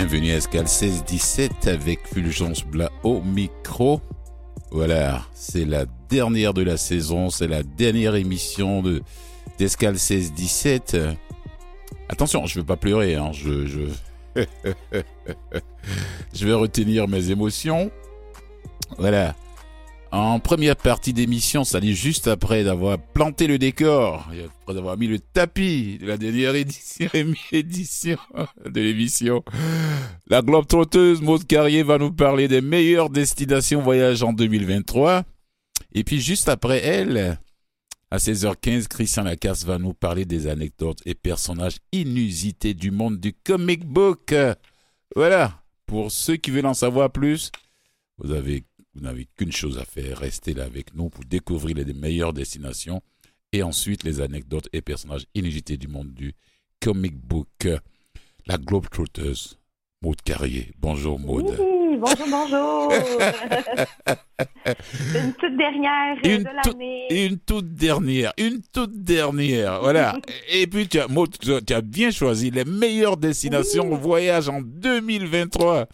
bienvenue 0.00 0.30
à 0.30 0.36
Escale 0.36 0.66
16-17 0.66 1.68
avec 1.68 2.06
Fulgence 2.06 2.64
Blas 2.64 2.92
au 3.02 3.20
micro. 3.20 4.00
Voilà, 4.70 5.22
c'est 5.34 5.64
la 5.64 5.86
dernière 6.08 6.54
de 6.54 6.62
la 6.62 6.76
saison, 6.76 7.30
c'est 7.30 7.48
la 7.48 7.64
dernière 7.64 8.14
émission 8.14 8.80
de 8.80 9.02
d'Escale 9.58 9.96
16-17. 9.96 11.16
Attention, 12.08 12.46
je 12.46 12.54
ne 12.54 12.60
veux 12.60 12.66
pas 12.66 12.76
pleurer, 12.76 13.16
hein, 13.16 13.32
je... 13.32 13.66
je 13.66 14.46
vais 16.46 16.54
retenir 16.54 17.08
mes 17.08 17.32
émotions. 17.32 17.90
Voilà. 18.98 19.34
En 20.10 20.40
première 20.40 20.76
partie 20.76 21.12
d'émission, 21.12 21.62
dit 21.80 21.94
juste 21.94 22.28
après 22.28 22.64
d'avoir 22.64 22.98
planté 22.98 23.46
le 23.46 23.58
décor, 23.58 24.26
après 24.62 24.74
d'avoir 24.74 24.96
mis 24.96 25.06
le 25.06 25.18
tapis 25.18 25.98
de 25.98 26.06
la 26.06 26.16
dernière 26.16 26.54
édition, 26.54 27.10
édition 27.52 28.16
de 28.64 28.80
l'émission. 28.80 29.44
La 30.28 30.40
globe 30.40 30.66
trotteuse 30.66 31.20
Maud 31.20 31.46
Carrier 31.46 31.82
va 31.82 31.98
nous 31.98 32.10
parler 32.10 32.48
des 32.48 32.62
meilleures 32.62 33.10
destinations 33.10 33.82
voyage 33.82 34.22
en 34.22 34.32
2023. 34.32 35.24
Et 35.92 36.04
puis 36.04 36.20
juste 36.20 36.48
après 36.48 36.82
elle, 36.82 37.38
à 38.10 38.16
16h15, 38.16 38.88
Christian 38.88 39.24
Lacasse 39.24 39.66
va 39.66 39.76
nous 39.76 39.92
parler 39.92 40.24
des 40.24 40.46
anecdotes 40.46 41.00
et 41.04 41.14
personnages 41.14 41.76
inusités 41.92 42.72
du 42.72 42.90
monde 42.90 43.20
du 43.20 43.34
comic 43.34 43.84
book. 43.84 44.34
Voilà. 45.14 45.62
Pour 45.84 46.10
ceux 46.10 46.36
qui 46.36 46.50
veulent 46.50 46.66
en 46.66 46.74
savoir 46.74 47.10
plus, 47.10 47.50
vous 48.18 48.32
avez 48.32 48.64
vous 48.94 49.00
n'avez 49.02 49.26
qu'une 49.36 49.52
chose 49.52 49.78
à 49.78 49.84
faire, 49.84 50.18
restez 50.18 50.54
là 50.54 50.64
avec 50.64 50.94
nous 50.94 51.08
pour 51.08 51.24
découvrir 51.24 51.76
les 51.76 51.92
meilleures 51.92 52.32
destinations 52.32 53.02
et 53.52 53.62
ensuite 53.62 54.02
les 54.04 54.20
anecdotes 54.20 54.68
et 54.72 54.82
personnages 54.82 55.26
inusités 55.34 55.76
du 55.76 55.88
monde 55.88 56.12
du 56.12 56.34
comic 56.80 57.16
book. 57.16 57.68
La 58.46 58.56
Globe 58.56 58.88
Trotters, 58.90 59.56
Maude 60.02 60.22
Carrier. 60.22 60.72
Bonjour 60.78 61.18
Maude. 61.18 61.54
Oui, 61.58 61.96
bonjour, 61.98 62.26
bonjour. 62.30 62.92
une 65.14 65.32
toute 65.34 65.56
dernière 65.56 66.16
une 66.24 66.42
de 66.44 66.70
l'année. 66.70 67.06
Une 67.26 67.38
toute 67.38 67.74
dernière, 67.74 68.32
une 68.38 68.62
toute 68.72 69.02
dernière. 69.02 69.80
Voilà. 69.80 70.18
et 70.52 70.66
puis 70.66 70.88
tu 70.88 70.98
as, 71.00 71.08
Maude, 71.08 71.36
tu 71.38 71.72
as 71.74 71.80
bien 71.80 72.10
choisi 72.10 72.50
les 72.50 72.64
meilleures 72.64 73.16
destinations 73.16 73.90
Oui. 73.90 73.98
voyage 74.00 74.48
en 74.48 74.60
2023. 74.62 75.86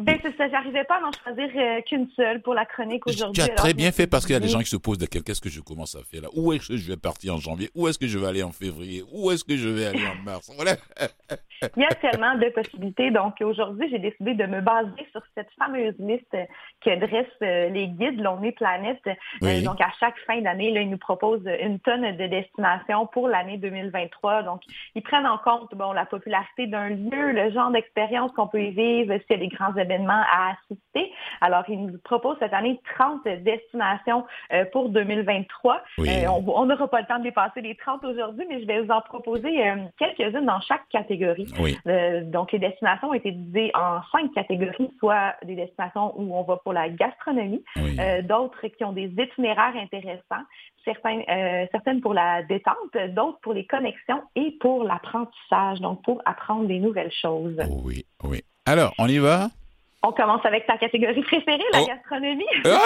Ben, 0.00 0.18
c'est 0.22 0.36
ça, 0.36 0.48
j'arrivais 0.48 0.84
pas 0.84 0.96
à 0.96 1.06
en 1.06 1.12
choisir 1.12 1.50
euh, 1.56 1.80
qu'une 1.82 2.08
seule 2.16 2.40
pour 2.42 2.54
la 2.54 2.64
chronique 2.64 3.06
aujourd'hui. 3.06 3.42
Tu 3.42 3.50
as 3.50 3.54
très 3.54 3.74
bien 3.74 3.92
fait 3.92 4.06
parce 4.06 4.24
qu'il 4.24 4.32
y 4.32 4.36
a 4.36 4.40
des 4.40 4.48
gens 4.48 4.60
qui 4.60 4.70
se 4.70 4.76
posent. 4.76 4.98
Qu'est-ce 4.98 5.40
que 5.40 5.48
je 5.50 5.60
commence 5.60 5.94
à 5.94 6.02
faire 6.02 6.22
là? 6.22 6.28
Où 6.34 6.52
est-ce 6.52 6.68
que 6.68 6.76
je 6.76 6.88
vais 6.88 6.96
partir 6.96 7.34
en 7.34 7.38
janvier? 7.38 7.70
Où 7.74 7.88
est-ce 7.88 7.98
que 7.98 8.06
je 8.06 8.18
vais 8.18 8.26
aller 8.26 8.42
en 8.42 8.52
février? 8.52 9.04
Où 9.12 9.30
est-ce 9.30 9.44
que 9.44 9.56
je 9.56 9.68
vais 9.68 9.86
aller 9.86 10.06
en 10.06 10.22
mars? 10.22 10.50
Voilà. 10.56 10.76
Il 11.76 11.82
y 11.82 11.86
a 11.86 11.88
tellement 11.88 12.34
de 12.36 12.48
possibilités. 12.48 13.10
Donc, 13.10 13.34
aujourd'hui, 13.40 13.88
j'ai 13.90 13.98
décidé 13.98 14.34
de 14.34 14.46
me 14.46 14.60
baser 14.60 15.06
sur 15.12 15.22
cette 15.34 15.50
fameuse 15.58 15.94
liste 15.98 16.36
que 16.84 16.98
dressent 16.98 17.26
euh, 17.42 17.68
les 17.68 17.88
guides 17.88 18.20
Lonely 18.20 18.52
Planet. 18.52 18.98
Euh, 19.06 19.14
Oui. 19.42 19.62
donc, 19.62 19.80
à 19.80 19.90
chaque 19.98 20.18
fin 20.26 20.40
d'année, 20.40 20.70
là, 20.72 20.80
ils 20.80 20.90
nous 20.90 20.98
proposent 20.98 21.48
une 21.60 21.78
tonne 21.80 22.16
de 22.16 22.26
destinations 22.26 23.06
pour 23.06 23.28
l'année 23.28 23.58
2023. 23.58 24.42
Donc, 24.44 24.62
ils 24.94 25.02
prennent 25.02 25.26
en 25.26 25.38
compte 25.38 25.74
bon, 25.74 25.92
la 25.92 26.06
popularité 26.06 26.66
d'un 26.66 26.88
lieu, 26.90 27.32
le 27.32 27.50
genre 27.50 27.70
d'expérience 27.70 28.32
qu'on 28.32 28.46
peut 28.46 28.62
y 28.62 28.70
vivre, 28.70 29.14
s'il 29.26 29.30
y 29.30 29.34
a 29.34 29.48
des 29.48 29.48
grands 29.48 29.74
événements 29.76 30.22
à 30.32 30.52
assister. 30.52 31.12
Alors, 31.40 31.64
ils 31.68 31.86
nous 31.86 31.98
proposent 31.98 32.38
cette 32.38 32.54
année 32.54 32.80
30 32.96 33.24
destinations 33.42 34.24
euh, 34.52 34.64
pour 34.72 34.88
2023. 34.88 35.82
Oui. 35.98 36.08
Euh, 36.08 36.28
on 36.28 36.64
n'aura 36.64 36.88
pas 36.88 37.00
le 37.00 37.06
temps 37.06 37.18
de 37.18 37.24
dépasser 37.24 37.60
les 37.60 37.74
30 37.76 38.04
aujourd'hui, 38.04 38.46
mais 38.48 38.60
je 38.60 38.66
vais 38.66 38.80
vous 38.80 38.90
en 38.90 39.00
proposer 39.02 39.50
quelques-unes 39.98 40.46
dans 40.46 40.60
chaque 40.60 40.88
catégorie. 40.88 41.49
Oui. 41.58 41.76
Euh, 41.86 42.22
donc, 42.24 42.52
les 42.52 42.58
destinations 42.58 43.08
ont 43.08 43.14
été 43.14 43.32
divisées 43.32 43.70
en 43.74 44.00
cinq 44.12 44.32
catégories, 44.34 44.90
soit 44.98 45.34
des 45.44 45.54
destinations 45.56 46.12
où 46.18 46.34
on 46.36 46.42
va 46.42 46.56
pour 46.58 46.72
la 46.72 46.88
gastronomie, 46.88 47.64
Oui. 47.76 47.96
euh, 47.98 48.22
d'autres 48.22 48.66
qui 48.68 48.84
ont 48.84 48.92
des 48.92 49.12
itinéraires 49.18 49.74
intéressants, 49.76 50.44
certains, 50.84 51.20
euh, 51.28 51.66
certaines 51.72 52.00
pour 52.00 52.14
la 52.14 52.42
détente, 52.44 52.76
d'autres 53.14 53.38
pour 53.42 53.52
les 53.54 53.66
connexions 53.66 54.22
et 54.36 54.56
pour 54.60 54.84
l'apprentissage, 54.84 55.80
donc 55.80 56.02
pour 56.04 56.22
apprendre 56.24 56.66
des 56.66 56.78
nouvelles 56.78 57.12
choses. 57.12 57.56
Oui. 57.84 58.04
Oui. 58.22 58.42
Alors, 58.66 58.92
on 58.98 59.08
y 59.08 59.18
va? 59.18 59.48
On 60.02 60.12
commence 60.12 60.44
avec 60.46 60.66
ta 60.66 60.78
catégorie 60.78 61.20
préférée, 61.22 61.62
la 61.72 61.82
Oh. 61.82 61.86
gastronomie. 61.86 62.44
Ah 62.64 62.80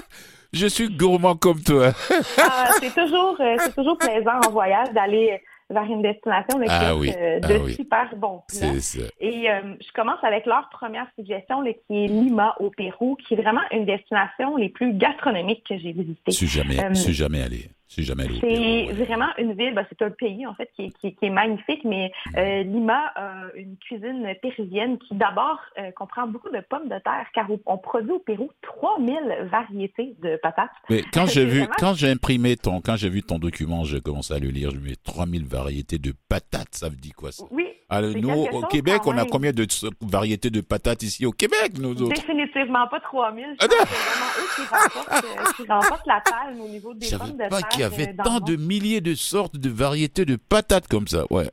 Je 0.52 0.66
suis 0.66 0.88
gourmand 0.88 1.36
comme 1.36 1.60
toi. 1.62 1.92
Ah, 2.38 2.68
c'est 2.80 2.94
toujours, 2.94 3.36
euh, 3.40 3.56
c'est 3.58 3.74
toujours 3.74 3.98
plaisant 3.98 4.40
en 4.46 4.50
voyage 4.50 4.90
d'aller 4.92 5.40
vers 5.70 5.84
une 5.84 6.02
destination 6.02 6.58
là, 6.58 6.66
qui 6.66 6.72
Ah 6.72 6.92
offre, 6.92 7.00
oui, 7.00 7.12
euh, 7.16 7.40
ah 7.42 7.46
de 7.48 7.58
oui. 7.58 7.74
super 7.74 8.08
bons 8.16 8.42
plans. 8.48 8.72
C'est 8.74 8.80
ça. 8.80 9.04
Et 9.20 9.50
euh, 9.50 9.74
je 9.80 9.92
commence 9.92 10.22
avec 10.22 10.46
leur 10.46 10.68
première 10.70 11.06
suggestion, 11.18 11.60
là, 11.60 11.72
qui 11.72 12.04
est 12.04 12.08
Lima 12.08 12.54
au 12.60 12.70
Pérou, 12.70 13.16
qui 13.16 13.34
est 13.34 13.36
vraiment 13.42 13.60
une 13.72 13.84
destination 13.84 14.56
les 14.56 14.68
plus 14.70 14.94
gastronomiques 14.94 15.64
que 15.68 15.76
j'ai 15.78 15.92
visitées. 15.92 16.20
Je 16.28 16.32
suis 16.32 16.46
jamais, 16.46 16.78
Euh, 16.82 16.88
je 16.90 16.94
suis 17.00 17.12
jamais 17.14 17.42
allé. 17.42 17.68
Jamais 18.02 18.26
C'est 18.40 18.92
vraiment 19.04 19.28
une 19.38 19.54
ville, 19.54 19.74
ben, 19.74 19.84
c'est 19.88 20.02
un 20.02 20.10
pays 20.10 20.46
en 20.46 20.54
fait 20.54 20.70
qui 20.76 20.84
est, 20.86 20.90
qui 21.00 21.08
est- 21.08 21.12
qui 21.12 21.26
est 21.26 21.30
magnifique, 21.30 21.84
mais 21.84 22.12
euh, 22.36 22.62
Lima 22.62 23.12
a 23.16 23.44
une 23.56 23.76
cuisine 23.76 24.26
péruvienne 24.40 24.98
qui 24.98 25.14
d'abord 25.14 25.58
euh, 25.78 25.90
comprend 25.92 26.26
beaucoup 26.26 26.50
de 26.50 26.60
pommes 26.68 26.88
de 26.88 26.98
terre, 27.00 27.26
car 27.34 27.46
on 27.66 27.78
produit 27.78 28.12
au 28.12 28.18
Pérou 28.18 28.50
3000 28.62 29.48
variétés 29.50 30.14
de 30.22 30.36
patates. 30.42 30.70
Mais 30.90 31.02
quand 31.12 31.26
j'ai 31.30 31.44
vu, 31.44 31.58
vraiment- 31.60 31.74
quand 31.78 31.94
j'ai 31.94 32.10
imprimé 32.10 32.56
ton, 32.56 32.80
quand 32.80 32.96
j'ai 32.96 33.08
vu 33.08 33.22
ton 33.22 33.38
document, 33.38 33.84
j'ai 33.84 34.00
commencé 34.00 34.34
à 34.34 34.38
le 34.38 34.48
lire. 34.48 34.70
Je 34.70 34.76
me 34.76 34.88
dis 34.88 34.96
3000 34.98 35.44
variétés 35.46 35.98
de 35.98 36.12
patates, 36.28 36.74
ça 36.74 36.88
veut 36.88 36.96
dire 36.96 37.12
quoi 37.16 37.32
ça? 37.32 37.44
Oui, 37.50 37.66
Alors, 37.90 38.10
nous, 38.16 38.30
au 38.30 38.62
Québec, 38.66 39.02
on 39.06 39.16
a 39.16 39.24
combien 39.24 39.52
de 39.52 39.66
variétés 40.02 40.50
de 40.50 40.60
patates 40.60 41.02
ici 41.02 41.26
au 41.26 41.32
Québec, 41.32 41.72
nous 41.78 42.02
autres? 42.02 42.14
Définitivement 42.14 42.86
pas 42.88 43.00
3000. 43.00 43.44
Je 43.60 43.66
Ah 43.66 43.68
pense 43.68 43.78
non! 43.78 43.84
que 43.84 43.88
c'est 43.88 44.08
vraiment 44.08 44.32
eux 44.38 44.48
qui 44.54 44.62
remportent, 44.62 45.24
euh, 45.24 45.52
qui 45.56 45.70
remportent 45.70 46.06
la 46.06 46.20
palme 46.20 46.60
au 46.60 46.68
niveau 46.68 46.94
des 46.94 47.08
pommes 47.16 47.32
de 47.32 47.48
terre. 47.48 47.50
Qu'il 47.90 48.00
y 48.00 48.02
avait 48.04 48.12
euh, 48.12 48.16
dans 48.16 48.38
tant 48.40 48.40
de 48.40 48.56
milliers 48.56 49.00
de 49.00 49.14
sortes 49.14 49.56
de 49.56 49.68
variétés 49.70 50.24
de 50.24 50.36
patates 50.36 50.88
comme 50.88 51.06
ça. 51.08 51.24
Ouais. 51.30 51.48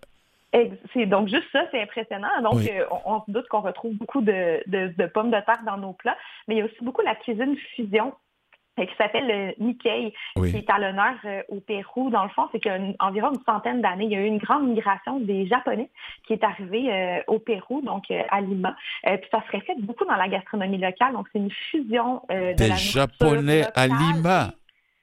C'est 0.94 1.06
donc 1.06 1.28
juste 1.28 1.44
ça, 1.52 1.64
c'est 1.72 1.82
impressionnant. 1.82 2.30
Donc, 2.42 2.54
Oui. 2.56 2.70
euh, 2.72 2.86
on, 3.06 3.16
on 3.16 3.20
se 3.26 3.32
doute 3.32 3.48
qu'on 3.50 3.60
retrouve 3.60 3.94
beaucoup 3.96 4.22
de, 4.22 4.62
de- 4.68 4.94
de 4.98 5.06
pommes 5.08 5.30
de 5.30 5.40
terre 5.46 5.60
dans 5.66 5.76
nos 5.78 5.92
plats, 5.92 6.16
mais 6.48 6.56
il 6.56 6.58
y 6.60 6.62
a 6.62 6.66
aussi 6.66 6.78
beaucoup 6.82 7.02
la 7.02 7.14
cuisine 7.16 7.58
fusion 7.76 8.14
euh, 8.80 8.86
qui 8.86 8.96
s'appelle 8.98 9.28
le 9.28 9.64
Nikkei, 9.66 10.14
qui 10.38 10.56
est 10.58 10.70
à 10.70 10.80
l'honneur 10.80 11.16
euh, 11.26 11.42
au 11.50 11.60
Pérou. 11.60 12.10
Dans 12.10 12.24
le 12.24 12.30
fond, 12.30 12.44
c'est 12.54 12.62
qu'environ 12.62 13.32
une 13.34 13.44
centaine 13.46 13.82
d'années, 13.82 14.06
il 14.06 14.12
y 14.12 14.16
a 14.16 14.22
eu 14.22 14.26
une 14.28 14.38
grande 14.38 14.70
migration 14.70 15.20
des 15.20 15.46
Japonais 15.46 15.90
qui 16.26 16.32
est 16.34 16.44
arrivée 16.46 16.90
euh, 16.90 17.20
au 17.28 17.40
Pérou, 17.40 17.82
donc 17.82 18.06
à 18.30 18.40
Lima. 18.40 18.78
Puis 19.04 19.30
ça 19.32 19.44
se 19.50 19.58
reflète 19.58 19.82
beaucoup 19.82 20.06
dans 20.06 20.16
la 20.16 20.30
gastronomie 20.30 20.78
locale. 20.78 21.12
Donc, 21.14 21.28
c'est 21.34 21.40
une 21.40 21.52
fusion 21.52 22.22
de 22.30 22.54
Des 22.54 22.70
la 22.70 22.76
Japonais 22.76 23.66
à. 23.76 23.88
Lima. 23.88 24.54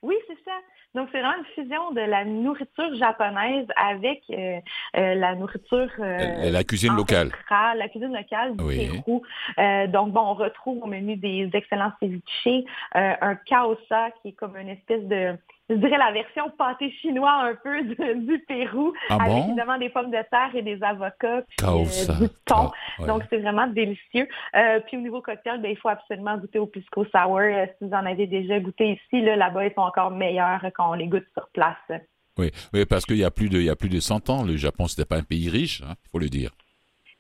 Oui, 0.01 0.15
c'est 0.27 0.39
ça. 0.47 0.53
Donc, 0.95 1.09
c'est 1.11 1.21
vraiment 1.21 1.39
une 1.39 1.65
fusion 1.65 1.91
de 1.93 2.01
la 2.01 2.25
nourriture 2.25 2.95
japonaise 2.97 3.67
avec 3.77 4.23
euh, 4.31 4.59
euh, 4.97 5.15
la 5.15 5.35
nourriture 5.35 5.89
euh, 6.01 6.51
La, 6.51 6.65
cuisine 6.65 6.95
locale. 6.95 7.31
la 7.51 7.89
cuisine 7.89 8.13
locale 8.15 8.57
du 8.57 8.65
Oui. 8.65 8.89
Pérou. 8.91 9.23
Euh, 9.59 9.87
donc, 9.87 10.13
bon, 10.13 10.21
on 10.21 10.35
retrouve 10.35 10.83
au 10.83 10.87
menu 10.87 11.17
des 11.17 11.49
excellents 11.55 11.93
ceviches, 12.01 12.65
euh, 12.95 13.15
un 13.21 13.35
kaosa 13.37 14.11
qui 14.21 14.29
est 14.29 14.33
comme 14.33 14.57
une 14.57 14.69
espèce 14.69 15.03
de, 15.05 15.35
je 15.73 15.79
dirais 15.79 15.99
la 15.99 16.13
version 16.13 16.51
pâté 16.57 16.91
chinois 17.01 17.33
un 17.33 17.55
peu 17.55 17.83
de- 17.83 18.15
du 18.27 18.39
Pérou, 18.41 18.93
Ah 19.09 19.17
avec 19.21 19.29
bon? 19.29 19.47
évidemment 19.49 19.79
des 19.79 19.89
pommes 19.89 20.11
de 20.11 20.23
terre 20.31 20.51
et 20.55 20.63
des 20.63 20.83
avocats, 20.83 21.43
puis, 21.57 21.67
euh, 21.67 22.19
du 22.21 22.29
thon. 22.47 22.71
Ouais. 22.99 23.07
Donc, 23.07 23.23
c'est 23.31 23.39
vraiment 23.39 23.67
délicieux. 23.67 24.29
Euh, 24.57 24.81
puis 24.87 24.97
au 24.97 25.01
niveau 25.01 25.21
cocktail, 25.21 25.61
ben, 25.61 25.71
il 25.71 25.77
faut 25.77 25.89
absolument 25.89 26.37
goûter 26.37 26.59
au 26.59 26.67
pisco 26.67 27.05
sour. 27.05 27.39
Euh, 27.39 27.67
si 27.79 27.85
vous 27.87 27.93
en 27.95 28.05
avez 28.07 28.27
déjà 28.27 28.61
goûté 28.61 28.93
ici, 28.93 29.23
là, 29.23 29.37
là-bas, 29.37 29.67
ils 29.67 29.75
sont 29.75 29.81
encore 29.83 30.11
meilleurs 30.11 30.63
quand 30.75 30.91
on 30.91 30.95
les 30.95 31.07
goûte 31.09 31.27
sur 31.35 31.49
place. 31.53 32.01
Oui, 32.39 32.51
oui, 32.73 32.87
parce 32.87 33.05
qu'il 33.05 33.19
y 33.19 33.25
a 33.25 33.31
plus 33.31 33.49
de, 33.51 33.59
il 33.59 33.65
y 33.67 33.71
a 33.71 33.77
plus 33.77 33.91
de 33.91 34.01
100 34.01 34.31
ans, 34.31 34.43
le 34.43 34.57
Japon 34.57 34.87
c'était 34.87 35.05
pas 35.05 35.17
un 35.19 35.23
pays 35.23 35.51
riche, 35.51 35.83
il 35.83 36.11
faut 36.11 36.19
le 36.19 36.29
dire. 36.31 36.51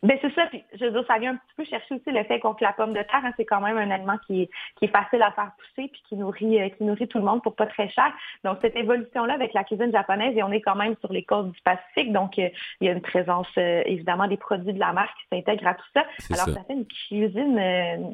Ben 0.02 0.18
c'est 0.20 0.34
ça, 0.34 0.46
puis 0.46 0.64
je 0.74 0.84
veux 0.84 0.90
dire, 0.90 1.04
ça 1.06 1.18
vient 1.18 1.32
un 1.32 1.36
petit 1.36 1.54
peu 1.56 1.64
chercher 1.64 1.94
aussi 1.94 2.10
le 2.10 2.24
fait 2.24 2.40
qu'on 2.40 2.54
que 2.54 2.64
la 2.64 2.72
pomme 2.72 2.92
de 2.92 3.02
terre, 3.02 3.22
hein, 3.24 3.32
c'est 3.36 3.44
quand 3.44 3.60
même 3.60 3.76
un 3.76 3.88
aliment 3.90 4.18
qui 4.26 4.42
est, 4.42 4.50
qui 4.76 4.86
est 4.86 4.88
facile 4.88 5.22
à 5.22 5.30
faire 5.30 5.52
pousser 5.56 5.88
puis 5.88 6.02
qui 6.08 6.16
nourrit, 6.16 6.60
euh, 6.60 6.68
qui 6.70 6.82
nourrit 6.82 7.06
tout 7.06 7.18
le 7.18 7.24
monde 7.24 7.40
pour 7.42 7.54
pas 7.54 7.66
très 7.66 7.88
cher. 7.88 8.12
Donc 8.42 8.58
cette 8.62 8.74
évolution-là 8.74 9.34
avec 9.34 9.54
la 9.54 9.62
cuisine 9.62 9.92
japonaise, 9.92 10.36
et 10.36 10.42
on 10.42 10.50
est 10.50 10.60
quand 10.60 10.74
même 10.74 10.96
sur 11.00 11.12
les 11.12 11.22
côtes 11.22 11.52
du 11.52 11.60
Pacifique, 11.62 12.12
donc 12.12 12.36
euh, 12.38 12.48
il 12.80 12.88
y 12.88 12.90
a 12.90 12.92
une 12.92 13.00
présence 13.00 13.46
euh, 13.58 13.82
évidemment 13.86 14.26
des 14.26 14.36
produits 14.36 14.72
de 14.72 14.80
la 14.80 14.92
marque 14.92 15.16
qui 15.18 15.36
s'intègrent 15.36 15.68
à 15.68 15.74
tout 15.74 15.88
ça. 15.94 16.04
Alors 16.30 16.46
ça. 16.46 16.52
ça. 16.54 16.64
fait 16.64 16.74
une 16.74 16.86
cuisine 16.86 17.58
euh, 17.58 18.10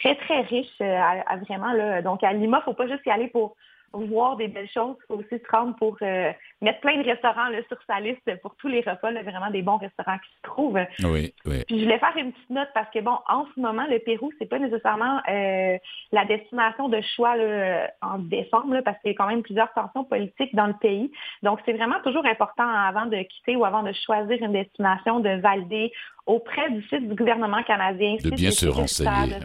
très 0.00 0.16
très 0.16 0.40
riche 0.40 0.80
euh, 0.80 0.96
à, 0.96 1.32
à 1.32 1.36
vraiment 1.36 1.72
là. 1.72 2.02
Donc 2.02 2.24
à 2.24 2.32
Lima, 2.32 2.60
faut 2.64 2.74
pas 2.74 2.88
juste 2.88 3.06
y 3.06 3.10
aller 3.10 3.28
pour 3.28 3.56
voir 3.92 4.36
des 4.36 4.48
belles 4.48 4.68
choses, 4.68 4.96
il 5.00 5.06
faut 5.08 5.14
aussi 5.14 5.42
se 5.42 5.50
rendre 5.50 5.74
pour 5.76 5.96
euh, 6.02 6.30
mettre 6.60 6.80
plein 6.80 6.96
de 6.98 7.04
restaurants 7.04 7.48
là, 7.48 7.58
sur 7.68 7.78
sa 7.86 8.00
liste 8.00 8.20
pour 8.42 8.54
tous 8.56 8.68
les 8.68 8.80
repas, 8.80 9.10
là, 9.10 9.22
vraiment 9.22 9.50
des 9.50 9.62
bons 9.62 9.78
restaurants 9.78 10.18
qui 10.18 10.30
se 10.36 10.42
trouvent. 10.42 10.78
Oui, 11.04 11.34
oui. 11.46 11.64
Puis 11.66 11.78
je 11.78 11.84
voulais 11.84 11.98
faire 11.98 12.16
une 12.16 12.32
petite 12.32 12.50
note 12.50 12.68
parce 12.74 12.90
que 12.90 13.00
bon, 13.00 13.16
en 13.28 13.46
ce 13.54 13.60
moment, 13.60 13.86
le 13.88 13.98
Pérou, 13.98 14.30
c'est 14.38 14.48
pas 14.48 14.58
nécessairement 14.58 15.20
euh, 15.28 15.76
la 16.12 16.24
destination 16.24 16.88
de 16.88 17.00
choix 17.16 17.36
là, 17.36 17.90
en 18.02 18.18
décembre, 18.18 18.74
là, 18.74 18.82
parce 18.82 18.98
qu'il 19.00 19.12
y 19.12 19.14
a 19.14 19.16
quand 19.16 19.28
même 19.28 19.42
plusieurs 19.42 19.72
tensions 19.72 20.04
politiques 20.04 20.54
dans 20.54 20.66
le 20.66 20.74
pays. 20.74 21.10
Donc, 21.42 21.60
c'est 21.64 21.72
vraiment 21.72 22.00
toujours 22.04 22.26
important 22.26 22.68
avant 22.68 23.06
de 23.06 23.22
quitter 23.22 23.56
ou 23.56 23.64
avant 23.64 23.82
de 23.82 23.92
choisir 23.92 24.42
une 24.42 24.52
destination 24.52 25.20
de 25.20 25.40
valider 25.40 25.92
auprès 26.26 26.70
du 26.70 26.82
site 26.88 27.08
du 27.08 27.14
gouvernement 27.14 27.62
canadien. 27.64 28.16
De 28.22 28.30
bien 28.30 28.50
se 28.50 28.66
renseigner. 28.66 29.36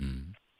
Oui. 0.00 0.06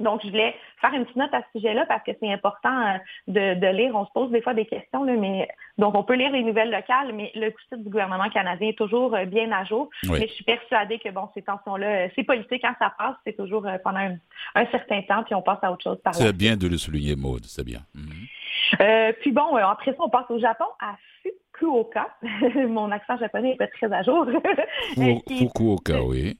Donc, 0.01 0.21
je 0.23 0.29
voulais 0.29 0.55
faire 0.81 0.93
une 0.95 1.05
petite 1.05 1.17
note 1.17 1.35
à 1.35 1.43
ce 1.43 1.59
sujet-là 1.59 1.85
parce 1.87 2.05
que 2.05 2.13
c'est 2.21 2.33
important 2.33 2.87
euh, 2.87 2.99
de, 3.27 3.67
lire. 3.77 3.95
On 3.97 4.07
se 4.07 4.13
pose 4.13 4.31
des 4.31 4.41
fois 4.41 4.55
des 4.55 4.65
questions, 4.65 5.03
là, 5.03 5.15
mais 5.15 5.49
donc 5.77 5.97
on 5.97 6.05
peut 6.05 6.15
lire 6.15 6.31
les 6.31 6.43
nouvelles 6.45 6.71
locales, 6.71 7.13
mais 7.13 7.33
le 7.35 7.53
site 7.69 7.83
du 7.83 7.91
gouvernement 7.91 8.29
canadien 8.31 8.69
est 8.69 8.79
toujours 8.79 9.15
euh, 9.15 9.25
bien 9.25 9.51
à 9.51 9.65
jour. 9.65 9.91
Mais 10.09 10.29
je 10.29 10.33
suis 10.35 10.45
persuadée 10.45 11.01
que 11.01 11.09
bon, 11.11 11.29
ces 11.35 11.43
tensions-là, 11.43 11.87
euh, 11.87 12.09
c'est 12.15 12.23
politique 12.23 12.63
quand 12.63 12.75
ça 12.79 12.95
passe, 12.97 13.17
c'est 13.27 13.37
toujours 13.37 13.67
pendant 13.83 14.17
un, 14.55 14.67
certain 14.67 15.03
temps, 15.03 15.25
puis 15.25 15.35
on 15.35 15.43
passe 15.43 15.59
à 15.63 15.73
autre 15.73 15.83
chose 15.83 16.01
par 16.03 16.15
C'est 16.15 16.37
bien 16.37 16.57
de 16.57 16.69
le 16.69 16.79
souligner, 16.79 17.17
Maude, 17.17 17.45
c'est 17.47 17.65
bien. 17.65 17.81
Mhm. 17.95 19.13
puis 19.21 19.33
bon, 19.33 19.57
après 19.57 19.93
ça, 19.93 19.99
on 20.01 20.11
passe 20.11 20.31
au 20.31 20.39
Japon, 20.39 20.67
à 20.81 20.95
Fukuoka. 21.23 22.09
Mon 22.69 22.91
accent 22.93 23.19
japonais 23.19 23.51
n'est 23.51 23.57
pas 23.57 23.67
très 23.67 23.93
à 23.93 24.03
jour. 24.03 24.27
Fukuoka, 24.95 26.03
oui 26.03 26.39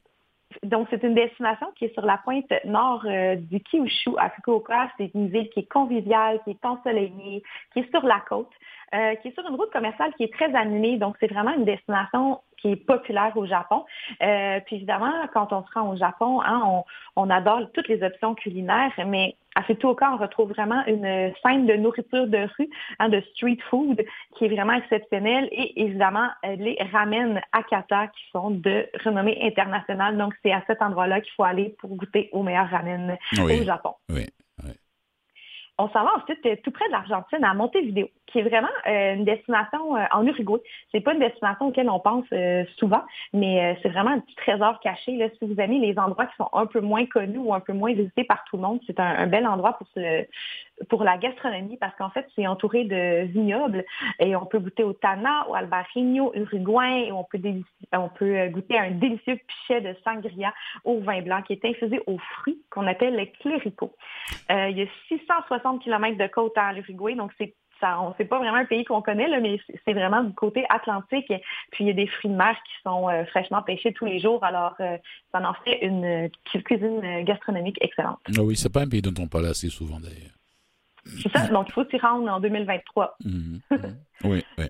donc, 0.63 0.87
c'est 0.89 1.03
une 1.03 1.13
destination 1.13 1.67
qui 1.75 1.85
est 1.85 1.93
sur 1.93 2.05
la 2.05 2.17
pointe 2.17 2.51
nord 2.65 3.03
euh, 3.05 3.35
du 3.35 3.59
Kyushu 3.59 4.11
à 4.17 4.29
Fukuoka. 4.31 4.89
C'est 4.97 5.11
une 5.13 5.29
ville 5.29 5.49
qui 5.49 5.61
est 5.61 5.71
conviviale, 5.71 6.39
qui 6.43 6.51
est 6.51 6.65
ensoleillée, 6.65 7.43
qui 7.71 7.79
est 7.79 7.89
sur 7.91 8.03
la 8.03 8.19
côte, 8.27 8.51
euh, 8.95 9.15
qui 9.15 9.27
est 9.27 9.33
sur 9.33 9.47
une 9.47 9.55
route 9.55 9.71
commerciale 9.71 10.11
qui 10.17 10.23
est 10.23 10.33
très 10.33 10.53
animée. 10.55 10.97
Donc, 10.97 11.17
c'est 11.19 11.31
vraiment 11.31 11.53
une 11.53 11.65
destination 11.65 12.41
qui 12.61 12.71
est 12.71 12.75
populaire 12.75 13.31
au 13.35 13.45
Japon. 13.45 13.85
Euh, 14.21 14.59
puis 14.65 14.77
évidemment, 14.77 15.13
quand 15.33 15.53
on 15.53 15.63
se 15.65 15.71
rend 15.73 15.89
au 15.89 15.95
Japon, 15.95 16.41
hein, 16.41 16.61
on, 16.65 16.83
on, 17.15 17.29
adore 17.29 17.71
toutes 17.73 17.87
les 17.87 18.03
options 18.03 18.35
culinaires, 18.35 18.91
mais 19.05 19.35
à 19.55 19.63
Fukuoka, 19.63 20.11
on 20.13 20.17
retrouve 20.17 20.49
vraiment 20.49 20.85
une 20.85 21.33
scène 21.43 21.65
de 21.65 21.73
nourriture 21.73 22.27
de 22.27 22.47
rue, 22.57 22.69
hein, 22.99 23.09
de 23.09 23.21
street 23.33 23.57
food, 23.69 24.03
qui 24.37 24.45
est 24.45 24.49
vraiment 24.49 24.73
exceptionnelle. 24.73 25.49
Et 25.51 25.81
évidemment, 25.81 26.29
euh, 26.45 26.55
les 26.55 26.77
ramen 26.91 27.41
Akata, 27.51 28.07
qui 28.07 28.23
sont 28.31 28.51
de 28.51 28.87
renommée 29.03 29.37
internationale. 29.41 30.17
Donc, 30.17 30.33
c'est 30.43 30.51
à 30.51 30.63
cet 30.67 30.81
endroit-là 30.81 31.21
qu'il 31.21 31.33
faut 31.33 31.43
aller 31.43 31.75
pour 31.79 31.89
goûter 31.95 32.29
au 32.31 32.43
meilleur 32.43 32.69
ramen 32.69 33.17
au 33.39 33.63
Japon. 33.63 33.93
Oui. 34.09 34.25
On 35.81 35.87
s'en 35.87 36.03
va 36.03 36.11
ensuite 36.17 36.45
euh, 36.45 36.57
tout 36.61 36.71
près 36.71 36.85
de 36.87 36.91
l'Argentine, 36.91 37.41
à 37.41 37.53
Montevideo, 37.53 38.09
qui 38.27 38.39
est 38.39 38.43
vraiment 38.43 38.67
euh, 38.85 39.15
une 39.15 39.23
destination 39.23 39.95
euh, 39.95 40.03
en 40.11 40.27
Uruguay. 40.27 40.59
C'est 40.91 40.99
pas 40.99 41.13
une 41.13 41.21
destination 41.21 41.67
auquel 41.67 41.89
on 41.89 42.01
pense 42.01 42.25
souvent, 42.77 43.01
mais 43.31 43.77
c'est 43.81 43.87
vraiment 43.87 44.11
un 44.11 44.19
petit 44.19 44.35
trésor 44.35 44.81
caché. 44.81 45.31
Si 45.39 45.47
vous 45.47 45.59
aimez 45.59 45.79
les 45.79 45.97
endroits 45.97 46.25
qui 46.25 46.35
sont 46.35 46.49
un 46.51 46.65
peu 46.65 46.81
moins 46.81 47.05
connus 47.05 47.37
ou 47.37 47.53
un 47.53 47.61
peu 47.61 47.71
moins 47.71 47.93
visités 47.93 48.25
par 48.25 48.43
tout 48.49 48.57
le 48.57 48.63
monde, 48.63 48.81
c'est 48.87 48.99
un, 48.99 49.25
bel 49.27 49.47
endroit 49.47 49.77
pour, 49.77 49.87
pour 50.87 51.03
la 51.03 51.17
gastronomie 51.17 51.77
parce 51.77 51.95
qu'en 51.97 52.09
fait, 52.09 52.27
c'est 52.35 52.47
entouré 52.47 52.85
de 52.85 53.25
vignobles 53.25 53.85
et 54.19 54.35
on 54.35 54.45
peut 54.45 54.59
goûter 54.59 54.83
au 54.83 54.93
Tana, 54.93 55.47
au 55.49 55.55
Albarino, 55.55 56.31
uruguayen 56.33 57.05
et 57.05 57.11
on 57.11 57.23
peut, 57.23 57.39
on 57.93 58.09
peut 58.09 58.47
goûter 58.49 58.77
un 58.77 58.91
délicieux 58.91 59.39
pichet 59.47 59.81
de 59.81 59.95
sangria 60.03 60.53
au 60.83 60.99
vin 60.99 61.21
blanc 61.21 61.41
qui 61.41 61.53
est 61.53 61.65
infusé 61.65 62.01
aux 62.07 62.17
fruits 62.17 62.61
qu'on 62.69 62.87
appelle 62.87 63.15
les 63.15 63.31
cléricaux. 63.31 63.93
il 64.49 64.77
y 64.77 64.81
a 64.81 64.85
660 65.07 65.83
km 65.83 66.17
de 66.17 66.27
côte 66.27 66.57
à 66.57 66.73
l'Uruguay, 66.73 67.15
donc 67.15 67.31
c'est 67.37 67.53
ça, 67.79 67.99
on 68.01 68.11
pas 68.11 68.39
vraiment 68.39 68.57
un 68.57 68.65
pays 68.65 68.83
qu'on 68.83 69.01
connaît, 69.01 69.27
là, 69.27 69.39
mais 69.39 69.59
c'est 69.85 69.93
vraiment 69.93 70.23
du 70.23 70.33
côté 70.33 70.65
atlantique. 70.69 71.31
Puis 71.71 71.83
il 71.83 71.87
y 71.87 71.89
a 71.89 71.93
des 71.93 72.07
fruits 72.07 72.31
de 72.31 72.35
mer 72.35 72.55
qui 72.65 72.73
sont 72.83 73.09
euh, 73.09 73.25
fraîchement 73.25 73.61
pêchés 73.61 73.93
tous 73.93 74.05
les 74.05 74.19
jours. 74.19 74.43
Alors, 74.43 74.75
euh, 74.79 74.97
ça 75.31 75.39
en 75.47 75.53
fait 75.65 75.79
une 75.85 76.29
cuisine 76.63 77.23
gastronomique 77.23 77.77
excellente. 77.81 78.19
Ah 78.37 78.41
oui, 78.41 78.55
c'est 78.55 78.71
pas 78.71 78.81
un 78.81 78.87
pays 78.87 79.01
dont 79.01 79.13
on 79.21 79.27
parle 79.27 79.47
assez 79.47 79.69
souvent 79.69 79.99
d'ailleurs. 79.99 80.38
C'est 81.05 81.29
ça, 81.29 81.47
donc 81.47 81.67
il 81.69 81.73
faut 81.73 81.85
s'y 81.85 81.97
rendre 81.97 82.31
en 82.31 82.39
2023. 82.39 83.17
Mhm, 83.23 83.61
mhm. 83.71 83.97
Oui, 84.23 84.43
oui. 84.57 84.65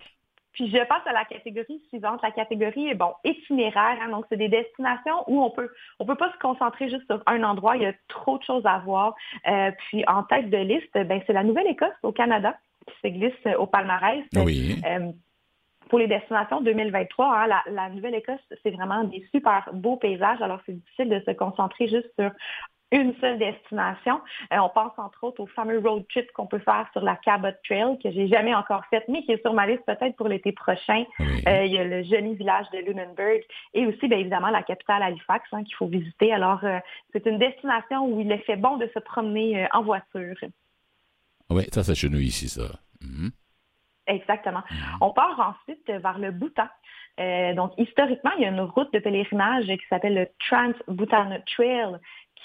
Puis 0.53 0.69
je 0.69 0.85
passe 0.87 1.05
à 1.05 1.13
la 1.13 1.23
catégorie 1.25 1.81
suivante. 1.87 2.21
La 2.21 2.31
catégorie 2.31 2.89
est 2.89 2.95
bon 2.95 3.13
itinéraire. 3.23 3.97
Hein. 4.01 4.09
donc 4.09 4.25
c'est 4.29 4.37
des 4.37 4.49
destinations 4.49 5.23
où 5.27 5.41
on 5.41 5.51
peut 5.51 5.69
on 5.99 6.05
peut 6.05 6.15
pas 6.15 6.33
se 6.33 6.37
concentrer 6.39 6.89
juste 6.89 7.05
sur 7.05 7.23
un 7.27 7.43
endroit. 7.43 7.77
Il 7.77 7.83
y 7.83 7.85
a 7.85 7.93
trop 8.09 8.37
de 8.37 8.43
choses 8.43 8.65
à 8.65 8.79
voir. 8.79 9.15
Euh, 9.47 9.71
puis 9.77 10.03
en 10.07 10.23
tête 10.23 10.49
de 10.49 10.57
liste, 10.57 10.93
ben 10.93 11.21
c'est 11.25 11.33
la 11.33 11.43
Nouvelle-Écosse 11.43 11.95
au 12.03 12.11
Canada 12.11 12.57
qui 12.87 12.93
se 13.01 13.07
glisse 13.13 13.57
au 13.57 13.67
palmarès. 13.67 14.25
Oui. 14.35 14.81
Euh, 14.85 15.11
pour 15.89 15.97
les 15.97 16.07
destinations 16.07 16.61
2023, 16.61 17.25
hein, 17.25 17.47
la, 17.47 17.63
la 17.71 17.89
Nouvelle-Écosse, 17.89 18.39
c'est 18.61 18.71
vraiment 18.71 19.03
des 19.05 19.25
super 19.31 19.69
beaux 19.73 19.97
paysages. 19.97 20.41
Alors, 20.41 20.59
c'est 20.65 20.73
difficile 20.73 21.09
de 21.09 21.19
se 21.25 21.31
concentrer 21.31 21.87
juste 21.87 22.09
sur 22.17 22.31
une 22.91 23.13
seule 23.19 23.37
destination. 23.37 24.19
Euh, 24.51 24.57
on 24.57 24.69
pense 24.69 24.93
entre 24.97 25.23
autres 25.23 25.41
au 25.41 25.47
fameux 25.47 25.79
road 25.79 26.05
trip 26.09 26.31
qu'on 26.31 26.47
peut 26.47 26.59
faire 26.59 26.87
sur 26.91 27.01
la 27.01 27.15
Cabot 27.17 27.49
Trail 27.63 27.99
que 28.01 28.11
j'ai 28.11 28.27
jamais 28.27 28.53
encore 28.55 28.83
faite, 28.89 29.05
mais 29.07 29.23
qui 29.23 29.31
est 29.31 29.41
sur 29.41 29.53
ma 29.53 29.67
liste 29.67 29.85
peut-être 29.85 30.15
pour 30.15 30.27
l'été 30.27 30.51
prochain. 30.51 31.05
Euh, 31.19 31.65
il 31.65 31.71
y 31.71 31.77
a 31.77 31.83
le 31.83 32.03
joli 32.03 32.35
village 32.35 32.65
de 32.71 32.79
Lunenburg 32.79 33.41
et 33.73 33.85
aussi 33.85 34.07
bien 34.07 34.17
évidemment 34.17 34.49
la 34.49 34.63
capitale 34.63 35.03
Halifax 35.03 35.47
hein, 35.51 35.63
qu'il 35.63 35.75
faut 35.75 35.87
visiter. 35.87 36.33
Alors 36.33 36.63
euh, 36.63 36.79
c'est 37.13 37.25
une 37.25 37.37
destination 37.37 38.05
où 38.05 38.19
il 38.21 38.31
est 38.31 38.39
fait 38.39 38.57
bon 38.57 38.77
de 38.77 38.89
se 38.93 38.99
promener 38.99 39.67
en 39.73 39.83
voiture. 39.83 40.35
Oui, 41.49 41.63
ça 41.71 41.83
c'est 41.83 41.95
chez 41.95 42.09
nous 42.09 42.19
ici 42.19 42.49
ça. 42.49 42.79
Mhm. 43.01 43.31
Exactement. 44.07 44.63
Mhm. 44.71 44.77
On 45.01 45.11
part 45.11 45.55
ensuite 45.61 45.87
vers 45.87 46.17
le 46.17 46.31
Bhoutan. 46.31 46.67
donc, 47.55 47.73
historiquement, 47.77 48.31
il 48.37 48.43
y 48.43 48.45
a 48.45 48.49
une 48.49 48.61
route 48.61 48.91
de 48.91 48.99
pèlerinage 48.99 49.67
qui 49.67 49.87
s'appelle 49.87 50.15
le 50.15 50.27
Trans-Bhutan 50.47 51.37
Trail 51.45 51.99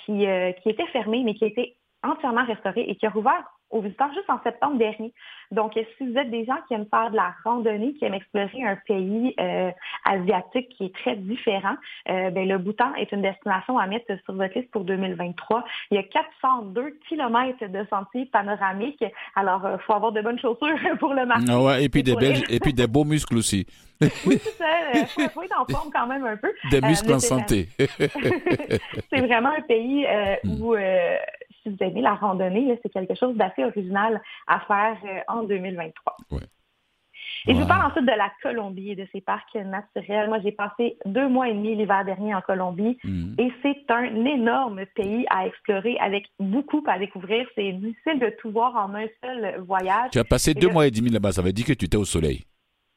qui, 0.05 0.26
euh, 0.26 0.52
qui 0.52 0.70
était 0.70 0.87
fermé, 0.88 1.23
mais 1.25 1.35
qui 1.35 1.44
a 1.44 1.49
été 1.49 1.76
entièrement 2.02 2.44
restauré 2.44 2.82
et 2.82 2.96
qui 2.96 3.06
a 3.06 3.11
rouvert 3.11 3.44
aux 3.70 3.81
visiteurs 3.81 4.12
juste 4.14 4.31
en 4.31 4.40
septembre 4.43 4.78
dernier. 4.78 5.12
Donc, 5.50 5.72
si 5.75 6.06
vous 6.06 6.16
êtes 6.16 6.31
des 6.31 6.44
gens 6.44 6.56
qui 6.66 6.75
aiment 6.75 6.87
faire 6.90 7.11
de 7.11 7.16
la 7.16 7.34
randonnée, 7.44 7.94
qui 7.94 8.05
aiment 8.05 8.14
explorer 8.14 8.62
un 8.62 8.76
pays 8.87 9.34
euh, 9.40 9.70
asiatique 10.05 10.69
qui 10.70 10.87
est 10.87 10.94
très 10.94 11.16
différent, 11.16 11.75
euh, 12.08 12.31
ben, 12.31 12.49
le 12.49 12.58
Bhoutan 12.58 12.94
est 12.94 13.11
une 13.12 13.22
destination 13.22 13.78
à 13.78 13.87
mettre 13.87 14.06
sur 14.25 14.34
votre 14.34 14.56
liste 14.58 14.70
pour 14.70 14.84
2023. 14.84 15.64
Il 15.90 15.96
y 15.96 15.99
a 15.99 16.02
402 16.02 16.99
kilomètres 17.08 17.66
de 17.66 17.87
sentiers 17.90 18.26
panoramiques. 18.26 19.05
Alors, 19.34 19.62
il 19.72 19.81
faut 19.81 19.94
avoir 19.94 20.12
de 20.12 20.22
bonnes 20.22 20.38
chaussures 20.38 20.78
pour 20.99 21.14
le 21.14 21.26
marcher. 21.26 21.46
Ah 21.50 21.61
ouais, 21.61 21.84
et 21.84 21.88
puis 21.88 22.02
des 22.02 22.16
belles, 22.16 22.43
et 22.49 22.61
puis 22.61 22.72
des 22.72 22.87
beaux 22.87 23.05
muscles 23.05 23.37
aussi. 23.37 23.66
oui, 24.26 24.38
c'est 24.43 24.58
ça. 24.58 24.66
Il 25.19 25.28
faut, 25.31 25.43
être 25.43 25.61
en 25.61 25.72
forme 25.72 25.90
quand 25.93 26.06
même 26.06 26.25
un 26.25 26.37
peu. 26.37 26.52
Des 26.70 26.81
muscles 26.81 27.12
en 27.12 27.20
santé. 27.20 27.69
c'est 27.78 29.20
vraiment 29.20 29.50
un 29.56 29.62
pays 29.62 30.05
hmm. 30.44 30.61
où 30.61 30.75
si 31.64 31.71
vous 31.71 31.76
aimez 31.80 32.02
la 32.02 32.14
randonnée, 32.14 32.78
c'est 32.83 32.90
quelque 32.90 33.14
chose 33.14 33.35
d'assez 33.37 33.64
original 33.64 34.21
à 34.47 34.61
faire 34.61 34.97
euh, 35.04 35.21
en 35.28 35.42
2023. 35.42 36.16
Et 37.47 37.54
je 37.54 37.61
vous 37.61 37.66
parle 37.66 37.90
ensuite 37.90 38.06
de 38.06 38.16
la 38.16 38.33
Colombie 38.42 38.92
et 38.92 38.97
de 38.97 39.06
ses 39.12 39.21
parcs 39.21 39.54
naturels. 39.54 40.28
Moi, 40.28 40.40
j'ai 40.42 40.52
passé 40.52 40.97
deux 41.04 41.28
mois 41.28 41.49
et 41.49 41.52
demi 41.52 41.76
l'hiver 41.76 42.02
dernier 42.04 42.35
en 42.35 42.40
Colombie 42.40 42.97
mm. 43.04 43.35
et 43.38 43.52
c'est 43.62 43.85
un 43.90 44.25
énorme 44.25 44.87
pays 44.94 45.26
à 45.28 45.47
explorer 45.47 45.99
avec 45.99 46.25
beaucoup 46.38 46.83
à 46.87 46.99
découvrir. 46.99 47.47
C'est 47.54 47.73
difficile 47.73 48.18
de 48.18 48.35
tout 48.40 48.50
voir 48.50 48.75
en 48.76 48.94
un 48.94 49.06
seul 49.23 49.61
voyage. 49.66 50.11
Tu 50.12 50.18
as 50.18 50.25
passé 50.25 50.54
deux 50.54 50.71
mois 50.71 50.87
et 50.87 50.90
demi 50.90 51.11
là-bas, 51.11 51.33
ça 51.33 51.42
veut 51.42 51.52
dire 51.52 51.66
que 51.66 51.75
tu 51.75 51.85
étais 51.85 51.99
au 51.99 52.06
soleil. 52.06 52.44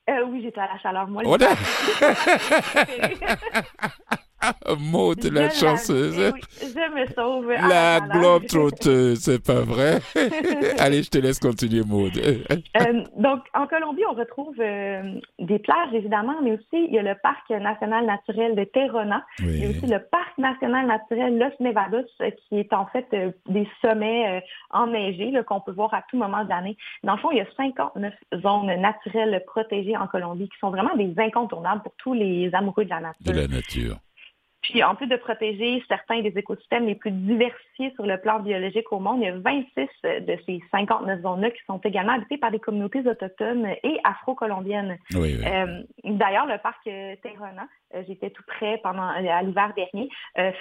Euh, 0.10 0.24
oui, 0.30 0.40
j'étais 0.42 0.62
à 0.62 0.70
la 0.74 0.80
chaleur. 0.80 1.10
Moi, 1.10 1.24
Maud, 4.80 5.24
la 5.32 5.50
chanceuse. 5.50 6.18
Eh 6.20 6.32
oui, 6.34 6.42
je 6.62 6.94
me 6.94 7.06
sauve. 7.14 7.50
La 7.50 8.00
globe 8.02 8.46
trotteuse, 8.46 9.20
c'est 9.20 9.44
pas 9.44 9.62
vrai? 9.62 10.00
Allez, 10.80 11.04
je 11.04 11.10
te 11.10 11.18
laisse 11.18 11.40
continuer, 11.40 11.82
Maud. 11.86 12.14
Euh, 12.78 13.04
donc, 13.18 13.42
en 13.54 13.66
Colombie, 13.66 14.04
on 14.10 14.14
retrouve 14.14 14.56
euh, 14.60 15.20
des 15.40 15.60
plages, 15.60 15.94
évidemment, 15.94 16.36
mais 16.44 16.54
aussi 16.54 16.66
il 16.74 16.94
y 16.94 17.00
a 17.00 17.02
le 17.02 17.16
parc 17.22 17.50
national 17.50 18.06
naturel 18.06 18.56
de 18.56 18.64
Terrona. 18.66 19.26
Il 19.40 19.58
y 19.58 19.66
a 19.66 19.70
aussi 19.70 19.88
le 19.88 20.00
parc 20.00 20.38
national 20.38 20.86
naturel 20.86 21.38
Los 21.38 21.52
Nevados, 21.60 22.06
qui 22.48 22.60
est 22.60 22.74
en 22.74 22.86
fait 22.88 23.08
euh, 23.14 23.32
des 23.48 23.68
sommets 23.82 24.44
enneigés 24.72 25.34
qu'on 25.48 25.62
peut 25.62 25.72
voir 25.72 25.94
à 25.94 26.04
tout 26.10 26.18
moment 26.18 26.44
de 26.44 26.50
l'année. 26.50 26.78
Dans 27.04 27.14
le 27.14 27.20
fond, 27.20 27.32
il 27.32 27.38
y 27.38 27.42
a 27.42 27.48
59 27.58 28.14
zones 28.42 28.76
naturelles 28.76 29.44
protégées 29.48 29.98
en 29.98 30.08
Colombie 30.08 30.50
qui 30.50 30.58
sont 30.60 30.70
vraiment 30.70 30.96
des 30.96 31.14
incontournables 31.18 31.82
pour 31.82 31.94
tous 31.98 32.14
les 32.14 32.50
amoureux 32.54 32.86
de 32.86 32.90
la 32.90 33.00
nature. 33.00 33.26
De 33.26 33.32
la 33.32 33.48
nature. 33.48 33.98
Puis 34.70 34.84
en 34.84 34.96
plus 34.96 35.08
de 35.08 35.16
protéger 35.16 35.84
certains 35.88 36.22
des 36.22 36.38
écosystèmes 36.38 36.86
les 36.86 36.96
plus 36.96 37.12
diversifiés 37.12 37.92
sur 37.96 38.06
le 38.06 38.18
plan 38.20 38.40
biologique 38.40 38.92
au 38.92 39.00
monde, 39.00 39.20
il 39.22 39.26
y 39.26 39.30
a 39.30 39.38
26 39.38 39.88
de 40.04 40.38
ces 40.46 40.62
59 40.72 41.22
zones-là 41.22 41.52
qui 41.52 41.64
sont 41.66 41.78
également 41.80 42.14
habitées 42.14 42.38
par 42.38 42.52
des 42.52 42.60
communautés 42.60 43.08
autochtones 43.08 43.68
et 43.84 44.00
afro-colombiennes. 44.04 44.98
D'ailleurs, 45.12 46.48
le 46.48 46.58
parc 46.62 46.84
Terrona, 46.84 47.68
j'étais 48.08 48.30
tout 48.30 48.44
près 48.48 48.80
pendant 48.84 49.04
à 49.04 49.42
l'hiver 49.42 49.74
dernier, 49.76 50.10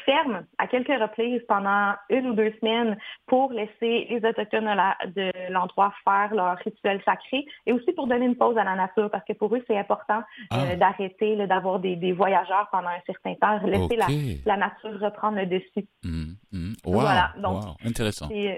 ferme 0.04 0.44
à 0.58 0.66
quelques 0.66 0.88
reprises 0.88 1.42
pendant 1.48 1.94
une 2.10 2.28
ou 2.28 2.34
deux 2.34 2.52
semaines 2.60 2.96
pour 3.26 3.52
laisser 3.52 4.06
les 4.10 4.20
autochtones 4.24 4.70
de 5.14 5.30
l'endroit 5.50 5.92
faire 6.04 6.34
leur 6.34 6.56
rituel 6.58 7.00
sacré 7.04 7.44
et 7.66 7.72
aussi 7.72 7.92
pour 7.92 8.06
donner 8.06 8.26
une 8.26 8.36
pause 8.36 8.56
à 8.56 8.64
la 8.64 8.74
nature 8.74 9.10
parce 9.10 9.24
que 9.24 9.32
pour 9.32 9.54
eux 9.54 9.62
c'est 9.66 9.78
important 9.78 10.22
ah. 10.50 10.76
d'arrêter 10.76 11.36
d'avoir 11.46 11.78
des, 11.78 12.12
voyageurs 12.12 12.68
pendant 12.70 12.88
un 12.88 13.00
certain 13.06 13.34
temps, 13.34 13.66
laisser 13.66 13.96
la, 14.44 14.56
nature 14.56 14.98
reprendre 15.00 15.38
le 15.38 15.46
dessus. 15.46 15.86
Mmh, 16.04 16.32
mmh. 16.52 16.72
voilà, 16.84 17.32
donc 17.38 17.64
intéressant. 17.84 18.28
Euh, 18.32 18.56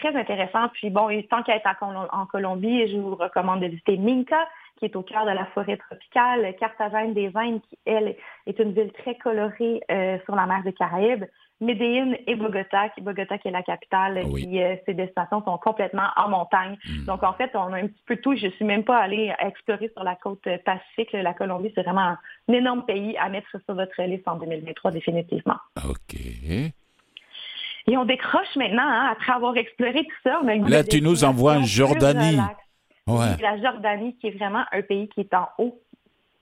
très 0.00 0.14
intéressant. 0.16 0.68
Puis 0.74 0.90
bon, 0.90 1.08
tant 1.30 1.42
qu'à 1.42 1.56
être 1.56 1.68
en 1.82 2.26
Colombie, 2.26 2.88
je 2.88 2.96
vous 2.98 3.14
recommande 3.14 3.60
de 3.60 3.66
visiter 3.66 3.96
Minca, 3.96 4.48
qui 4.82 4.86
est 4.86 4.96
au 4.96 5.02
cœur 5.02 5.24
de 5.24 5.30
la 5.30 5.46
forêt 5.54 5.76
tropicale, 5.76 6.56
Carthagène 6.58 7.14
des 7.14 7.30
Indes, 7.36 7.60
qui, 7.68 7.78
elle, 7.86 8.16
est 8.46 8.58
une 8.58 8.72
ville 8.72 8.90
très 8.92 9.14
colorée 9.14 9.80
euh, 9.92 10.18
sur 10.24 10.34
la 10.34 10.44
mer 10.46 10.64
des 10.64 10.72
Caraïbes. 10.72 11.24
Medellin 11.60 12.14
et 12.26 12.34
Bogota, 12.34 12.88
qui, 12.88 13.00
Bogota 13.00 13.38
qui 13.38 13.46
est 13.46 13.52
la 13.52 13.62
capitale, 13.62 14.22
ah 14.24 14.28
qui, 14.36 14.60
euh, 14.60 14.74
ces 14.84 14.94
destinations 14.94 15.44
sont 15.44 15.56
complètement 15.58 16.08
en 16.16 16.28
montagne. 16.28 16.76
Hmm. 16.84 17.04
Donc, 17.04 17.22
en 17.22 17.32
fait, 17.34 17.52
on 17.54 17.72
a 17.72 17.76
un 17.76 17.86
petit 17.86 18.02
peu 18.04 18.16
tout. 18.16 18.34
Je 18.34 18.46
ne 18.46 18.50
suis 18.50 18.64
même 18.64 18.82
pas 18.82 18.98
allée 18.98 19.32
explorer 19.38 19.88
sur 19.94 20.02
la 20.02 20.16
côte 20.16 20.42
pacifique. 20.64 21.12
La 21.12 21.32
Colombie, 21.32 21.70
c'est 21.76 21.84
vraiment 21.84 22.16
un 22.48 22.52
énorme 22.52 22.84
pays 22.84 23.16
à 23.18 23.28
mettre 23.28 23.50
sur 23.64 23.74
votre 23.76 24.02
liste 24.02 24.26
en 24.26 24.34
2023, 24.34 24.90
définitivement. 24.90 25.58
OK. 25.88 26.18
Et 27.86 27.96
on 27.96 28.04
décroche 28.04 28.56
maintenant, 28.56 28.82
hein, 28.82 29.10
après 29.12 29.32
avoir 29.32 29.56
exploré 29.56 30.04
tout 30.04 30.22
ça. 30.24 30.40
Là, 30.42 30.82
tu 30.82 31.00
nous 31.00 31.22
envoies 31.22 31.58
en 31.58 31.62
Jordanie. 31.62 32.38
La 33.06 33.60
Jordanie, 33.60 34.16
qui 34.16 34.28
est 34.28 34.38
vraiment 34.38 34.64
un 34.70 34.82
pays 34.82 35.08
qui 35.08 35.20
est 35.20 35.34
en 35.34 35.48
haut 35.58 35.80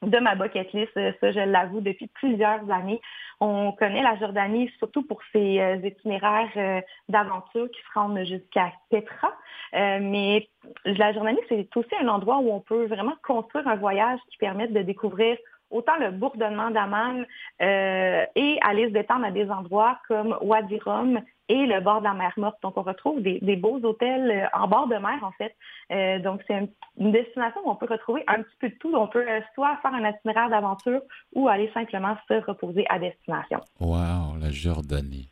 de 0.02 0.18
ma 0.18 0.34
bucket 0.34 0.72
list, 0.72 0.92
ça 0.94 1.30
je 1.30 1.40
l'avoue 1.40 1.80
depuis 1.80 2.06
plusieurs 2.08 2.70
années. 2.70 3.00
On 3.38 3.72
connaît 3.72 4.02
la 4.02 4.16
Jordanie 4.16 4.70
surtout 4.78 5.02
pour 5.02 5.20
ses 5.32 5.60
euh, 5.60 5.76
itinéraires 5.76 6.50
euh, 6.56 6.80
d'aventure 7.08 7.70
qui 7.70 7.80
se 7.80 7.98
rendent 7.98 8.24
jusqu'à 8.24 8.72
Petra, 8.90 9.32
euh, 9.74 9.98
mais 10.00 10.48
la 10.84 11.12
Jordanie 11.12 11.40
c'est 11.48 11.68
aussi 11.76 11.94
un 12.00 12.08
endroit 12.08 12.38
où 12.38 12.50
on 12.50 12.60
peut 12.60 12.86
vraiment 12.86 13.14
construire 13.22 13.68
un 13.68 13.76
voyage 13.76 14.20
qui 14.30 14.38
permette 14.38 14.72
de 14.72 14.80
découvrir 14.80 15.36
autant 15.70 15.96
le 16.00 16.10
bourdonnement 16.10 16.70
d'Amman 16.70 17.24
et 17.60 18.58
aller 18.60 18.88
se 18.88 18.92
détendre 18.92 19.26
à 19.26 19.30
des 19.30 19.48
endroits 19.50 19.98
comme 20.08 20.36
Wadi 20.40 20.80
Rum 20.80 21.20
et 21.50 21.66
le 21.66 21.80
bord 21.80 21.98
de 21.98 22.04
la 22.04 22.14
mer 22.14 22.32
Morte. 22.36 22.58
Donc, 22.62 22.76
on 22.76 22.82
retrouve 22.82 23.20
des, 23.20 23.56
beaux 23.56 23.80
hôtels 23.82 24.30
euh, 24.30 24.46
en 24.58 24.68
bord 24.68 24.86
de 24.86 24.94
mer, 24.94 25.18
en 25.22 25.32
fait. 25.32 25.54
Euh, 25.90 26.20
donc, 26.20 26.40
c'est 26.46 26.70
une 26.98 27.12
destination 27.12 27.60
où 27.64 27.70
on 27.70 27.74
peut 27.74 27.88
retrouver 27.90 28.22
un 28.28 28.42
petit 28.42 28.56
peu 28.60 28.68
de 28.68 28.74
tout. 28.74 28.94
On 28.94 29.08
peut 29.08 29.28
euh, 29.28 29.40
soit 29.54 29.76
faire 29.82 29.92
un 29.92 30.08
itinéraire 30.08 30.48
d'aventure 30.48 31.02
ou 31.34 31.48
aller 31.48 31.68
simplement 31.74 32.16
se 32.28 32.34
reposer 32.34 32.86
à 32.88 33.00
destination. 33.00 33.60
Wow, 33.80 34.38
la 34.40 34.50
Jordanie. 34.50 35.28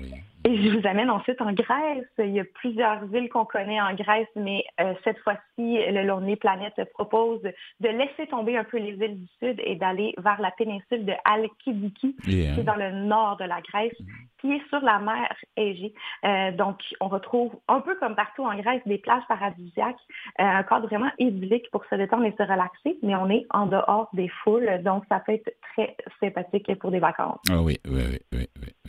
Oui. 0.00 0.12
Et 0.46 0.62
je 0.62 0.78
vous 0.78 0.86
amène 0.86 1.10
ensuite 1.10 1.40
en 1.40 1.52
Grèce. 1.52 2.06
Il 2.18 2.30
y 2.30 2.38
a 2.38 2.44
plusieurs 2.44 3.04
villes 3.06 3.28
qu'on 3.28 3.44
connaît 3.44 3.80
en 3.80 3.94
Grèce, 3.94 4.28
mais 4.36 4.64
euh, 4.80 4.94
cette 5.02 5.18
fois-ci, 5.18 5.42
le 5.58 6.04
Lonely 6.04 6.36
Planet 6.36 6.72
propose 6.94 7.42
de 7.42 7.88
laisser 7.88 8.28
tomber 8.30 8.56
un 8.56 8.62
peu 8.62 8.78
les 8.78 8.92
îles 8.92 9.18
du 9.18 9.26
Sud 9.40 9.60
et 9.64 9.74
d'aller 9.74 10.14
vers 10.18 10.40
la 10.40 10.52
péninsule 10.52 11.04
de 11.04 11.14
Halkidiki, 11.24 12.14
qui 12.22 12.42
est 12.42 12.62
dans 12.62 12.76
le 12.76 12.92
nord 12.92 13.38
de 13.38 13.44
la 13.44 13.60
Grèce, 13.60 13.92
mm-hmm. 14.00 14.40
qui 14.40 14.52
est 14.52 14.68
sur 14.68 14.78
la 14.82 15.00
mer 15.00 15.34
Égée. 15.56 15.92
Euh, 16.24 16.52
donc, 16.52 16.78
on 17.00 17.08
retrouve 17.08 17.52
un 17.66 17.80
peu 17.80 17.96
comme 17.96 18.14
partout 18.14 18.44
en 18.44 18.56
Grèce 18.56 18.82
des 18.86 18.98
plages 18.98 19.26
paradisiaques, 19.26 19.96
euh, 20.40 20.44
un 20.44 20.62
cadre 20.62 20.86
vraiment 20.86 21.10
idyllique 21.18 21.68
pour 21.72 21.84
se 21.86 21.96
détendre 21.96 22.24
et 22.24 22.34
se 22.38 22.44
relaxer, 22.44 22.98
mais 23.02 23.16
on 23.16 23.28
est 23.30 23.46
en 23.50 23.66
dehors 23.66 24.08
des 24.12 24.28
foules, 24.44 24.80
donc 24.84 25.02
ça 25.08 25.18
peut 25.26 25.32
être 25.32 25.50
très 25.72 25.96
sympathique 26.20 26.72
pour 26.78 26.92
des 26.92 27.00
vacances. 27.00 27.40
Ah 27.50 27.60
oui, 27.60 27.80
oui, 27.88 28.02
oui, 28.12 28.18
oui. 28.32 28.46
oui. 28.62 28.85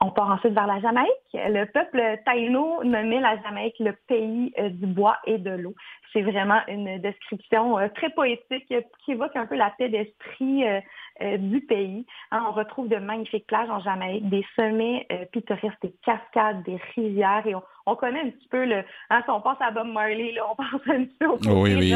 On 0.00 0.10
part 0.10 0.30
ensuite 0.30 0.52
vers 0.52 0.66
la 0.66 0.80
Jamaïque. 0.80 1.10
Le 1.32 1.64
peuple 1.64 2.20
taïno 2.24 2.84
nommait 2.84 3.20
la 3.20 3.40
Jamaïque 3.42 3.78
le 3.78 3.92
pays 4.06 4.52
euh, 4.58 4.68
du 4.68 4.86
bois 4.86 5.16
et 5.24 5.38
de 5.38 5.50
l'eau. 5.50 5.74
C'est 6.12 6.22
vraiment 6.22 6.60
une 6.68 6.98
description 6.98 7.78
euh, 7.78 7.88
très 7.94 8.10
poétique 8.10 8.72
qui 9.04 9.12
évoque 9.12 9.36
un 9.36 9.46
peu 9.46 9.56
la 9.56 9.70
paix 9.78 9.88
d'esprit 9.88 10.64
euh, 10.64 11.36
du 11.38 11.60
pays. 11.60 12.06
Hein, 12.30 12.44
on 12.48 12.52
retrouve 12.52 12.88
de 12.88 12.96
magnifiques 12.96 13.46
plages 13.46 13.70
en 13.70 13.80
Jamaïque, 13.80 14.28
des 14.28 14.44
sommets 14.54 15.06
pittoresques, 15.32 15.82
des 15.82 15.94
cascades, 16.04 16.62
des 16.64 16.78
rivières 16.94 17.46
et 17.46 17.54
on, 17.54 17.62
on 17.86 17.94
connaît 17.94 18.20
un 18.20 18.30
petit 18.30 18.48
peu 18.48 18.64
le. 18.64 18.82
Hein, 19.10 19.22
si 19.24 19.30
on 19.30 19.40
pense 19.40 19.58
à 19.60 19.70
Bob 19.70 19.86
Marley, 19.86 20.32
là, 20.32 20.42
on 20.50 20.56
pense 20.56 20.80
un 20.88 21.04
petit 21.04 21.16
peu 21.18 21.26
au 21.26 21.36
côté 21.36 21.50
oui, 21.50 21.74
oui. 21.76 21.94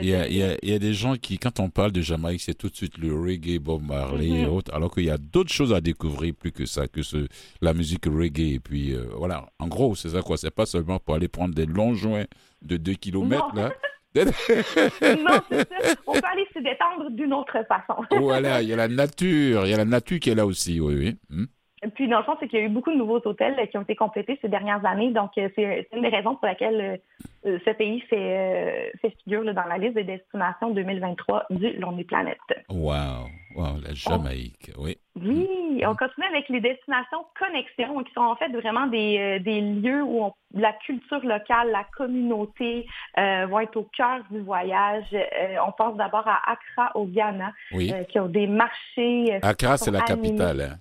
Il 0.00 0.08
y, 0.08 0.14
a, 0.14 0.28
il, 0.28 0.36
y 0.36 0.42
a, 0.42 0.56
il 0.62 0.70
y, 0.70 0.74
a, 0.74 0.78
des 0.78 0.94
gens 0.94 1.14
qui, 1.16 1.38
quand 1.38 1.58
on 1.58 1.68
parle 1.68 1.90
de 1.90 2.00
Jamaïque, 2.00 2.40
c'est 2.40 2.54
tout 2.54 2.68
de 2.68 2.76
suite 2.76 2.96
le 2.98 3.12
reggae, 3.12 3.58
Bob 3.58 3.82
Marley 3.82 4.28
et 4.28 4.46
mhm. 4.46 4.52
autres, 4.52 4.72
alors 4.74 4.92
qu'il 4.92 5.04
y 5.04 5.10
a 5.10 5.18
d'autres 5.18 5.52
choses 5.52 5.74
à 5.74 5.80
découvrir 5.80 6.32
plus 6.34 6.52
que 6.52 6.64
ça, 6.64 6.86
que 6.86 7.02
ce, 7.02 7.26
la 7.60 7.74
musique 7.74 8.06
reggae. 8.06 8.54
Et 8.54 8.60
puis, 8.60 8.94
euh, 8.94 9.06
voilà, 9.16 9.46
en 9.58 9.66
gros, 9.66 9.94
c'est 9.96 10.10
ça 10.10 10.22
quoi. 10.22 10.36
C'est 10.36 10.54
pas 10.54 10.66
seulement 10.66 10.98
pour 11.00 11.16
aller 11.16 11.28
prendre 11.28 11.54
des 11.54 11.66
longs 11.66 11.94
joints 11.94 12.24
de 12.66 12.76
2 12.76 12.94
km, 12.94 13.54
là. 13.54 13.72
non, 14.16 15.40
c'est 15.50 15.68
ça. 15.68 15.94
On 16.06 16.14
peut 16.14 16.20
aller 16.24 16.46
se 16.54 16.58
détendre 16.60 17.10
d'une 17.10 17.34
autre 17.34 17.58
façon. 17.68 18.02
voilà, 18.18 18.62
il 18.62 18.68
y 18.68 18.72
a 18.72 18.76
la 18.76 18.88
nature, 18.88 19.66
il 19.66 19.70
y 19.70 19.74
a 19.74 19.76
la 19.76 19.84
nature 19.84 20.18
qui 20.18 20.30
est 20.30 20.34
là 20.34 20.46
aussi, 20.46 20.80
oui, 20.80 20.94
oui. 20.94 21.18
Hmm. 21.28 21.44
Puis, 21.94 22.08
dans 22.08 22.18
le 22.18 22.24
fond, 22.24 22.36
c'est 22.40 22.48
qu'il 22.48 22.58
y 22.58 22.62
a 22.62 22.64
eu 22.64 22.70
beaucoup 22.70 22.90
de 22.90 22.96
nouveaux 22.96 23.20
hôtels 23.24 23.54
qui 23.70 23.76
ont 23.76 23.82
été 23.82 23.94
complétés 23.94 24.38
ces 24.40 24.48
dernières 24.48 24.84
années. 24.86 25.10
Donc, 25.10 25.32
euh, 25.36 25.48
c'est 25.54 25.86
une 25.92 26.02
des 26.02 26.08
raisons 26.08 26.34
pour 26.34 26.46
laquelle 26.46 27.00
euh, 27.44 27.58
ce 27.64 27.70
pays 27.70 28.00
fait, 28.00 28.92
fait 29.02 29.14
figure 29.22 29.44
dans 29.44 29.64
la 29.64 29.76
liste 29.76 29.94
des 29.94 30.04
destinations 30.04 30.70
2023 30.70 31.46
du 31.50 31.72
Lonely 31.74 32.04
Planet. 32.04 32.38
Wow! 32.70 33.26
Wow, 33.54 33.80
la 33.82 33.94
Jamaïque, 33.94 34.70
oui. 34.78 34.98
Oui, 35.22 35.82
on 35.86 35.94
continue 35.94 36.26
avec 36.26 36.48
les 36.50 36.60
destinations 36.60 37.24
connexion, 37.38 38.02
qui 38.04 38.12
sont 38.12 38.20
en 38.20 38.36
fait 38.36 38.50
vraiment 38.50 38.86
des, 38.86 39.18
euh, 39.18 39.38
des 39.38 39.62
lieux 39.62 40.02
où 40.02 40.30
la 40.52 40.74
culture 40.74 41.24
locale, 41.24 41.70
la 41.70 41.84
communauté 41.96 42.86
vont 43.16 43.60
être 43.60 43.76
au 43.76 43.88
cœur 43.96 44.20
du 44.30 44.40
voyage. 44.40 45.04
on 45.66 45.72
pense 45.72 45.96
d'abord 45.96 46.26
à 46.26 46.40
Accra, 46.50 46.94
au 46.96 47.06
Ghana, 47.06 47.52
qui 48.08 48.18
ont 48.18 48.28
des 48.28 48.46
marchés. 48.46 49.38
Accra, 49.42 49.76
c'est 49.76 49.90
la 49.90 50.02
capitale. 50.02 50.60
Hein? 50.60 50.76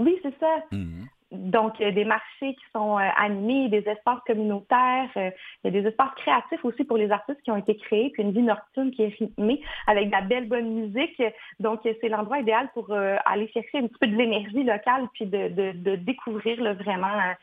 Oui, 0.00 0.18
c'est 0.22 0.34
ça. 0.40 0.64
Mhm. 0.72 1.06
Donc, 1.30 1.74
il 1.78 1.84
y 1.84 1.88
a 1.88 1.92
des 1.92 2.04
marchés 2.04 2.54
qui 2.54 2.64
sont 2.74 2.98
euh, 2.98 3.08
animés, 3.16 3.68
des 3.68 3.88
espaces 3.88 4.18
communautaires, 4.26 5.08
euh, 5.16 5.30
il 5.62 5.72
y 5.72 5.78
a 5.78 5.80
des 5.80 5.88
espaces 5.88 6.10
créatifs 6.16 6.64
aussi 6.64 6.82
pour 6.82 6.96
les 6.96 7.10
artistes 7.12 7.40
qui 7.44 7.52
ont 7.52 7.56
été 7.56 7.76
créés, 7.76 8.10
puis 8.10 8.24
une 8.24 8.32
vie 8.32 8.42
nocturne 8.42 8.90
qui 8.90 9.02
est 9.02 9.14
rythmée 9.16 9.60
avec 9.86 10.06
de 10.06 10.10
la 10.10 10.22
belle 10.22 10.48
bonne 10.48 10.70
musique. 10.70 11.22
Donc, 11.60 11.82
c'est 11.84 12.08
l'endroit 12.08 12.40
idéal 12.40 12.68
pour 12.74 12.90
euh, 12.90 13.16
aller 13.26 13.48
chercher 13.52 13.78
un 13.78 13.86
petit 13.86 13.98
peu 14.00 14.08
de 14.08 14.16
l'énergie 14.16 14.64
locale, 14.64 15.06
puis 15.12 15.26
de, 15.26 15.96
découvrir 15.96 16.56
vraiment 16.74 17.34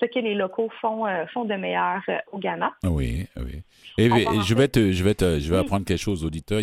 ce 0.00 0.06
que 0.06 0.18
les 0.18 0.34
locaux 0.34 0.70
font, 0.80 1.04
font 1.32 1.44
de 1.44 1.54
meilleur 1.54 2.02
au 2.32 2.38
Ghana. 2.38 2.72
Oui, 2.84 3.26
oui. 3.36 3.62
Et, 3.98 4.08
je 4.08 4.54
vais 4.54 4.68
te, 4.68 4.90
je 4.90 5.04
vais 5.04 5.14
te, 5.14 5.38
je 5.38 5.50
vais 5.50 5.58
apprendre 5.58 5.84
quelque 5.84 6.00
chose, 6.00 6.24
auditeur. 6.24 6.60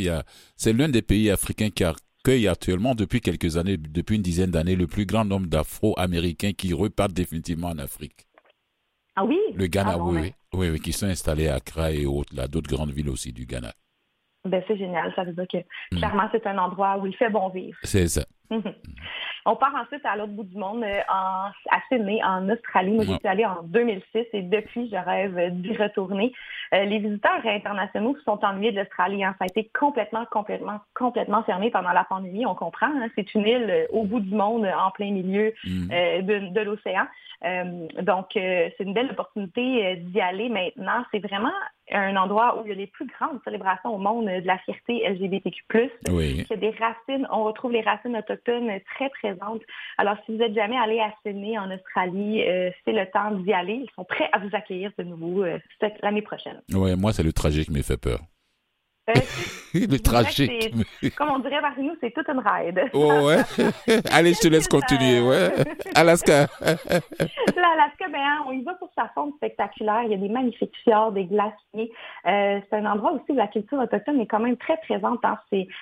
c'est 0.55 0.73
l'un 0.73 0.89
des 0.89 1.01
pays 1.01 1.31
africains 1.31 1.69
qui 1.69 1.83
a 1.83 1.93
accueille 2.23 2.47
actuellement 2.47 2.95
depuis 2.95 3.19
quelques 3.19 3.57
années, 3.57 3.77
depuis 3.77 4.15
une 4.15 4.21
dizaine 4.21 4.51
d'années, 4.51 4.75
le 4.75 4.87
plus 4.87 5.05
grand 5.05 5.25
nombre 5.25 5.47
d'Afro-Américains 5.47 6.53
qui 6.53 6.73
repartent 6.73 7.13
définitivement 7.13 7.67
en 7.67 7.77
Afrique. 7.77 8.27
Ah 9.15 9.25
oui? 9.25 9.37
Le 9.55 9.67
Ghana, 9.67 9.95
ah 9.95 9.97
oui, 9.99 10.33
oui, 10.53 10.69
oui, 10.69 10.79
qui 10.79 10.93
sont 10.93 11.07
installés 11.07 11.49
à 11.49 11.55
Accra 11.55 11.91
et 11.91 12.05
autres, 12.05 12.33
là, 12.35 12.47
d'autres 12.47 12.73
grandes 12.73 12.91
villes 12.91 13.09
aussi 13.09 13.33
du 13.33 13.45
Ghana. 13.45 13.73
Ben, 14.45 14.63
c'est 14.67 14.77
génial, 14.77 15.13
ça 15.15 15.23
veut 15.23 15.33
dire 15.33 15.45
que 15.51 15.57
hmm. 15.57 15.97
clairement, 15.97 16.29
c'est 16.31 16.47
un 16.47 16.57
endroit 16.57 16.97
où 16.97 17.05
il 17.05 17.15
fait 17.15 17.29
bon 17.29 17.49
vivre. 17.49 17.77
C'est 17.83 18.07
ça. 18.07 18.25
On 19.45 19.55
part 19.57 19.75
ensuite 19.75 20.05
à 20.05 20.15
l'autre 20.15 20.31
bout 20.31 20.43
du 20.43 20.57
monde, 20.57 20.83
euh, 20.83 21.01
en, 21.09 21.49
à 21.69 21.81
Sydney, 21.89 22.23
en 22.23 22.49
Australie. 22.49 22.93
Moi, 22.93 23.03
j'y 23.03 23.15
suis 23.15 23.27
allée 23.27 23.45
en 23.45 23.61
2006 23.63 24.25
et 24.31 24.41
depuis, 24.41 24.89
je 24.89 24.95
rêve 24.95 25.51
d'y 25.55 25.75
retourner. 25.75 26.31
Euh, 26.73 26.85
les 26.85 26.99
visiteurs 26.99 27.45
internationaux 27.45 28.15
sont 28.23 28.39
ennuyés 28.43 28.71
de 28.71 28.79
l'Australie. 28.79 29.23
Hein. 29.23 29.35
Ça 29.39 29.43
a 29.43 29.47
été 29.47 29.69
complètement, 29.77 30.25
complètement, 30.31 30.79
complètement 30.93 31.43
fermé 31.43 31.71
pendant 31.71 31.91
la 31.91 32.05
pandémie. 32.05 32.45
On 32.45 32.55
comprend. 32.55 32.87
Hein. 32.87 33.09
C'est 33.15 33.33
une 33.33 33.45
île 33.45 33.69
euh, 33.69 33.85
au 33.91 34.03
bout 34.03 34.21
du 34.21 34.33
monde, 34.33 34.65
en 34.65 34.91
plein 34.91 35.11
milieu 35.11 35.53
mm. 35.65 35.87
de, 36.21 36.61
l'océan. 36.61 37.05
donc, 38.01 38.27
c'est 38.33 38.79
une 38.79 38.93
belle 38.93 39.11
opportunité 39.11 39.97
d'y 39.97 40.21
aller 40.21 40.47
maintenant. 40.47 41.03
C'est 41.11 41.19
vraiment 41.19 41.51
un 41.91 42.15
endroit 42.15 42.59
où 42.59 42.65
il 42.65 42.69
y 42.69 42.71
a 42.71 42.75
les 42.75 42.87
plus 42.87 43.07
grandes 43.07 43.39
célébrations 43.43 43.93
au 43.93 43.97
monde 43.97 44.25
de 44.25 44.47
la 44.47 44.57
fierté 44.59 45.03
LGBTQ+. 45.07 45.91
Oui. 46.09 46.45
Il 46.45 46.47
y 46.49 46.53
a 46.53 46.57
des 46.57 46.71
racines, 46.71 47.27
on 47.31 47.43
retrouve 47.43 47.71
les 47.71 47.81
racines 47.81 48.15
autochtones 48.15 48.69
très 48.95 49.09
présentes. 49.09 49.61
Alors, 49.97 50.15
si 50.25 50.31
vous 50.31 50.37
n'êtes 50.37 50.55
jamais 50.55 50.77
allé 50.77 50.99
à 50.99 51.13
Sydney, 51.25 51.57
en 51.57 51.69
Australie, 51.71 52.43
euh, 52.43 52.69
c'est 52.85 52.93
le 52.93 53.05
temps 53.11 53.31
d'y 53.31 53.53
aller. 53.53 53.83
Ils 53.83 53.91
sont 53.95 54.05
prêts 54.05 54.29
à 54.31 54.39
vous 54.39 54.49
accueillir 54.53 54.91
de 54.97 55.03
nouveau 55.03 55.43
euh, 55.43 55.59
l'année 56.01 56.21
prochaine. 56.21 56.61
Oui, 56.73 56.95
moi, 56.95 57.13
c'est 57.13 57.23
le 57.23 57.33
trajet 57.33 57.65
qui 57.65 57.71
me 57.71 57.81
fait 57.81 57.97
peur. 57.97 58.19
Euh, 59.09 59.13
le 59.73 59.97
trajet. 59.97 60.71
Comme 61.17 61.29
on 61.29 61.39
dirait 61.39 61.59
par 61.59 61.77
nous, 61.77 61.95
c'est 61.99 62.11
toute 62.11 62.27
une 62.29 62.39
ride. 62.39 62.79
Oh 62.93 63.27
ouais. 63.27 63.39
Allez, 64.11 64.33
je 64.33 64.39
te 64.39 64.47
laisse 64.47 64.67
continuer. 64.67 65.19
Ouais. 65.19 65.51
Alaska. 65.95 66.47
L'Alaska, 66.61 68.07
ben, 68.09 68.21
hein, 68.21 68.45
on 68.47 68.51
y 68.53 68.63
va 68.63 68.75
pour 68.75 68.89
sa 68.95 69.09
forme 69.09 69.33
spectaculaire. 69.33 70.03
Il 70.05 70.11
y 70.11 70.13
a 70.13 70.17
des 70.17 70.29
magnifiques 70.29 70.75
fjords, 70.83 71.11
des 71.11 71.25
glaciers. 71.25 71.91
Euh, 72.27 72.59
c'est 72.69 72.77
un 72.77 72.85
endroit 72.85 73.11
aussi 73.11 73.25
où 73.29 73.35
la 73.35 73.47
culture 73.47 73.79
autochtone 73.79 74.21
est 74.21 74.27
quand 74.27 74.39
même 74.39 74.57
très 74.57 74.77
présente. 74.77 75.19
Hein. 75.23 75.37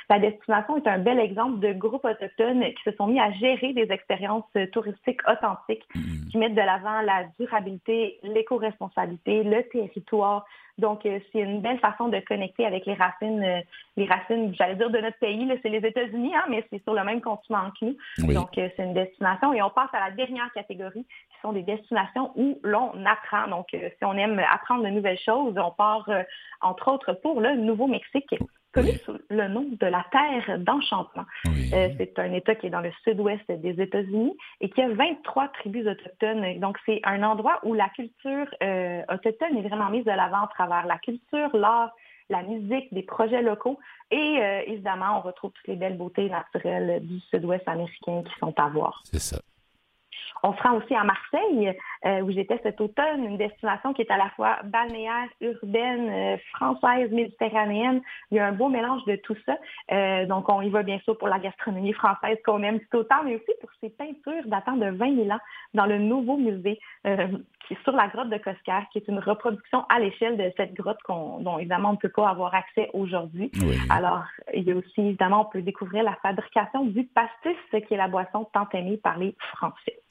la 0.10 0.20
destination 0.20 0.78
est 0.78 0.88
un 0.88 0.98
bel 0.98 1.20
exemple 1.20 1.60
de 1.60 1.74
groupes 1.74 2.06
autochtones 2.06 2.64
qui 2.64 2.84
se 2.84 2.96
sont 2.96 3.08
mis 3.08 3.20
à 3.20 3.32
gérer 3.34 3.74
des 3.74 3.92
expériences 3.92 4.46
touristiques 4.72 5.22
authentiques 5.30 5.86
mm. 5.94 6.30
qui 6.32 6.38
mettent 6.38 6.56
de 6.56 6.62
l'avant 6.62 7.02
la 7.02 7.26
durabilité, 7.40 8.20
l'éco-responsabilité, 8.24 9.44
le 9.44 9.62
territoire, 9.70 10.46
donc, 10.78 11.06
euh, 11.06 11.20
c'est 11.32 11.40
une 11.40 11.62
belle 11.62 11.80
façon 11.80 12.08
de 12.08 12.20
connecter 12.20 12.66
avec 12.66 12.86
les 12.86 12.94
racines, 12.94 13.44
euh, 13.44 13.62
les 13.98 14.06
racines, 14.06 14.54
j'allais 14.56 14.76
dire 14.76 14.90
de 14.90 15.00
notre 15.00 15.18
pays, 15.20 15.48
c'est 15.62 15.70
les 15.70 15.86
États-Unis, 15.86 16.34
hein, 16.36 16.46
mais 16.50 16.66
c'est 16.70 16.82
sur 16.84 16.94
le 16.94 17.04
même 17.04 17.22
continent 17.22 17.72
que 17.80 17.86
nous. 17.86 18.34
Donc, 18.34 18.58
euh, 18.58 18.70
c'est 18.76 18.84
une 18.84 18.94
destination. 18.94 19.54
Et 19.54 19.62
on 19.62 19.70
passe 19.70 19.90
à 19.94 20.00
la 20.00 20.12
dernière 20.12 20.52
catégorie, 20.54 21.04
qui 21.04 21.42
sont 21.42 21.54
des 21.54 21.64
destinations 21.64 22.32
où 22.36 22.60
l'on 22.64 22.94
apprend. 23.06 23.48
Donc, 23.48 23.68
si 23.72 24.06
on 24.06 24.14
aime 24.14 24.40
apprendre 24.40 24.84
de 24.84 24.90
nouvelles 24.90 25.20
choses, 25.20 25.56
on 25.58 25.72
part, 25.72 26.08
entre 26.62 26.92
autres, 26.92 27.14
pour 27.14 27.42
le 27.42 27.56
Nouveau-Mexique 27.56 28.36
connu 28.72 28.94
sous 29.06 29.18
le 29.30 29.48
nom 29.48 29.66
de 29.80 29.86
la 29.86 30.06
Terre 30.12 30.60
d'Enchantement. 30.60 31.26
Euh, 31.48 31.90
c'est 31.98 32.18
un 32.20 32.34
État 32.34 32.56
qui 32.56 32.68
est 32.68 32.70
dans 32.70 32.82
le 32.82 32.92
sud-ouest 33.04 33.50
des 33.50 33.82
États-Unis 33.82 34.36
et 34.60 34.70
qui 34.70 34.82
a 34.82 34.90
23 34.90 35.50
tribus 35.50 35.88
autochtones. 35.88 36.60
Donc, 36.60 36.78
c'est 36.86 37.02
un 37.04 37.24
endroit 37.24 37.60
où 37.64 37.74
la 37.74 37.90
culture 37.90 38.48
euh, 38.64 39.02
autochtone 39.10 39.58
est 39.58 39.68
vraiment 39.68 39.90
mise 39.90 40.06
de 40.06 40.12
l'avant 40.12 40.44
à 40.44 40.50
travers 40.54 40.86
la 40.86 40.98
culture, 41.00 41.56
l'art, 41.56 41.92
la 42.30 42.44
musique, 42.44 42.94
des 42.94 43.04
projets 43.04 43.42
locaux. 43.42 43.78
Et 44.10 44.40
euh, 44.40 44.62
évidemment, 44.68 45.20
on 45.20 45.22
retrouve 45.22 45.52
toutes 45.52 45.68
les 45.68 45.76
belles 45.76 45.98
beautés 45.98 46.30
naturelles 46.30 47.02
du 47.06 47.20
sud-ouest 47.30 47.68
américain 47.68 48.24
qui 48.24 48.40
sont 48.40 48.54
à 48.58 48.70
voir. 48.70 49.02
C'est 49.06 49.20
ça. 49.20 49.40
On 50.44 50.54
se 50.54 50.62
rend 50.62 50.78
aussi 50.78 50.96
à 50.96 51.04
Marseille, 51.04 51.76
euh, 52.06 52.22
où 52.22 52.32
j'étais 52.32 52.60
cet 52.64 52.82
automne, 52.82 53.24
une 53.24 53.38
destination 53.38 53.94
qui 53.94 54.02
est 54.02 54.12
à 54.12 54.18
la 54.18 54.30
fois 54.32 54.58
balnéaire, 54.64 55.28
urbaine, 55.40 56.10
euh, 56.10 56.38
française, 56.56 57.12
méditerranéenne. 57.12 58.02
Il 58.32 58.38
y 58.38 58.40
a 58.40 58.48
un 58.48 58.52
beau 58.52 58.70
mélange 58.70 59.04
de 59.06 59.16
tout 59.18 59.36
ça. 59.46 59.58
Euh, 59.92 60.26
donc, 60.26 60.50
on 60.50 60.62
y 60.62 60.70
va 60.70 60.84
bien 60.84 61.00
sûr 61.00 61.18
pour 61.18 61.28
la 61.28 61.40
gastronomie 61.40 61.94
française 61.94 62.38
qu'on 62.46 62.64
aime 62.64 62.80
tout 62.92 62.98
autant, 62.98 63.24
mais 63.24 63.36
aussi 63.36 63.52
pour 63.60 63.70
ces 63.82 63.90
peintures 63.90 64.48
datant 64.48 64.78
de 64.78 64.90
20 64.90 65.16
000 65.16 65.30
ans 65.30 65.40
dans 65.74 65.86
le 65.86 66.00
nouveau 66.00 66.38
musée 66.38 66.80
qui 67.68 67.74
est 67.74 67.84
sur 67.84 67.94
la 67.94 68.08
grotte 68.08 68.30
de 68.30 68.38
Coscar, 68.38 68.88
qui 68.90 68.98
est 68.98 69.08
une 69.08 69.20
reproduction 69.20 69.86
à 69.90 70.00
l'échelle 70.00 70.38
de 70.38 70.52
cette 70.58 70.74
grotte 70.74 70.98
dont 71.08 71.58
évidemment 71.60 71.90
on 71.90 71.94
ne 71.94 71.98
peut 71.98 72.10
pas 72.10 72.30
avoir 72.30 72.54
accès 72.54 72.90
aujourd'hui. 72.94 73.52
Alors, 73.90 74.24
il 74.54 74.64
y 74.64 74.72
a 74.72 74.76
aussi, 74.76 75.02
évidemment, 75.02 75.42
on 75.48 75.52
peut 75.52 75.62
découvrir 75.62 76.04
la 76.04 76.16
fabrication 76.16 76.86
du 76.86 77.04
pastis, 77.06 77.58
qui 77.88 77.94
est 77.94 77.98
la 77.98 78.08
boisson 78.08 78.48
tant 78.54 78.68
aimée 78.74 78.98
par 78.98 79.18
les 79.18 79.36
Français. 79.56 80.02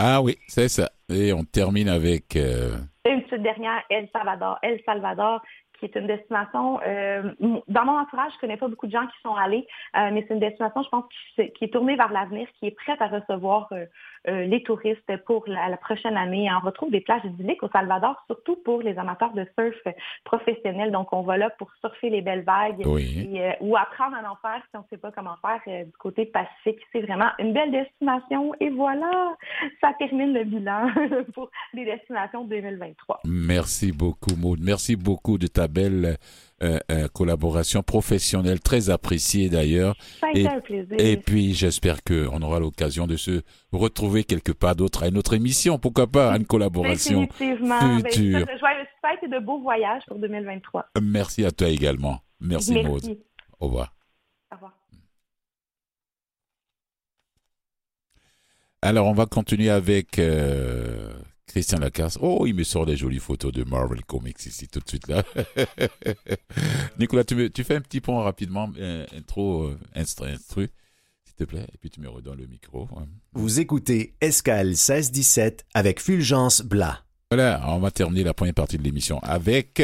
Ah 0.00 0.22
oui, 0.22 0.38
c'est 0.46 0.68
ça. 0.68 0.88
Et 1.12 1.32
on 1.32 1.42
termine 1.42 1.88
avec... 1.88 2.36
Euh, 2.36 2.76
une 3.04 3.20
petite 3.24 3.42
dernière, 3.42 3.82
El 3.90 4.08
Salvador. 4.12 4.56
El 4.62 4.80
Salvador, 4.86 5.42
qui 5.78 5.86
est 5.86 5.96
une 5.96 6.06
destination, 6.06 6.80
euh, 6.86 7.22
dans 7.68 7.84
mon 7.84 7.98
entourage, 7.98 8.32
je 8.34 8.40
connais 8.40 8.56
pas 8.56 8.68
beaucoup 8.68 8.86
de 8.86 8.92
gens 8.92 9.06
qui 9.06 9.20
sont 9.22 9.34
allés, 9.34 9.66
euh, 9.96 10.10
mais 10.12 10.24
c'est 10.26 10.34
une 10.34 10.40
destination, 10.40 10.82
je 10.82 10.88
pense, 10.88 11.04
qui, 11.36 11.64
est 11.64 11.72
tournée 11.72 11.96
vers 11.96 12.12
l'avenir, 12.12 12.48
qui 12.58 12.66
est 12.66 12.72
prête 12.72 13.00
à 13.00 13.06
recevoir 13.06 13.68
euh, 13.72 13.86
les 14.26 14.62
touristes 14.62 15.16
pour 15.24 15.44
la, 15.46 15.76
prochaine 15.76 16.16
année. 16.16 16.48
On 16.52 16.64
retrouve 16.64 16.90
des 16.90 17.00
plages 17.00 17.24
idylliques 17.24 17.62
au 17.62 17.68
Salvador, 17.68 18.22
surtout 18.26 18.56
pour 18.56 18.82
les 18.82 18.98
amateurs 18.98 19.32
de 19.32 19.46
surf 19.58 19.94
professionnels. 20.24 20.90
Donc, 20.90 21.12
on 21.12 21.22
va 21.22 21.36
là 21.36 21.50
pour 21.50 21.70
surfer 21.80 22.10
les 22.10 22.20
belles 22.20 22.42
vagues 22.42 22.84
ou 23.60 23.76
apprendre 23.76 24.16
à 24.16 24.30
en 24.30 24.36
faire 24.36 24.60
si 24.70 24.76
on 24.76 24.80
ne 24.80 24.84
sait 24.90 24.96
pas 24.96 25.12
comment 25.12 25.36
faire 25.40 25.84
du 25.84 25.92
côté 25.92 26.26
Pacifique. 26.26 26.80
C'est 26.92 27.00
vraiment 27.02 27.30
une 27.38 27.52
belle 27.52 27.70
destination. 27.70 28.52
Et 28.60 28.70
voilà, 28.70 29.36
ça 29.80 29.92
termine 29.98 30.34
le 30.34 30.44
bilan 30.44 30.90
pour 31.34 31.50
les 31.72 31.84
destinations 31.84 32.44
2023. 32.44 33.20
Merci 33.24 33.92
beaucoup, 33.92 34.34
Maud. 34.36 34.58
Merci 34.60 34.96
beaucoup 34.96 35.38
de 35.38 35.46
ta 35.46 35.67
belle 35.68 36.18
euh, 36.60 36.78
euh, 36.90 37.06
collaboration 37.06 37.84
professionnelle, 37.84 38.58
très 38.58 38.90
appréciée 38.90 39.48
d'ailleurs. 39.48 39.94
et, 40.34 40.44
un 40.48 40.60
plaisir. 40.60 40.96
Et 40.98 41.16
puis 41.16 41.54
j'espère 41.54 42.02
qu'on 42.02 42.42
aura 42.42 42.58
l'occasion 42.58 43.06
de 43.06 43.16
se 43.16 43.42
retrouver 43.70 44.24
quelque 44.24 44.50
part 44.50 44.74
d'autre 44.74 45.04
à 45.04 45.08
une 45.08 45.18
autre 45.18 45.34
émission, 45.34 45.78
pourquoi 45.78 46.08
pas, 46.08 46.32
à 46.32 46.36
une 46.36 46.46
collaboration 46.46 47.20
Définitivement. 47.20 47.78
Ben, 47.78 47.98
future. 47.98 48.44
Ben, 48.44 48.54
de 48.54 48.58
joyeuses 48.58 48.86
fêtes 49.00 49.20
et 49.22 49.28
de 49.28 49.38
beaux 49.38 49.60
voyages 49.60 50.02
pour 50.08 50.18
2023. 50.18 50.86
Merci 51.00 51.44
à 51.44 51.52
toi 51.52 51.68
également. 51.68 52.18
Merci, 52.40 52.74
Merci. 52.74 52.88
Maud. 52.88 53.18
Au 53.60 53.66
revoir. 53.66 53.94
Au 54.50 54.54
revoir. 54.56 54.72
Alors, 58.82 59.06
on 59.06 59.12
va 59.12 59.26
continuer 59.26 59.70
avec 59.70 60.18
euh, 60.18 61.12
Christian 61.48 61.78
Lacasse. 61.78 62.18
Oh, 62.20 62.46
il 62.46 62.54
me 62.54 62.62
sort 62.62 62.86
des 62.86 62.96
jolies 62.96 63.18
photos 63.18 63.52
de 63.52 63.64
Marvel 63.64 64.04
Comics 64.04 64.46
ici 64.46 64.68
tout 64.68 64.80
de 64.80 64.88
suite 64.88 65.08
là. 65.08 65.24
Nicolas, 66.98 67.24
tu, 67.24 67.50
tu 67.50 67.64
fais 67.64 67.74
un 67.74 67.80
petit 67.80 68.00
point 68.00 68.22
rapidement, 68.22 68.70
euh, 68.78 69.06
intro, 69.16 69.64
euh, 69.64 69.78
instru, 69.94 70.68
s'il 71.24 71.34
te 71.34 71.44
plaît, 71.44 71.66
et 71.72 71.78
puis 71.78 71.90
tu 71.90 72.00
me 72.00 72.08
redonnes 72.08 72.38
le 72.38 72.46
micro. 72.46 72.88
Vous 73.32 73.60
écoutez 73.60 74.14
Escale 74.20 74.72
16-17 74.72 75.60
avec 75.74 76.00
Fulgence 76.00 76.62
Blas. 76.62 77.04
Voilà, 77.30 77.62
on 77.68 77.78
va 77.78 77.90
terminer 77.90 78.24
la 78.24 78.34
première 78.34 78.54
partie 78.54 78.78
de 78.78 78.82
l'émission 78.82 79.18
avec 79.20 79.82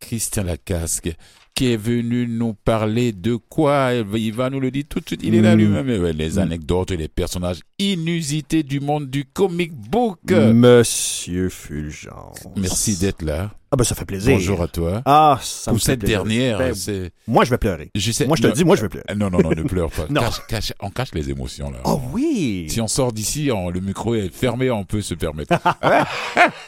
Christian 0.00 0.44
Lacasque 0.44 1.10
qui 1.54 1.72
est 1.72 1.76
venu 1.76 2.26
nous 2.26 2.54
parler 2.54 3.12
de 3.12 3.36
quoi? 3.36 3.92
Il 4.14 4.32
va 4.32 4.50
nous 4.50 4.60
le 4.60 4.70
dire 4.70 4.84
tout 4.88 5.00
de 5.00 5.06
suite. 5.06 5.20
Il 5.22 5.34
est 5.34 5.42
là 5.42 5.54
lui-même. 5.54 5.86
Les 5.88 6.38
anecdotes 6.38 6.90
et 6.90 6.96
les 6.96 7.08
personnages 7.08 7.60
inusités 7.78 8.62
du 8.62 8.80
monde 8.80 9.10
du 9.10 9.24
comic 9.24 9.72
book. 9.72 10.18
Monsieur 10.30 11.48
Fulgence. 11.48 12.46
Merci 12.56 12.96
d'être 12.96 13.22
là. 13.22 13.54
Ah 13.74 13.76
ben 13.76 13.84
ça 13.84 13.94
fait 13.94 14.04
plaisir. 14.04 14.34
Bonjour 14.34 14.60
à 14.60 14.68
toi. 14.68 15.00
Ah, 15.06 15.38
ça 15.40 15.70
Pour 15.70 15.76
me 15.76 15.80
cette 15.80 16.00
dernière, 16.00 16.58
ben, 16.58 16.74
c'est... 16.74 17.10
Moi, 17.26 17.46
je 17.46 17.50
vais 17.50 17.56
pleurer. 17.56 17.90
moi, 18.26 18.36
je 18.36 18.42
te 18.42 18.52
dis, 18.52 18.64
moi, 18.66 18.76
je 18.76 18.82
vais 18.82 18.90
pleurer. 18.90 19.06
Non, 19.16 19.30
non, 19.30 19.38
non, 19.40 19.48
ne 19.48 19.62
pleure 19.62 19.90
pas. 19.90 20.04
non. 20.10 20.20
on 20.80 20.90
cache 20.90 21.14
les 21.14 21.30
émotions, 21.30 21.70
là. 21.70 21.78
Oh 21.86 21.98
oui! 22.12 22.66
Si 22.68 22.82
on 22.82 22.86
sort 22.86 23.14
d'ici, 23.14 23.46
le 23.46 23.80
micro 23.80 24.14
est 24.14 24.28
fermé, 24.28 24.70
on 24.70 24.84
peut 24.84 25.00
se 25.00 25.14
permettre. 25.14 25.54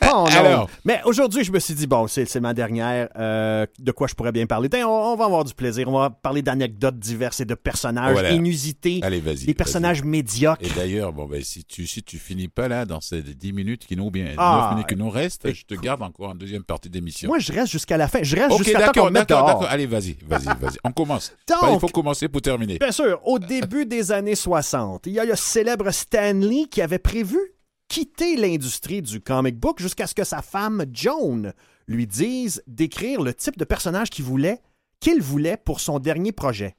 oh, 0.03 0.07
non. 0.07 0.25
Alors. 0.25 0.71
Mais 0.87 1.03
aujourd'hui, 1.05 1.45
je 1.45 1.53
me 1.53 1.59
suis 1.59 1.75
dit, 1.75 1.87
bon, 1.87 2.07
c'est 2.07 2.41
ma 2.41 2.55
dernière. 2.55 3.11
Euh, 3.19 3.67
de 3.79 3.93
quoi 3.93 4.07
je 4.07 4.15
pourrais 4.15 4.33
bien 4.33 4.47
parler? 4.47 4.71
On, 4.83 5.15
va 5.15 5.27
avoir 5.27 5.45
du 5.45 5.53
plaisir. 5.53 5.87
On 5.89 5.99
va 5.99 6.09
parler 6.09 6.41
d'anecdotes 6.41 6.99
diverses 6.99 7.41
et 7.41 7.45
de 7.45 7.55
personnages 7.55 8.33
inusités. 8.33 9.01
Allez, 9.03 9.21
vas-y. 9.21 9.45
Des 9.45 9.53
personnages 9.53 10.03
médiocres. 10.03 10.63
Et 10.65 10.71
d'ailleurs, 10.75 11.13
bon, 11.13 11.27
ben, 11.27 11.43
si 11.45 11.67
tu, 11.67 11.87
si 11.87 12.03
tu 12.03 12.17
finis 12.17 12.49
pas 12.49 12.67
là, 12.67 12.87
dans 12.87 13.03
ces 13.03 13.21
10 13.21 13.53
minutes 13.53 13.87
qui 13.87 13.95
nous, 13.95 14.11
bien, 14.11 14.29
ah, 14.39 14.69
9 14.69 14.75
minutes 14.77 14.89
qui 14.89 14.97
nous 14.97 15.11
restent, 15.11 15.53
je 15.53 15.65
te 15.67 15.75
garde 15.75 16.01
encore 16.01 16.31
en 16.31 16.35
deuxième 16.35 16.65
partie 16.65 16.94
d'émission. 16.95 17.29
Moi, 17.29 17.39
je 17.39 17.53
reste 17.53 17.71
jusqu'à 17.71 17.97
la 17.97 18.09
fin. 18.09 18.23
Je 18.23 18.37
reste 18.37 18.57
jusqu'à 18.57 18.89
temps 18.89 19.03
qu'on 19.03 19.11
d'accord, 19.11 19.47
d'accord. 19.47 19.67
Allez, 19.69 19.87
vas-y, 19.87 20.17
vas-y, 20.27 20.45
vas-y. 20.61 20.79
On 20.83 20.93
commence. 20.93 21.35
il 21.49 21.79
faut 21.79 21.89
commencer 21.89 22.29
pour 22.29 22.41
terminer. 22.41 22.79
Bien 22.79 22.93
sûr, 22.93 23.21
au 23.25 23.39
début 23.39 23.85
des 23.85 24.13
années 24.13 24.35
60, 24.35 25.07
il 25.07 25.13
y 25.13 25.21
a 25.21 25.25
le 25.25 25.37
célèbre 25.37 25.91
Stan 25.91 26.33
Lee 26.33 26.69
qui 26.71 26.81
avait 26.81 26.99
prévu 26.99 27.39
quitter 27.89 28.37
l'industrie 28.37 29.03
du 29.03 29.21
comic 29.21 29.59
book 29.59 29.81
jusqu'à 29.81 30.07
ce 30.07 30.15
que 30.15 30.25
sa 30.25 30.43
femme 30.43 30.85
Joan 30.93 31.53
lui 31.87 32.07
dise 32.07 32.63
d'écrire 32.67 33.21
le 33.21 33.35
type 33.35 33.59
de 33.59 33.65
personnage 33.65 34.11
qu'il 34.11 34.25
voulait, 34.25 34.61
qu'il 35.01 35.21
voulait 35.21 35.57
pour 35.57 35.81
son 35.81 35.99
dernier 35.99 36.33
projet. 36.33 36.77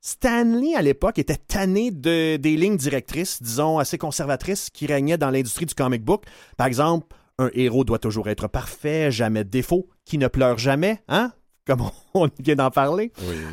Stanley, 0.00 0.74
à 0.76 0.82
l'époque, 0.82 1.18
était 1.18 1.36
tanné 1.36 1.90
de, 1.90 2.36
des 2.36 2.56
lignes 2.56 2.76
directrices, 2.76 3.42
disons, 3.42 3.78
assez 3.78 3.96
conservatrices 3.96 4.68
qui 4.68 4.86
régnaient 4.86 5.16
dans 5.16 5.30
l'industrie 5.30 5.64
du 5.64 5.74
comic 5.74 6.04
book. 6.04 6.24
Par 6.58 6.66
exemple, 6.66 7.06
un 7.38 7.50
héros 7.54 7.84
doit 7.84 7.98
toujours 7.98 8.28
être 8.28 8.48
parfait, 8.48 9.10
jamais 9.10 9.44
de 9.44 9.50
défaut, 9.50 9.88
qui 10.04 10.18
ne 10.18 10.28
pleure 10.28 10.58
jamais, 10.58 11.02
hein? 11.08 11.32
Comme 11.66 11.82
on 12.14 12.28
vient 12.38 12.56
d'en 12.56 12.70
parler. 12.70 13.12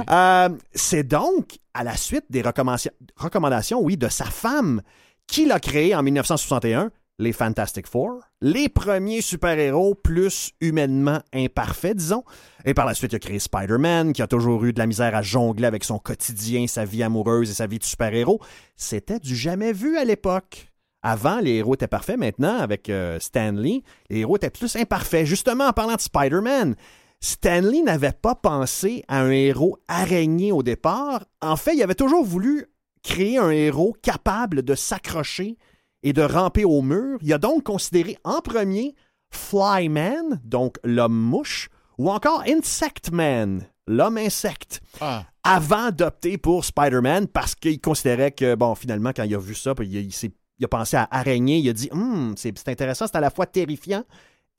Euh, 0.10 0.50
c'est 0.74 1.04
donc 1.04 1.58
à 1.74 1.84
la 1.84 1.96
suite 1.96 2.26
des 2.30 2.42
recommandations, 2.42 2.92
recommandations, 3.16 3.82
oui, 3.82 3.98
de 3.98 4.10
sa 4.10 4.26
femme, 4.26 4.82
qu'il 5.28 5.52
a 5.52 5.60
créé 5.60 5.96
en 5.96 6.04
1961 6.04 6.92
les 7.20 7.34
Fantastic 7.34 7.88
Four, 7.88 8.24
les 8.42 8.68
premiers 8.68 9.22
super-héros 9.22 9.94
plus 9.94 10.52
humainement 10.60 11.20
imparfaits, 11.34 11.96
disons. 11.96 12.24
Et 12.66 12.74
par 12.74 12.86
la 12.86 12.96
suite, 12.96 13.14
il 13.14 13.18
a 13.18 13.20
créé 13.20 13.38
Spider-Man, 13.38 14.14
qui 14.14 14.24
a 14.24 14.28
toujours 14.28 14.66
eu 14.66 14.74
de 14.74 14.80
la 14.80 14.88
misère 14.88 15.16
à 15.16 15.22
jongler 15.22 15.68
avec 15.68 15.84
son 15.84 16.00
quotidien, 16.00 16.66
sa 16.66 16.84
vie 16.84 17.04
amoureuse 17.04 17.52
et 17.52 17.54
sa 17.54 17.68
vie 17.68 17.78
de 17.78 17.84
super-héros. 17.84 18.42
C'était 18.76 19.20
du 19.20 19.36
jamais 19.36 19.72
vu 19.72 19.98
à 19.98 20.04
l'époque. 20.04 20.71
Avant, 21.04 21.40
les 21.40 21.56
héros 21.56 21.74
étaient 21.74 21.88
parfaits. 21.88 22.18
Maintenant, 22.18 22.58
avec 22.60 22.90
euh, 22.90 23.20
Stanley, 23.20 23.82
les 24.10 24.20
héros 24.20 24.38
étaient 24.38 24.50
plus 24.52 24.76
imparfaits. 24.76 25.26
Justement, 25.26 25.68
en 25.68 25.74
parlant 25.74 25.96
de 25.96 26.02
Spider-Man, 26.02 26.76
Stanley 27.20 27.82
n'avait 27.82 28.12
pas 28.12 28.36
pensé 28.36 29.04
à 29.08 29.22
un 29.22 29.32
héros 29.32 29.78
araignée 29.88 30.52
au 30.52 30.64
départ. 30.64 31.24
En 31.42 31.56
fait, 31.56 31.76
il 31.76 31.84
avait 31.84 31.96
toujours 31.96 32.24
voulu 32.26 32.66
créer 33.04 33.38
un 33.40 33.50
héros 33.50 33.96
capable 34.02 34.62
de 34.64 34.76
s'accrocher 34.76 35.58
et 36.04 36.14
de 36.14 36.22
ramper 36.22 36.66
au 36.66 36.82
mur. 36.82 37.18
Il 37.22 37.34
a 37.34 37.38
donc 37.38 37.64
considéré 37.64 38.18
en 38.24 38.42
premier 38.42 38.96
Flyman, 39.32 40.40
donc 40.44 40.78
l'homme 40.84 41.18
mouche, 41.18 41.70
ou 41.98 42.10
encore 42.10 42.44
Insect 42.48 43.12
Man, 43.12 43.66
l'homme 43.88 44.18
insecte, 44.18 44.82
Ah, 45.00 45.26
avant 45.44 45.92
d'opter 45.92 46.38
pour 46.38 46.64
Spider-Man 46.66 47.28
parce 47.28 47.54
qu'il 47.56 47.80
considérait 47.82 48.32
que, 48.32 48.56
bon, 48.56 48.76
finalement, 48.76 49.12
quand 49.16 49.24
il 49.24 49.36
a 49.36 49.40
vu 49.40 49.56
ça, 49.56 49.74
il 49.82 50.12
s'est- 50.14 50.32
il 50.62 50.66
a 50.66 50.68
pensé 50.68 50.96
à 50.96 51.08
araignée, 51.10 51.58
il 51.58 51.68
a 51.70 51.74
dit, 51.74 51.90
Hum, 51.92 52.36
c'est 52.38 52.70
intéressant, 52.70 53.08
c'est 53.08 53.18
à 53.18 53.20
la 53.20 53.32
fois 53.32 53.48
terrifiant 53.48 54.04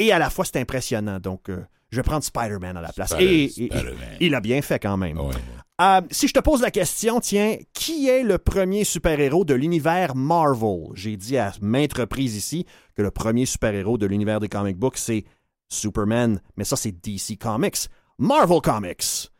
et 0.00 0.10
à 0.10 0.18
la 0.18 0.30
fois 0.30 0.44
c'est 0.44 0.58
impressionnant. 0.60 1.20
Donc, 1.20 1.48
euh, 1.48 1.64
je 1.90 1.96
vais 1.96 2.02
prendre 2.02 2.24
Spider-Man 2.24 2.76
à 2.76 2.80
la 2.80 2.92
place. 2.92 3.10
Spider- 3.10 3.52
et, 3.56 3.70
il 4.20 4.34
a 4.34 4.40
bien 4.40 4.60
fait 4.62 4.80
quand 4.80 4.96
même. 4.96 5.20
Ouais. 5.20 5.34
Euh, 5.80 6.00
si 6.10 6.26
je 6.26 6.34
te 6.34 6.40
pose 6.40 6.60
la 6.60 6.72
question, 6.72 7.20
tiens, 7.20 7.56
qui 7.72 8.08
est 8.08 8.24
le 8.24 8.38
premier 8.38 8.82
super-héros 8.82 9.44
de 9.44 9.54
l'univers 9.54 10.16
Marvel? 10.16 10.86
J'ai 10.94 11.16
dit 11.16 11.38
à 11.38 11.52
maintes 11.60 11.92
reprises 11.92 12.36
ici 12.36 12.66
que 12.96 13.02
le 13.02 13.12
premier 13.12 13.46
super-héros 13.46 13.96
de 13.96 14.06
l'univers 14.06 14.40
des 14.40 14.48
comic 14.48 14.76
books, 14.76 14.98
c'est 14.98 15.24
Superman, 15.68 16.40
mais 16.56 16.64
ça, 16.64 16.74
c'est 16.74 16.92
DC 16.92 17.38
Comics. 17.38 17.88
Marvel 18.18 18.60
Comics. 18.60 19.30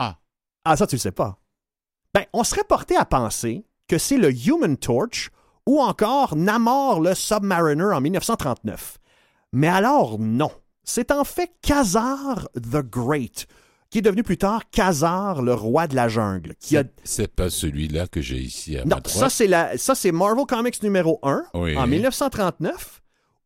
Ah. 0.00 0.18
Ah, 0.64 0.76
ça, 0.76 0.88
tu 0.88 0.96
le 0.96 1.00
sais 1.00 1.12
pas. 1.12 1.38
Ben, 2.14 2.24
on 2.32 2.42
serait 2.42 2.64
porté 2.64 2.96
à 2.96 3.04
penser 3.04 3.64
que 3.86 3.96
c'est 3.96 4.18
le 4.18 4.32
Human 4.32 4.76
Torch 4.76 5.30
ou 5.68 5.80
encore 5.82 6.34
Namor 6.34 7.00
le 7.02 7.14
Submariner 7.14 7.92
en 7.94 8.00
1939. 8.00 8.96
Mais 9.52 9.68
alors, 9.68 10.18
non. 10.18 10.50
C'est 10.82 11.10
en 11.12 11.24
fait 11.24 11.50
Khazar 11.60 12.48
the 12.54 12.78
Great, 12.82 13.46
qui 13.90 13.98
est 13.98 14.02
devenu 14.02 14.22
plus 14.22 14.38
tard 14.38 14.62
Khazar 14.70 15.42
le 15.42 15.52
roi 15.52 15.86
de 15.86 15.94
la 15.94 16.08
jungle. 16.08 16.54
Qui 16.58 16.78
a... 16.78 16.84
C'est- 16.84 16.92
C'est 17.04 17.34
pas 17.34 17.50
celui-là 17.50 18.06
que 18.06 18.22
j'ai 18.22 18.38
ici 18.38 18.78
à 18.78 18.84
Non, 18.84 18.96
ma 18.96 19.02
ça 19.10 19.18
droite. 19.18 19.30
c'est, 19.30 19.46
la... 19.46 19.76
ça 19.76 19.94
c'est 19.94 20.10
Marvel 20.12 20.46
Comics 20.46 20.82
numéro 20.82 21.18
1 21.22 21.44
Oui. 21.52 21.76
en 21.76 21.86
1939, 21.86 23.02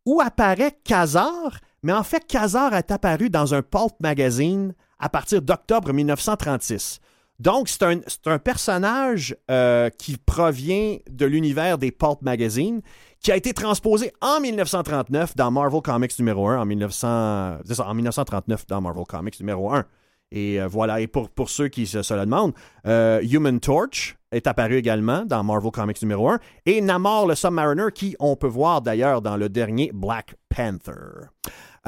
où 0.06 0.20
apparaît 0.20 0.78
Khazar, 0.84 1.58
mais 1.82 1.92
en 1.92 2.04
fait 2.04 2.24
Khazar 2.28 2.74
est 2.74 2.92
apparu 2.92 3.30
dans 3.30 3.52
un 3.54 3.62
pulp 3.62 3.94
magazine 4.00 4.74
à 5.00 5.08
partir 5.08 5.42
d'octobre 5.42 5.92
1936. 5.92 7.00
Donc, 7.42 7.68
c'est 7.68 7.82
un, 7.82 7.98
c'est 8.06 8.28
un 8.28 8.38
personnage 8.38 9.36
euh, 9.50 9.90
qui 9.90 10.16
provient 10.16 10.98
de 11.10 11.26
l'univers 11.26 11.76
des 11.76 11.90
pulp 11.90 12.22
magazines, 12.22 12.82
qui 13.20 13.32
a 13.32 13.36
été 13.36 13.52
transposé 13.52 14.12
en 14.20 14.38
1939 14.38 15.34
dans 15.34 15.50
Marvel 15.50 15.82
Comics 15.82 16.16
numéro 16.20 16.48
1, 16.48 16.60
en, 16.60 16.64
1900, 16.64 17.58
c'est 17.64 17.74
ça, 17.74 17.88
en 17.88 17.94
1939 17.94 18.68
dans 18.68 18.80
Marvel 18.80 19.04
Comics 19.06 19.40
numéro 19.40 19.72
1. 19.72 19.84
Et 20.30 20.60
euh, 20.60 20.68
voilà, 20.68 21.00
et 21.00 21.08
pour, 21.08 21.30
pour 21.30 21.50
ceux 21.50 21.66
qui 21.66 21.88
se, 21.88 22.02
se 22.02 22.14
le 22.14 22.20
demandent, 22.20 22.54
euh, 22.86 23.20
Human 23.22 23.58
Torch 23.58 24.16
est 24.30 24.46
apparu 24.46 24.76
également 24.76 25.24
dans 25.24 25.42
Marvel 25.42 25.72
Comics 25.72 26.00
numéro 26.00 26.28
1, 26.28 26.38
et 26.66 26.80
Namor 26.80 27.26
le 27.26 27.34
Submariner, 27.34 27.86
qui 27.92 28.14
on 28.20 28.36
peut 28.36 28.46
voir 28.46 28.82
d'ailleurs 28.82 29.20
dans 29.20 29.36
le 29.36 29.48
dernier 29.48 29.90
Black 29.92 30.36
Panther. 30.48 31.26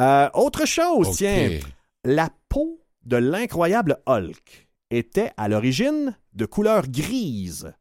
Euh, 0.00 0.28
autre 0.34 0.66
chose, 0.66 1.16
tiens, 1.16 1.60
la 2.02 2.28
peau 2.48 2.80
de 3.04 3.18
l'incroyable 3.18 3.98
Hulk 4.06 4.63
était 4.96 5.32
à 5.36 5.48
l'origine 5.48 6.16
de 6.34 6.46
couleur 6.46 6.88
grise, 6.88 7.72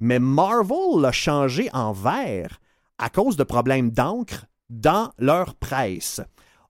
mais 0.00 0.18
Marvel 0.18 1.00
l'a 1.00 1.12
changé 1.12 1.68
en 1.72 1.92
vert 1.92 2.58
à 2.98 3.08
cause 3.10 3.36
de 3.36 3.44
problèmes 3.44 3.90
d'encre 3.90 4.46
dans 4.70 5.10
leur 5.18 5.54
presse. 5.54 6.20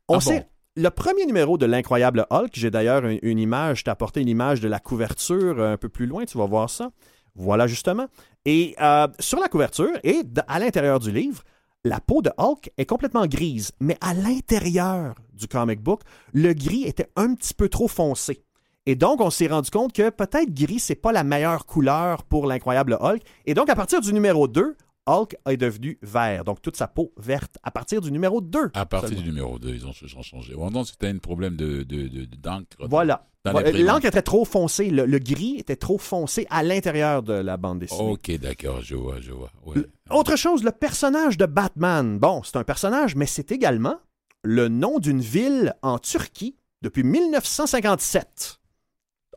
On 0.08 0.18
Ah 0.18 0.20
sait, 0.20 0.40
bon? 0.40 0.46
le 0.82 0.88
premier 0.90 1.26
numéro 1.26 1.58
de 1.58 1.66
l'incroyable 1.66 2.26
Hulk, 2.30 2.50
j'ai 2.52 2.70
d'ailleurs 2.70 3.04
une, 3.06 3.18
une 3.22 3.38
image, 3.38 3.78
je 3.78 3.84
t'ai 3.84 3.90
apporté 3.90 4.20
une 4.20 4.28
image 4.28 4.60
de 4.60 4.68
la 4.68 4.78
couverture 4.80 5.60
un 5.62 5.76
peu 5.76 5.88
plus 5.88 6.06
loin, 6.06 6.24
tu 6.24 6.38
vas 6.38 6.46
voir 6.46 6.68
ça. 6.70 6.90
Voilà 7.34 7.66
justement. 7.66 8.06
Et 8.44 8.74
euh, 8.80 9.08
sur 9.18 9.38
la 9.40 9.48
couverture 9.48 9.92
et 10.04 10.22
à 10.48 10.58
l'intérieur 10.58 11.00
du 11.00 11.10
livre, 11.10 11.42
la 11.84 12.00
peau 12.00 12.22
de 12.22 12.30
Hulk 12.38 12.70
est 12.78 12.86
complètement 12.86 13.26
grise, 13.26 13.72
mais 13.80 13.96
à 14.00 14.14
l'intérieur 14.14 15.14
du 15.32 15.46
comic 15.46 15.80
book, 15.80 16.00
le 16.32 16.52
gris 16.52 16.84
était 16.84 17.08
un 17.16 17.34
petit 17.34 17.54
peu 17.54 17.68
trop 17.68 17.88
foncé. 17.88 18.42
Et 18.86 18.94
donc, 18.94 19.20
on 19.20 19.30
s'est 19.30 19.48
rendu 19.48 19.70
compte 19.70 19.92
que 19.92 20.10
peut-être 20.10 20.54
gris, 20.54 20.78
c'est 20.78 20.94
pas 20.94 21.12
la 21.12 21.24
meilleure 21.24 21.66
couleur 21.66 22.22
pour 22.24 22.46
l'incroyable 22.46 22.96
Hulk. 23.00 23.20
Et 23.44 23.54
donc, 23.54 23.68
à 23.68 23.74
partir 23.74 24.00
du 24.00 24.12
numéro 24.12 24.46
2, 24.46 24.76
Hulk 25.08 25.36
est 25.48 25.56
devenu 25.56 25.98
vert. 26.02 26.44
Donc, 26.44 26.62
toute 26.62 26.76
sa 26.76 26.86
peau 26.86 27.12
verte 27.16 27.58
à 27.64 27.70
partir 27.70 28.00
du 28.00 28.10
numéro 28.12 28.40
2. 28.40 28.70
À 28.74 28.86
partir 28.86 29.08
seulement. 29.10 29.22
du 29.24 29.28
numéro 29.30 29.58
2, 29.58 29.68
ils 29.74 29.86
ont, 29.86 29.92
ils 30.02 30.16
ont 30.16 30.22
changé. 30.22 30.54
Oh 30.56 30.70
non, 30.70 30.84
c'était 30.84 31.08
un 31.08 31.18
problème 31.18 31.56
de, 31.56 31.82
de, 31.82 32.08
de- 32.08 32.24
d'encre. 32.36 32.76
Voilà. 32.88 33.26
L'encre 33.44 34.06
était 34.06 34.22
trop 34.22 34.44
foncée. 34.44 34.90
Le, 34.90 35.04
le 35.06 35.18
gris 35.20 35.56
était 35.58 35.76
trop 35.76 35.98
foncé 35.98 36.46
à 36.50 36.64
l'intérieur 36.64 37.22
de 37.22 37.32
la 37.32 37.56
bande 37.56 37.78
dessinée. 37.78 38.10
Ok, 38.10 38.30
d'accord, 38.40 38.80
je 38.82 38.96
vois, 38.96 39.20
je 39.20 39.30
vois. 39.30 39.50
Ouais. 39.64 39.82
Autre 40.10 40.34
chose, 40.34 40.64
le 40.64 40.72
personnage 40.72 41.36
de 41.38 41.46
Batman. 41.46 42.18
Bon, 42.18 42.42
c'est 42.44 42.56
un 42.56 42.64
personnage, 42.64 43.14
mais 43.14 43.26
c'est 43.26 43.52
également 43.52 43.98
le 44.42 44.66
nom 44.68 44.98
d'une 44.98 45.20
ville 45.20 45.74
en 45.82 45.98
Turquie 46.00 46.56
depuis 46.82 47.04
1957. 47.04 48.58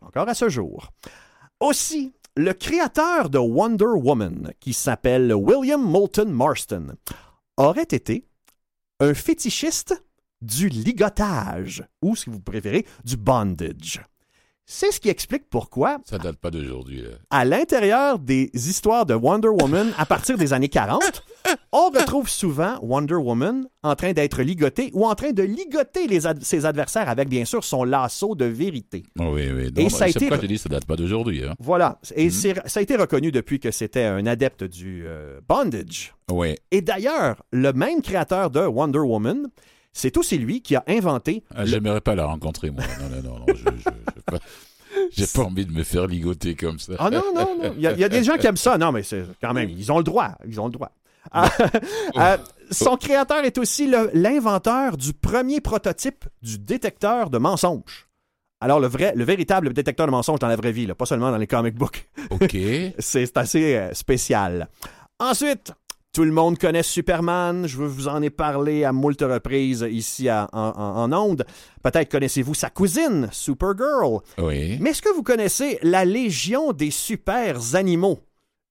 Encore 0.02 0.30
à 0.30 0.34
ce 0.34 0.50
jour. 0.50 0.90
Aussi, 1.60 2.14
le 2.36 2.54
créateur 2.54 3.30
de 3.30 3.38
Wonder 3.38 3.86
Woman, 3.86 4.54
qui 4.60 4.74
s'appelle 4.74 5.34
William 5.34 5.82
Moulton 5.82 6.30
Marston, 6.30 6.96
aurait 7.58 7.84
été 7.84 8.26
un 9.00 9.14
fétichiste 9.14 10.04
du 10.42 10.70
ligotage, 10.70 11.84
ou 12.02 12.16
si 12.16 12.30
vous 12.30 12.40
préférez, 12.40 12.86
du 13.04 13.18
bondage. 13.18 14.02
C'est 14.72 14.92
ce 14.92 15.00
qui 15.00 15.10
explique 15.10 15.50
pourquoi 15.50 15.98
Ça 16.06 16.20
date 16.20 16.36
pas 16.36 16.52
d'aujourd'hui. 16.52 17.04
à 17.32 17.44
l'intérieur 17.44 18.20
des 18.20 18.52
histoires 18.54 19.08
de 19.08 19.16
Wonder 19.16 19.48
Woman 19.48 19.92
à 19.98 20.06
partir 20.06 20.38
des 20.38 20.54
années 20.54 20.70
40, 20.70 21.02
on 21.72 21.90
retrouve 21.90 22.30
souvent 22.30 22.78
Wonder 22.84 23.16
Woman 23.16 23.68
en 23.82 23.96
train 23.96 24.14
d'être 24.14 24.44
ligotée 24.44 24.92
ou 24.94 25.08
en 25.08 25.16
train 25.16 25.32
de 25.32 25.42
ligoter 25.42 26.06
les 26.06 26.28
ad- 26.28 26.44
ses 26.44 26.68
adversaires 26.68 27.10
avec, 27.10 27.30
bien 27.30 27.46
sûr, 27.46 27.64
son 27.64 27.84
lasso 27.84 28.36
de 28.36 28.46
vérité. 28.46 29.02
Oh, 29.20 29.32
oui, 29.34 29.50
oui. 29.52 29.72
Et 29.76 29.84
Non, 29.84 29.90
ça 29.90 30.04
a 30.04 30.08
c'est 30.08 30.12
été- 30.12 30.20
pourquoi 30.28 30.38
je 30.44 30.46
dis 30.48 30.60
ça 30.60 30.70
date 30.70 30.86
pas 30.86 30.96
d'aujourd'hui. 30.96 31.44
Hein? 31.44 31.56
Voilà. 31.60 31.98
Et 32.16 32.26
Mhm. 32.26 32.30
c'est- 32.32 32.68
ça 32.70 32.80
a 32.80 32.84
été 32.84 32.96
reconnu 32.96 33.32
depuis 33.32 33.60
que 33.60 33.72
c'était 33.72 34.04
un 34.04 34.28
adepte 34.28 34.64
du 34.66 35.04
euh, 35.08 35.40
bondage. 35.50 36.14
Ouais. 36.32 36.60
Et 36.70 36.82
d'ailleurs, 36.82 37.42
le 37.52 37.74
même 37.74 38.04
créateur 38.04 38.52
de 38.52 38.60
Wonder 38.60 39.00
Woman, 39.00 39.48
c'est 40.00 40.18
aussi 40.18 40.38
lui 40.38 40.62
qui 40.62 40.76
a 40.76 40.84
inventé 40.88 41.44
Ah, 41.56 41.66
J'aimerais 41.66 42.02
pas 42.02 42.16
la 42.16 42.26
rencontrer, 42.26 42.72
moi. 42.72 42.84
Non, 43.00 43.10
non, 43.10 43.30
non, 43.32 43.40
non. 43.40 43.46
Je, 43.50 43.64
je, 44.34 44.38
J'ai 45.12 45.28
pas 45.28 45.42
envie 45.44 45.66
de 45.66 45.72
me 45.72 45.84
faire 45.84 46.08
ligoter 46.08 46.56
comme 46.56 46.80
ça. 46.80 46.94
Ah 46.98 47.10
non, 47.10 47.22
non, 47.36 47.58
non. 47.62 47.74
Il 47.76 47.82
y, 47.82 47.88
a- 47.88 47.92
il 47.92 48.00
y 48.00 48.04
a 48.04 48.10
des 48.10 48.24
gens 48.24 48.38
qui 48.38 48.48
aiment 48.48 48.58
ça. 48.58 48.78
Non, 48.78 48.92
mais 48.92 49.04
c'est 49.04 49.24
quand 49.42 49.54
même, 49.54 49.70
ils 49.70 49.92
ont 49.92 49.98
le 49.98 50.04
droit. 50.04 50.32
Ils 50.48 50.60
ont 50.60 50.66
le 50.66 50.72
droit. 50.72 50.92
Ah, 51.32 51.50
euh, 52.18 52.38
son 52.72 52.96
créateur 52.98 53.44
est 53.44 53.58
aussi 53.60 53.88
le- 53.88 54.10
l'inventeur 54.14 54.98
du 54.98 55.14
premier 55.14 55.62
prototype 55.62 56.26
du 56.42 56.58
détecteur 56.58 57.30
de 57.30 57.38
mensonges. 57.38 58.08
Alors, 58.62 58.80
le 58.80 58.88
vrai, 58.88 59.14
le 59.16 59.24
véritable 59.24 59.74
détecteur 59.74 60.06
de 60.08 60.12
mensonges 60.12 60.40
dans 60.40 60.48
la 60.48 60.56
vraie 60.56 60.72
vie, 60.72 60.86
là, 60.88 60.96
pas 60.96 61.06
seulement 61.06 61.30
dans 61.32 61.38
les 61.38 61.48
comic 61.48 61.76
books. 61.76 62.10
Ok. 62.32 62.50
C'est 62.52 62.94
c'est 63.00 63.38
assez 63.38 63.76
euh, 63.76 63.94
spécial. 63.94 64.68
Ensuite, 65.20 65.72
tout 66.14 66.24
le 66.24 66.32
monde 66.32 66.58
connaît 66.58 66.84
Superman. 66.84 67.68
Je 67.68 67.78
vous 67.78 68.08
en 68.08 68.22
ai 68.22 68.30
parlé 68.30 68.84
à 68.84 68.92
moult 68.92 69.22
reprises 69.22 69.86
ici 69.90 70.28
à- 70.30 70.48
en, 70.54 71.12
en. 71.12 71.36
Peut-être 71.84 72.12
connaissez-vous 72.12 72.54
sa 72.56 72.70
cousine, 72.70 73.30
Supergirl. 73.32 74.20
Oui. 74.38 74.78
Mais 74.82 74.90
est-ce 74.92 75.02
que 75.02 75.14
vous 75.14 75.24
connaissez 75.24 75.80
la 75.82 76.06
Légion 76.06 76.72
des 76.74 76.92
super 76.92 77.76
animaux? 77.76 78.20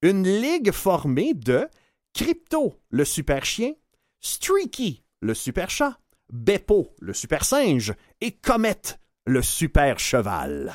Une 0.02 0.24
ligue 0.26 0.72
formée 0.72 1.34
de 1.34 1.66
Crypto, 2.14 2.74
le 2.90 3.04
super 3.04 3.44
chien, 3.44 3.72
Streaky, 4.20 5.02
le 5.20 5.34
super 5.34 5.70
chat, 5.70 5.98
Beppo, 6.32 6.94
le 7.00 7.12
super 7.14 7.44
singe, 7.44 7.94
et 8.20 8.32
Comet, 8.32 8.80
le 9.26 9.42
super 9.42 9.98
cheval. 9.98 10.74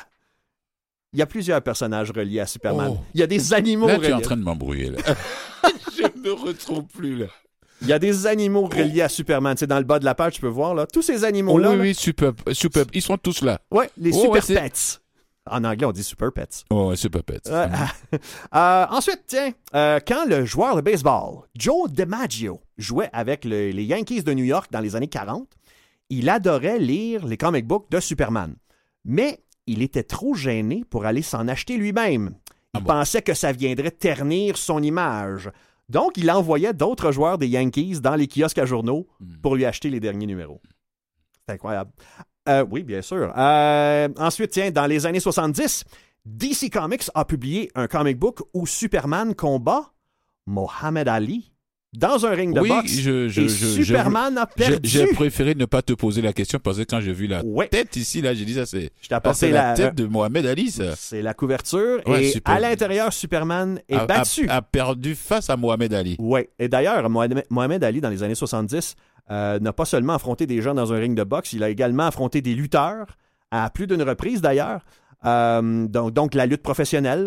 Il 1.14 1.18
y 1.20 1.22
a 1.22 1.26
plusieurs 1.26 1.62
personnages 1.62 2.10
reliés 2.10 2.40
à 2.40 2.46
Superman. 2.46 2.88
Oh. 2.92 2.98
Il 3.14 3.20
y 3.20 3.22
a 3.22 3.26
des 3.26 3.54
animaux 3.54 3.86
Là, 3.86 3.98
tu 3.98 4.06
es 4.06 4.12
en 4.12 4.20
train 4.20 4.36
de 4.36 4.42
m'embrouiller. 4.42 4.90
Là. 4.90 4.98
je 5.96 6.20
me 6.20 6.32
retrouve 6.32 6.84
plus 6.84 7.16
là. 7.16 7.26
Il 7.82 7.88
y 7.88 7.92
a 7.92 7.98
des 7.98 8.26
animaux 8.26 8.66
reliés 8.66 9.02
à 9.02 9.08
Superman. 9.08 9.56
C'est 9.56 9.66
dans 9.66 9.78
le 9.78 9.84
bas 9.84 9.98
de 9.98 10.04
la 10.04 10.14
page, 10.14 10.34
tu 10.34 10.40
peux 10.40 10.46
voir 10.48 10.74
là. 10.74 10.86
Tous 10.86 11.02
ces 11.02 11.22
Oh, 11.22 11.26
animaux-là. 11.26 11.70
oui, 11.70 11.76
là- 11.76 11.82
oui, 11.82 11.94
super, 11.94 12.32
super. 12.52 12.84
Ils 12.92 13.02
sont 13.02 13.16
tous 13.16 13.42
là. 13.42 13.60
Ouais, 13.70 13.90
les 13.96 14.10
Oh, 14.12 14.20
super 14.22 14.48
ouais, 14.48 14.54
pets. 14.62 15.00
En 15.50 15.62
anglais, 15.64 15.84
on 15.86 15.92
dit 15.92 16.02
super 16.02 16.32
pets. 16.32 16.64
Oh, 16.70 16.88
ouais, 16.88 16.96
super 16.96 17.22
pet. 17.22 17.42
Ouais. 17.50 17.66
Euh, 18.54 18.86
ensuite, 18.90 19.22
tiens, 19.26 19.52
euh, 19.74 20.00
quand 20.06 20.24
le 20.26 20.44
joueur 20.46 20.76
de 20.76 20.80
baseball, 20.80 21.42
Joe 21.54 21.90
DiMaggio, 21.90 22.60
jouait 22.78 23.10
avec 23.12 23.44
le- 23.44 23.70
les 23.70 23.84
Yankees 23.84 24.22
de 24.22 24.32
New 24.32 24.44
York 24.44 24.68
dans 24.72 24.80
les 24.80 24.96
années 24.96 25.08
40, 25.08 25.46
il 26.10 26.28
adorait 26.30 26.78
lire 26.78 27.26
les 27.26 27.36
comic 27.36 27.66
books 27.66 27.90
de 27.90 28.00
Superman. 28.00 28.54
Mais 29.04 29.40
il 29.66 29.82
était 29.82 30.02
trop 30.02 30.34
gêné 30.34 30.84
pour 30.88 31.06
aller 31.06 31.22
s'en 31.22 31.48
acheter 31.48 31.76
lui-même. 31.76 32.34
Il 32.74 32.78
Ah 32.78 32.80
bon? 32.80 32.86
pensait 32.86 33.22
que 33.22 33.34
ça 33.34 33.52
viendrait 33.52 33.90
ternir 33.90 34.56
son 34.56 34.82
image. 34.82 35.50
Donc, 35.88 36.16
il 36.16 36.30
envoyait 36.30 36.72
d'autres 36.72 37.12
joueurs 37.12 37.38
des 37.38 37.46
Yankees 37.48 38.00
dans 38.00 38.14
les 38.16 38.26
kiosques 38.28 38.58
à 38.58 38.66
journaux 38.66 39.06
Hmm. 39.20 39.36
pour 39.42 39.54
lui 39.56 39.64
acheter 39.64 39.90
les 39.90 40.00
derniers 40.00 40.26
numéros. 40.26 40.60
C'est 41.46 41.54
incroyable. 41.54 41.90
Euh, 42.48 42.64
oui, 42.70 42.82
bien 42.82 43.00
sûr. 43.02 43.32
Euh, 43.36 44.08
ensuite, 44.18 44.50
tiens, 44.50 44.70
dans 44.70 44.86
les 44.86 45.06
années 45.06 45.20
70, 45.20 45.84
DC 46.26 46.70
Comics 46.70 47.10
a 47.14 47.24
publié 47.24 47.70
un 47.74 47.86
comic 47.86 48.18
book 48.18 48.40
où 48.54 48.66
Superman 48.66 49.34
combat 49.34 49.92
Mohamed 50.46 51.08
Ali 51.08 51.52
dans 51.96 52.26
un 52.26 52.30
ring 52.30 52.54
de 52.54 52.60
oui, 52.60 52.68
boxe. 52.68 52.92
je, 52.92 53.28
je, 53.28 53.40
et 53.42 53.48
je- 53.48 53.54
je- 53.54 53.82
Superman 53.84 54.36
a 54.38 54.46
perdu. 54.46 54.80
J'ai 54.88 55.06
préféré 55.06 55.54
ne 55.54 55.64
pas 55.64 55.82
te 55.82 55.92
poser 55.92 56.22
la 56.22 56.32
question 56.32 56.58
parce 56.58 56.78
que 56.78 56.82
quand 56.82 57.00
j'ai 57.00 57.12
vu 57.12 57.26
la 57.26 57.42
tête 57.70 57.96
ici, 57.96 58.20
là, 58.20 58.34
j'ai 58.34 58.44
dit 58.44 58.54
ça, 58.54 58.66
c'est 58.66 58.90
Je 59.00 59.08
t'ai 59.08 59.14
apporté 59.14 59.38
c'est 59.38 59.50
la, 59.50 59.68
la, 59.70 59.74
tête 59.74 59.94
de 59.94 60.06
Mohamed 60.06 60.46
Ali, 60.46 60.70
ça. 60.70 60.94
C'est 60.96 61.22
la 61.22 61.34
couverture. 61.34 62.00
Ouais, 62.06 62.24
et 62.24 62.30
super. 62.32 62.54
à 62.54 62.60
l'intérieur, 62.60 63.12
Superman 63.12 63.80
est 63.88 63.94
A- 63.94 64.02
a- 64.02 64.06
battu. 64.06 64.48
A, 64.48 64.62
perdu 64.62 65.14
face 65.14 65.50
à 65.50 65.56
Mohamed 65.56 65.94
Ali. 65.94 66.16
Oui. 66.18 66.40
Et 66.58 66.68
d'ailleurs, 66.68 67.08
Mohamed, 67.08 67.44
Mohamed 67.50 67.84
Ali, 67.84 68.00
dans 68.00 68.10
les 68.10 68.22
années 68.22 68.34
70, 68.34 68.94
euh, 69.30 69.58
n'a 69.60 69.72
pas 69.72 69.84
seulement 69.84 70.14
affronté 70.14 70.46
des 70.46 70.60
gens 70.60 70.74
dans 70.74 70.92
un 70.92 70.98
ring 70.98 71.16
de 71.16 71.24
boxe, 71.24 71.52
il 71.52 71.62
a 71.62 71.68
également 71.70 72.06
affronté 72.06 72.42
des 72.42 72.54
lutteurs, 72.54 73.06
à 73.50 73.70
plus 73.70 73.86
d'une 73.86 74.02
reprise 74.02 74.40
d'ailleurs. 74.40 74.80
Euh, 75.24 75.86
donc, 75.86 76.12
donc, 76.12 76.34
la 76.34 76.44
lutte 76.44 76.62
professionnelle 76.62 77.26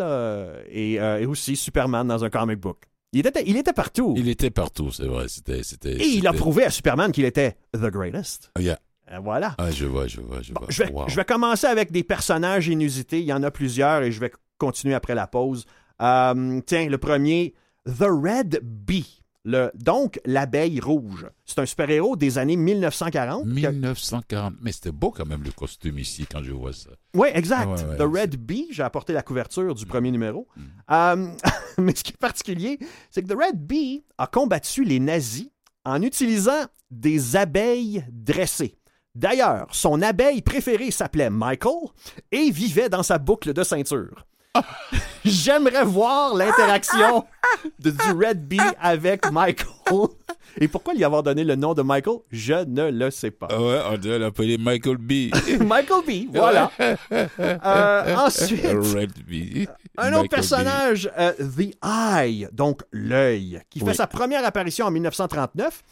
et, 0.70 1.00
euh, 1.00 1.18
et 1.20 1.26
aussi 1.26 1.56
Superman 1.56 2.06
dans 2.06 2.22
un 2.24 2.30
comic 2.30 2.60
book. 2.60 2.78
Il 3.12 3.26
était, 3.26 3.42
il 3.46 3.56
était 3.56 3.72
partout. 3.72 4.14
Il 4.16 4.28
était 4.28 4.50
partout, 4.50 4.90
c'est 4.92 5.06
vrai. 5.06 5.28
C'était, 5.28 5.62
c'était. 5.62 5.92
et 5.94 6.06
il 6.08 6.26
a 6.26 6.32
prouvé 6.32 6.64
à 6.64 6.70
Superman 6.70 7.10
qu'il 7.10 7.24
était 7.24 7.56
the 7.74 7.86
greatest. 7.90 8.50
Yeah. 8.58 8.78
Euh, 9.10 9.18
voilà. 9.20 9.54
Ah, 9.56 9.70
je 9.70 9.86
vois, 9.86 10.06
je 10.06 10.20
vois, 10.20 10.42
je 10.42 10.52
Bon, 10.52 10.60
vois. 10.60 10.68
je, 10.70 10.82
vais, 10.82 10.92
Wow. 10.92 11.08
je 11.08 11.16
vais 11.16 11.24
commencer 11.24 11.66
avec 11.66 11.90
des 11.90 12.04
personnages 12.04 12.68
inusités. 12.68 13.20
Il 13.20 13.24
y 13.26 13.32
en 13.32 13.42
a 13.42 13.50
plusieurs 13.50 14.02
et 14.02 14.12
je 14.12 14.20
vais 14.20 14.30
continuer 14.58 14.94
après 14.94 15.14
la 15.14 15.26
pause. 15.26 15.64
Euh, 16.02 16.60
tiens, 16.66 16.86
le 16.88 16.98
premier, 16.98 17.54
The 17.86 18.02
Red 18.04 18.60
Bee. 18.62 19.17
Le, 19.50 19.70
donc, 19.74 20.20
l'abeille 20.26 20.78
rouge. 20.78 21.26
C'est 21.46 21.58
un 21.58 21.64
super-héros 21.64 22.16
des 22.16 22.36
années 22.36 22.56
1940. 22.56 23.44
qui 23.54 23.64
a- 23.64 23.72
1940. 23.72 24.56
Mais 24.60 24.72
c'était 24.72 24.92
beau 24.92 25.10
quand 25.10 25.24
même 25.24 25.42
le 25.42 25.52
costume 25.52 25.98
ici 25.98 26.26
quand 26.30 26.42
je 26.42 26.52
vois 26.52 26.74
ça. 26.74 26.90
Oui, 27.14 27.28
exact. 27.32 27.66
Ouais, 27.66 27.82
ouais, 27.82 27.96
The 27.96 28.02
Red 28.02 28.36
Bee, 28.36 28.68
j'ai 28.70 28.82
apporté 28.82 29.14
la 29.14 29.22
couverture 29.22 29.74
du 29.74 29.86
premier 29.86 30.10
numéro. 30.10 30.48
Mm. 30.54 30.62
Euh, 30.90 31.26
mais 31.78 31.94
ce 31.96 32.04
qui 32.04 32.12
est 32.12 32.18
particulier, 32.18 32.78
c'est 33.10 33.22
que 33.22 33.28
The 33.28 33.38
Red 33.38 33.66
Bee 33.66 34.04
a 34.18 34.26
combattu 34.26 34.84
les 34.84 35.00
nazis 35.00 35.48
en 35.86 36.02
utilisant 36.02 36.66
des 36.90 37.34
abeilles 37.34 38.04
dressées. 38.12 38.76
D'ailleurs, 39.14 39.66
son 39.72 40.02
abeille 40.02 40.42
préférée 40.42 40.90
s'appelait 40.90 41.30
Michael 41.30 41.88
et 42.32 42.50
vivait 42.50 42.90
dans 42.90 43.02
sa 43.02 43.16
boucle 43.16 43.54
de 43.54 43.62
ceinture. 43.62 44.26
J'aimerais 45.24 45.84
voir 45.84 46.34
l'interaction 46.34 47.24
de, 47.78 47.90
du 47.90 48.10
Red 48.12 48.46
Bee 48.46 48.60
avec 48.80 49.30
Michael. 49.30 49.66
Et 50.60 50.68
pourquoi 50.68 50.94
lui 50.94 51.04
avoir 51.04 51.22
donné 51.22 51.44
le 51.44 51.54
nom 51.54 51.74
de 51.74 51.82
Michael, 51.82 52.18
je 52.30 52.64
ne 52.64 52.90
le 52.90 53.10
sais 53.10 53.30
pas. 53.30 53.48
Ah 53.50 53.60
ouais, 53.60 53.80
on 53.90 53.98
doit 53.98 54.18
l'appeler 54.18 54.58
Michael 54.58 54.96
B. 54.96 55.12
Michael 55.64 56.02
B, 56.06 56.34
voilà. 56.34 56.70
Euh, 57.10 58.16
ensuite, 58.16 58.64
Red 58.66 59.12
un 59.96 60.12
autre 60.14 60.28
personnage, 60.28 61.10
euh, 61.18 61.32
The 61.32 61.74
Eye, 61.84 62.48
donc 62.52 62.82
l'œil, 62.92 63.60
qui 63.70 63.80
fait 63.80 63.94
sa 63.94 64.06
première 64.06 64.44
apparition 64.44 64.86
en 64.86 64.90
1939. 64.90 65.82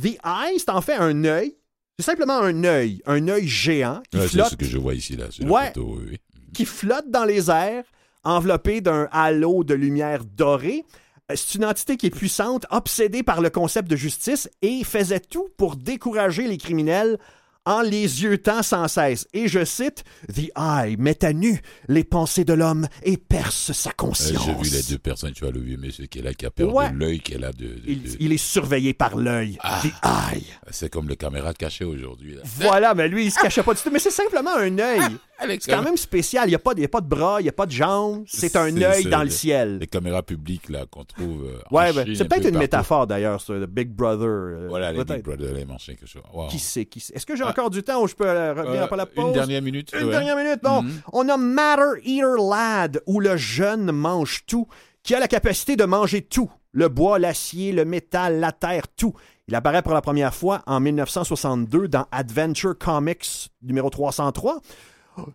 The 0.00 0.18
Eye, 0.24 0.58
c'est 0.58 0.70
en 0.70 0.80
fait 0.80 0.94
un 0.94 1.24
œil. 1.24 1.54
C'est 1.98 2.04
simplement 2.06 2.38
un 2.40 2.64
œil, 2.64 3.02
un 3.06 3.28
œil 3.28 3.46
géant 3.46 4.02
qui 4.10 4.18
Ouais, 4.18 4.26
c'est 4.28 4.44
ce 4.44 4.56
que 4.56 4.64
je 4.64 4.78
vois 4.78 4.94
ici, 4.94 5.16
là, 5.16 5.30
sur 5.30 5.44
Ouais. 5.48 5.60
la 5.60 5.66
photo, 5.68 5.96
oui, 5.98 6.06
oui. 6.10 6.20
qui 6.52 6.64
flotte 6.64 7.08
dans 7.08 7.24
les 7.24 7.50
airs, 7.50 7.84
enveloppé 8.24 8.80
d'un 8.80 9.08
halo 9.12 9.64
de 9.64 9.74
lumière 9.74 10.24
dorée. 10.24 10.84
Euh, 11.30 11.34
C'est 11.36 11.56
une 11.56 11.64
entité 11.64 11.96
qui 11.96 12.06
est 12.06 12.10
puissante, 12.10 12.66
obsédée 12.70 13.22
par 13.22 13.40
le 13.40 13.50
concept 13.50 13.88
de 13.90 13.96
justice 13.96 14.48
et 14.62 14.84
faisait 14.84 15.20
tout 15.20 15.48
pour 15.56 15.76
décourager 15.76 16.46
les 16.48 16.58
criminels 16.58 17.18
en 17.66 17.80
les 17.80 18.22
yeutant 18.22 18.62
sans 18.62 18.88
cesse. 18.88 19.26
Et 19.32 19.48
je 19.48 19.64
cite, 19.64 20.04
The 20.30 20.50
Eye 20.54 20.96
met 20.98 21.24
à 21.24 21.32
nu 21.32 21.62
les 21.88 22.04
pensées 22.04 22.44
de 22.44 22.52
l'homme 22.52 22.86
et 23.04 23.16
perce 23.16 23.72
sa 23.72 23.88
Euh, 23.88 23.92
conscience. 23.96 24.44
J'ai 24.44 24.52
vu 24.70 24.76
les 24.76 24.82
deux 24.82 24.98
personnes, 24.98 25.32
tu 25.32 25.44
vois, 25.44 25.50
le 25.50 25.60
vieux 25.60 25.78
monsieur 25.78 26.04
qui 26.04 26.18
est 26.18 26.22
là, 26.22 26.34
qui 26.34 26.44
a 26.44 26.50
perdu 26.50 26.74
Ouais. 26.74 26.92
l'œil 26.92 27.20
qu'elle 27.20 27.42
a 27.42 27.52
de. 27.52 27.64
de- 27.64 27.80
Il, 27.86 28.02
de- 28.02 28.16
il 28.20 28.32
est 28.34 28.36
surveillé 28.36 28.92
par 28.92 29.16
l'œil. 29.16 29.56
Ah. 29.62 29.80
The 29.82 30.34
Eye. 30.34 30.44
C'est 30.72 30.90
comme 30.92 31.08
le 31.08 31.14
caméra 31.14 31.54
caché 31.54 31.86
aujourd'hui. 31.86 32.34
là. 32.34 32.42
Voilà, 32.44 32.92
mais 32.94 33.08
lui, 33.08 33.24
il 33.24 33.30
se 33.30 33.40
cachait 33.40 33.62
pas 33.62 33.72
du 33.72 33.80
tout. 33.80 33.90
Mais 33.90 33.98
c'est 33.98 34.10
simplement 34.10 34.54
un 34.58 34.78
œil. 34.78 35.00
C'est 35.40 35.70
quand 35.70 35.82
même 35.82 35.96
spécial. 35.96 36.46
Il 36.46 36.50
n'y 36.50 36.54
a, 36.54 36.58
pas 36.58 36.72
y 36.76 36.84
a 36.84 36.88
pas 36.88 37.00
de 37.00 37.08
bras, 37.08 37.40
il 37.40 37.42
n'y 37.42 37.48
a 37.48 37.52
pas 37.52 37.66
de 37.66 37.70
jambes. 37.72 38.24
C'est 38.26 38.54
un 38.56 38.74
C'est- 38.74 38.84
œil 38.84 39.02
c'est 39.02 39.08
dans 39.10 39.18
le- 39.18 39.24
le 39.24 39.30
ciel. 39.30 39.78
Les 39.78 39.86
caméras 39.86 40.22
publiques 40.22 40.68
là 40.68 40.86
qu'on 40.90 41.04
trouve. 41.04 41.44
euh, 41.46 41.58
en 41.70 41.74
Ouais, 41.76 41.92
ben, 41.92 42.04
Chine, 42.06 42.14
c'est 42.16 42.22
un 42.22 42.26
peut-être 42.26 42.42
peu 42.42 42.48
une 42.48 42.52
partout. 42.54 42.58
métaphore 42.58 43.06
d'ailleurs, 43.06 43.40
ça, 43.40 43.52
le 43.54 43.66
Big 43.66 43.88
Brother. 43.90 44.26
euh, 44.26 44.66
Voilà, 44.68 44.92
les 44.92 44.98
peut-être. 45.04 45.16
Big 45.16 45.36
Brother, 45.36 45.52
les 45.54 45.64
machins 45.64 45.96
que 45.96 46.06
je 46.06 46.18
Wow. 46.32 46.46
Qui 46.48 46.58
sait, 46.58 46.84
qui 46.86 47.00
sait. 47.00 47.12
Est-ce 47.14 47.26
que 47.26 47.36
j'ai 47.36 47.44
Ah. 47.44 47.50
encore 47.50 47.68
du 47.70 47.82
temps 47.82 48.02
ou 48.02 48.06
je 48.08 48.14
peux 48.14 48.26
euh, 48.26 48.54
revenir 48.54 48.80
Euh, 48.80 48.84
après 48.84 48.96
la 48.96 49.06
pause? 49.06 49.26
Une 49.26 49.32
dernière 49.32 49.60
minute. 49.62 49.92
Une 49.92 50.06
ouais. 50.06 50.10
dernière 50.10 50.36
minute. 50.36 50.60
Bon, 50.62 50.82
Mhm. 50.82 51.00
on 51.12 51.28
a 51.28 51.36
Matter 51.36 52.00
Eater 52.04 52.36
Lad, 52.38 53.02
où 53.06 53.20
le 53.20 53.36
jeune 53.36 53.90
mange 53.92 54.44
tout, 54.46 54.66
qui 55.02 55.14
a 55.14 55.20
la 55.20 55.28
capacité 55.28 55.76
de 55.76 55.84
manger 55.84 56.22
tout. 56.22 56.50
Le 56.72 56.88
bois, 56.88 57.18
l'acier, 57.18 57.72
le 57.72 57.84
métal, 57.84 58.40
la 58.40 58.50
terre, 58.52 58.84
tout. 58.96 59.12
Il 59.46 59.54
apparaît 59.54 59.82
pour 59.82 59.92
la 59.92 60.00
première 60.00 60.34
fois 60.34 60.62
en 60.66 60.80
1962 60.80 61.86
dans 61.88 62.06
Adventure 62.10 62.76
Comics 62.78 63.50
numéro 63.62 63.90
303. 63.90 64.60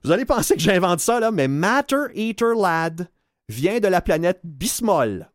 Vous 0.04 0.12
allez 0.12 0.26
penser 0.26 0.56
que 0.56 0.62
j'invente 0.62 1.00
ça, 1.00 1.20
là, 1.20 1.32
mais 1.32 1.48
Matter 1.48 2.06
Eater 2.14 2.54
Lad 2.60 3.08
vient 3.48 3.80
de 3.80 3.88
la 3.88 4.02
planète 4.02 4.40
Bismol. 4.44 5.30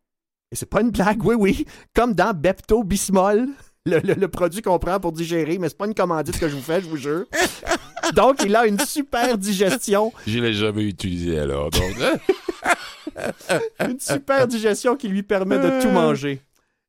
Et 0.53 0.57
c'est 0.57 0.69
pas 0.69 0.81
une 0.83 0.91
blague, 0.91 1.25
oui, 1.25 1.35
oui, 1.37 1.67
comme 1.95 2.15
dans 2.15 2.33
Bepto 2.35 2.85
Bismol, 2.85 3.49
le, 3.87 3.99
le- 4.01 4.15
le 4.15 4.29
produit 4.29 4.63
qu'on 4.63 4.79
prend 4.79 5.01
pour 5.01 5.13
digérer, 5.13 5.59
mais 5.59 5.69
c'est 5.69 5.77
pas 5.79 5.87
une 5.87 5.95
commandite 5.95 6.39
que 6.39 6.49
je 6.49 6.55
vous 6.55 6.63
fais, 6.63 6.81
je 6.81 6.87
vous 6.89 6.97
jure. 6.97 7.25
Donc, 8.15 8.43
il 8.45 8.55
a 8.55 8.67
une 8.67 8.79
super 8.79 9.37
digestion, 9.39 10.13
Je 10.27 10.39
l'ai 10.39 10.53
jamais 10.53 10.83
utilisé 10.85 11.39
alors. 11.39 11.71
Donc, 11.71 11.95
une 13.81 13.99
super 14.01 14.47
digestion 14.47 14.97
qui 14.97 15.09
lui 15.09 15.23
permet 15.23 15.59
de 15.59 15.81
tout 15.83 15.89
manger. 15.91 16.41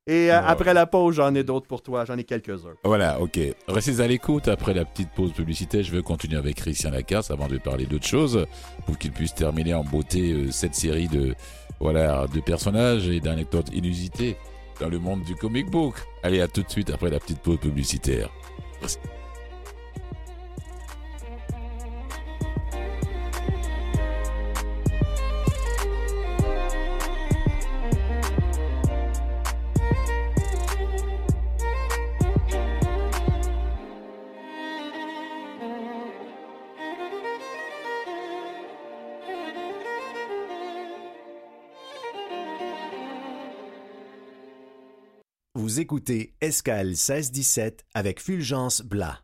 Et 0.07 0.31
euh, 0.31 0.39
après 0.39 0.75
la 0.75 0.85
pause, 0.85 1.15
j'en 1.15 1.33
ai 1.33 1.43
d'autres 1.43 1.65
pour 1.65 1.81
toi, 1.81 2.05
j'en 2.05 2.15
ai 2.17 2.23
quelques-uns. 2.23 2.75
voilà, 2.83 3.19
ok. 3.19 3.39
Restez 3.67 4.01
à 4.01 4.07
l'écoute. 4.07 4.47
Après 4.47 4.75
la 4.75 4.85
petite 4.85 5.09
pause 5.11 5.33
publicitaire, 5.33 5.81
je 5.83 5.91
vais 5.91 6.03
continuer 6.03 6.37
avec 6.37 6.57
Christian 6.57 6.91
Lacasse 6.91 7.31
avant 7.31 7.47
de 7.47 7.57
parler 7.57 7.85
d'autre 7.87 8.05
chose 8.05 8.45
pour 8.85 8.99
qu'il 8.99 9.11
puisse 9.11 9.33
terminer 9.33 9.73
en 9.73 9.83
beauté 9.83 10.31
euh, 10.31 10.51
cette 10.51 10.75
série 10.75 11.07
de, 11.07 11.33
voilà, 11.79 12.27
de 12.27 12.39
personnages 12.39 13.07
et 13.07 13.19
d'anecdotes 13.19 13.69
inusitées 13.73 14.37
dans 14.79 14.89
le 14.89 14.99
monde 14.99 15.23
du 15.23 15.35
comic 15.35 15.71
book. 15.71 15.95
Allez, 16.21 16.41
à 16.41 16.47
tout 16.47 16.61
de 16.61 16.69
suite 16.69 16.91
après 16.91 17.09
la 17.09 17.19
petite 17.19 17.39
pause 17.39 17.57
publicitaire. 17.57 18.29
Vous 45.55 45.79
écoutez 45.79 46.33
Escale 46.41 46.87
1617 46.87 47.85
avec 47.93 48.21
Fulgence 48.21 48.81
Blas. 48.81 49.19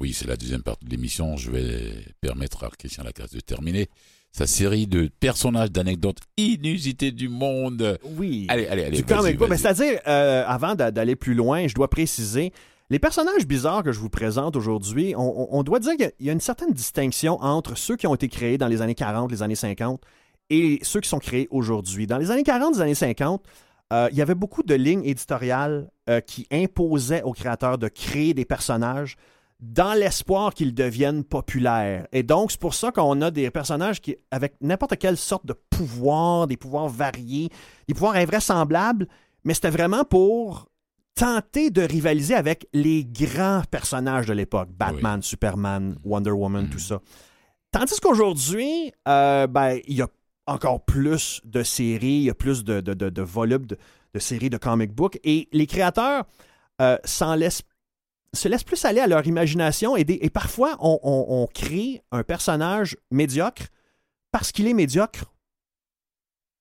Oui, 0.00 0.12
c'est 0.12 0.26
la 0.26 0.36
deuxième 0.36 0.62
partie 0.62 0.84
de 0.84 0.90
l'émission. 0.90 1.36
Je 1.36 1.50
vais 1.50 1.94
permettre 2.20 2.64
à 2.64 2.70
Christian 2.70 3.04
Lacasse 3.04 3.30
de 3.30 3.38
terminer 3.40 3.88
sa 4.32 4.46
série 4.48 4.86
de 4.88 5.08
personnages, 5.20 5.70
d'anecdotes 5.70 6.18
inusitées 6.36 7.12
du 7.12 7.28
monde. 7.28 7.98
Oui. 8.16 8.46
Allez, 8.48 8.66
allez, 8.66 8.84
allez. 8.84 8.96
du 8.96 9.02
vas-y, 9.04 9.18
comic 9.20 9.36
book. 9.38 9.48
vas-y. 9.50 9.58
C'est-à-dire, 9.58 10.00
euh, 10.08 10.42
avant 10.46 10.74
d'a- 10.74 10.90
d'aller 10.90 11.14
plus 11.14 11.34
loin, 11.34 11.68
je 11.68 11.74
dois 11.74 11.88
préciser, 11.88 12.52
les 12.90 12.98
personnages 12.98 13.46
bizarres 13.46 13.84
que 13.84 13.92
je 13.92 14.00
vous 14.00 14.10
présente 14.10 14.56
aujourd'hui, 14.56 15.14
on, 15.16 15.20
on- 15.54 15.58
on 15.58 15.62
doit 15.62 15.78
dire 15.78 15.96
qu'il 15.96 16.10
y 16.18 16.30
a 16.30 16.32
une 16.32 16.40
certaine 16.40 16.72
distinction 16.72 17.40
entre 17.40 17.76
ceux 17.76 17.96
qui 17.96 18.06
ont 18.08 18.14
été 18.14 18.28
créés 18.28 18.58
dans 18.58 18.68
les 18.68 18.80
années 18.82 18.94
40, 18.96 19.30
les 19.30 19.42
années 19.42 19.54
50, 19.54 20.02
et 20.50 20.80
ceux 20.82 21.00
qui 21.00 21.08
sont 21.08 21.18
créés 21.20 21.46
aujourd'hui. 21.50 22.06
Dans 22.08 22.18
les 22.18 22.30
années 22.32 22.42
40, 22.42 22.74
les 22.74 22.80
années 22.80 22.94
50, 22.94 23.44
euh, 23.92 24.08
il 24.10 24.16
y 24.16 24.22
avait 24.22 24.34
beaucoup 24.34 24.62
de 24.62 24.74
lignes 24.74 25.04
éditoriales 25.04 25.90
euh, 26.08 26.20
qui 26.20 26.46
imposaient 26.50 27.22
aux 27.22 27.32
créateurs 27.32 27.78
de 27.78 27.88
créer 27.88 28.32
des 28.32 28.44
personnages 28.44 29.16
dans 29.60 29.92
l'espoir 29.92 30.54
qu'ils 30.54 30.74
deviennent 30.74 31.22
populaires. 31.22 32.06
Et 32.10 32.22
donc, 32.22 32.50
c'est 32.50 32.60
pour 32.60 32.74
ça 32.74 32.90
qu'on 32.90 33.20
a 33.20 33.30
des 33.30 33.50
personnages 33.50 34.00
qui, 34.00 34.16
avec 34.30 34.54
n'importe 34.60 34.96
quelle 34.96 35.16
sorte 35.16 35.46
de 35.46 35.54
pouvoir, 35.70 36.46
des 36.48 36.56
pouvoirs 36.56 36.88
variés, 36.88 37.48
des 37.86 37.94
pouvoirs 37.94 38.16
invraisemblables, 38.16 39.06
mais 39.44 39.54
c'était 39.54 39.70
vraiment 39.70 40.04
pour 40.04 40.66
tenter 41.14 41.70
de 41.70 41.82
rivaliser 41.82 42.34
avec 42.34 42.66
les 42.72 43.04
grands 43.04 43.62
personnages 43.70 44.26
de 44.26 44.32
l'époque. 44.32 44.70
Batman, 44.72 45.22
Superman, 45.22 45.96
Wonder 46.02 46.30
Woman, 46.30 46.68
tout 46.70 46.78
ça. 46.78 47.00
Tandis 47.70 48.00
qu'aujourd'hui, 48.00 48.92
euh, 49.06 49.46
ben, 49.46 49.78
il 49.86 49.96
y 49.96 50.02
a 50.02 50.08
encore 50.46 50.84
plus 50.84 51.40
de 51.44 51.62
séries, 51.62 52.06
il 52.18 52.22
y 52.24 52.30
a 52.30 52.34
plus 52.34 52.64
de, 52.64 52.80
de, 52.80 52.94
de, 52.94 53.08
de 53.10 53.22
volumes 53.22 53.66
de, 53.66 53.76
de 54.14 54.18
séries 54.18 54.50
de 54.50 54.56
comic 54.58 54.92
book, 54.92 55.18
et 55.24 55.48
les 55.52 55.66
créateurs 55.66 56.24
euh, 56.80 56.96
s'en 57.04 57.34
laissent 57.34 57.62
se 58.34 58.48
laissent 58.48 58.64
plus 58.64 58.82
aller 58.86 59.00
à 59.00 59.06
leur 59.06 59.26
imagination 59.26 59.94
et, 59.94 60.04
des- 60.04 60.18
et 60.22 60.30
parfois 60.30 60.76
on, 60.80 60.98
on- 61.02 61.26
on 61.42 61.46
crée 61.46 62.00
un 62.12 62.22
personnage 62.22 62.96
médiocre 63.10 63.64
parce 64.30 64.52
qu'il 64.52 64.66
est 64.66 64.72
médiocre 64.72 65.26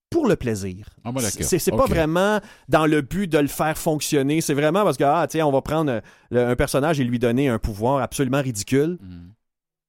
pour 0.10 0.28
le 0.28 0.36
plaisir. 0.36 0.86
Ah, 1.06 1.12
d'accord. 1.22 1.48
C'est 1.60 1.72
pas 1.72 1.86
vraiment 1.94 2.42
dans 2.68 2.86
le 2.86 3.00
but 3.02 3.28
de 3.28 3.38
le 3.38 3.48
faire 3.48 3.78
fonctionner. 3.78 4.42
C'est 4.42 4.54
vraiment 4.54 4.84
parce 4.84 4.98
que, 4.98 5.06
ah, 5.06 5.26
tiens, 5.30 5.46
on 5.48 5.52
va 5.54 5.62
prendre 5.62 6.02
le- 6.30 6.46
un 6.46 6.56
personnage 6.58 7.00
et 7.00 7.06
lui 7.06 7.18
donner 7.20 7.48
un 7.48 7.60
pouvoir 7.60 8.02
absolument 8.04 8.42
ridicule 8.42 8.98
Mhm. 9.02 9.32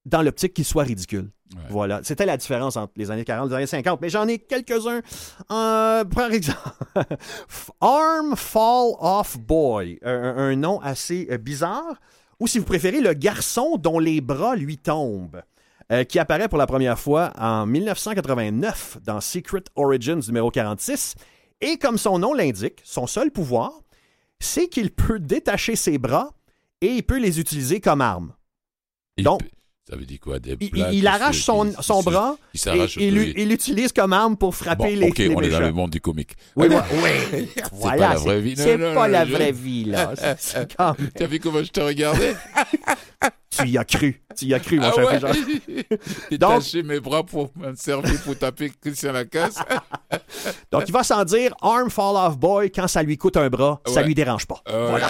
Dans 0.05 0.23
l'optique 0.23 0.55
qu'il 0.55 0.65
soit 0.65 0.83
ridicule. 0.85 1.31
Ouais. 1.55 1.61
Voilà. 1.69 2.01
C'était 2.03 2.25
la 2.27 2.37
différence 2.37 2.77
entre 2.77 2.93
les 2.97 3.11
années 3.11 3.25
40 3.25 3.47
et 3.47 3.51
les 3.51 3.57
années 3.57 3.67
50. 3.67 4.01
Mais 4.01 4.09
j'en 4.09 4.27
ai 4.27 4.39
quelques-uns. 4.39 5.01
Euh, 5.51 6.05
par 6.05 6.33
exemple, 6.33 6.59
Arm 7.81 8.35
Fall 8.37 8.93
Off 9.01 9.39
Boy, 9.39 9.99
un, 10.03 10.13
un 10.37 10.57
nom 10.57 10.81
assez 10.81 11.29
euh, 11.31 11.39
bizarre. 11.39 11.95
Ou 12.41 12.47
si 12.47 12.59
vous 12.59 12.65
préférez, 12.65 13.01
le 13.01 13.13
garçon 13.13 13.77
dont 13.77 13.99
les 13.99 14.21
bras 14.21 14.57
lui 14.57 14.79
tombent. 14.79 15.43
euh, 15.93 16.05
qui 16.05 16.19
apparaît 16.19 16.49
pour 16.49 16.59
la 16.59 16.67
première 16.67 16.99
fois 16.99 17.33
en 17.39 17.67
1989 17.67 18.99
dans 19.05 19.21
Secret 19.21 19.65
Origins 19.77 20.21
numéro 20.27 20.51
46. 20.51 21.15
Et 21.61 21.77
comme 21.77 21.99
son 21.99 22.19
nom 22.19 22.33
l'indique, 22.33 22.81
son 22.83 23.07
seul 23.07 23.31
pouvoir, 23.31 23.73
c'est 24.41 24.69
qu'il 24.69 24.91
peut 24.91 25.19
détacher 25.21 25.77
ses 25.77 25.99
bras 25.99 26.31
et 26.81 26.87
il 26.89 27.03
peut 27.03 27.19
les 27.21 27.39
utiliser 27.39 27.81
comme 27.81 28.01
armes. 28.01 28.33
Il 29.17 29.25
Donc, 29.25 29.43
ça 29.89 29.97
veut 29.97 30.05
dire 30.05 30.21
quoi? 30.21 30.39
Des 30.39 30.57
Il, 30.61 30.71
plaques 30.71 30.89
il- 30.93 30.95
il 30.99 31.01
qui 31.01 31.07
arrache 31.07 31.39
se- 31.39 31.43
son, 31.43 31.73
son 31.81 32.03
bras 32.03 32.37
Il 32.55 32.57
et 32.57 32.59
s'arrache. 32.61 32.97
il 32.97 33.19
oui. 33.19 33.35
il 33.37 33.49
l'utilise 33.49 33.93
comme 33.93 34.13
arme 34.13 34.37
pour 34.37 34.55
frapper 34.55 34.95
Bon, 34.95 35.01
les, 35.01 35.09
ok, 35.09 35.19
les 35.19 35.35
on 35.35 35.41
est 35.43 35.49
dans 35.51 35.61
le 35.61 35.73
monde 35.73 35.91
du 35.91 36.01
comique. 36.01 36.33
Oui, 36.57 36.69
Voilà. 36.71 36.87
oui. 37.33 37.49
C'est 37.55 37.65
Voilà, 37.73 38.09
pas 38.09 38.15
la 38.15 38.21
vraie 38.21 38.41
vie. 38.41 38.55
C'est 38.57 38.79
pas 38.79 39.09
la 39.09 39.25
vraie 39.25 39.53
vie, 39.53 39.85
là. 39.85 40.13
C'est- 40.17 40.37
c'est 40.39 40.77
comme- 40.77 40.95
Tu 41.17 41.23
as 41.23 41.27
vu 41.27 41.41
comment 41.41 41.63
je 41.65 41.71
te 41.71 41.81
regardais? 41.81 42.35
Tu 43.55 43.69
y 43.69 43.77
as 43.77 43.85
cru. 43.85 44.23
Tu 44.35 44.47
y 44.47 44.55
as 44.55 44.61
cru, 44.61 44.79
mon 44.81 44.87
Ah 44.87 44.93
cher 44.95 45.07
ouais? 45.07 46.39
Donc- 46.39 46.63
mes 46.85 47.01
bras 47.01 47.23
pour 47.23 47.51
me 47.55 47.75
servir 47.75 48.19
pour 48.23 48.35
taper 48.39 48.73
Christian 48.81 49.13
Lacasse? 49.13 49.57
Donc, 50.73 50.85
il 50.87 50.93
va 50.93 51.03
s'en 51.03 51.23
dire 51.25 51.55
Arm 51.61 51.91
Fall 51.91 52.17
Off 52.17 52.39
Boy, 52.39 52.71
quand 52.71 52.89
ça 52.89 53.03
lui 53.03 53.19
coûte 53.19 53.37
un 53.37 53.51
bras, 53.51 53.83
ça 53.87 53.97
Ouais. 54.01 54.05
lui 54.07 54.15
dérange 54.15 54.47
pas. 54.47 54.63
Ah 54.65 54.95
ouais. 54.95 55.01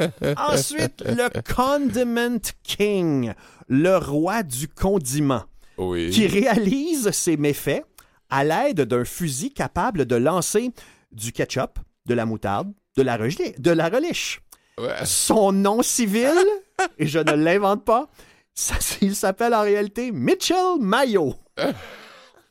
Voilà. 0.00 0.36
Ensuite, 0.52 1.04
le 1.06 1.28
Condiment 1.54 2.38
King, 2.62 3.34
le 3.68 3.96
roi 3.96 4.42
du 4.42 4.68
condiment, 4.68 5.42
Oui. 5.78 6.10
qui 6.10 6.26
réalise 6.26 7.10
ses 7.10 7.36
méfaits 7.36 7.84
à 8.30 8.44
l'aide 8.44 8.82
d'un 8.82 9.04
fusil 9.04 9.52
capable 9.52 10.06
de 10.06 10.16
lancer 10.16 10.70
du 11.12 11.32
ketchup, 11.32 11.78
de 12.06 12.14
la 12.14 12.24
moutarde, 12.26 12.72
de 12.96 13.02
la, 13.02 13.16
relie- 13.16 13.58
de 13.58 13.70
la 13.70 13.88
reliche. 13.88 14.40
Ouais. 14.78 15.04
Son 15.04 15.52
nom 15.52 15.82
civil, 15.82 16.32
et 16.98 17.06
je 17.06 17.18
ne 17.18 17.32
l'invente 17.32 17.84
pas, 17.84 18.08
ça- 18.54 18.74
il 19.02 19.14
s'appelle 19.14 19.54
en 19.54 19.62
réalité 19.62 20.10
Mitchell 20.12 20.78
Mayo. 20.80 21.34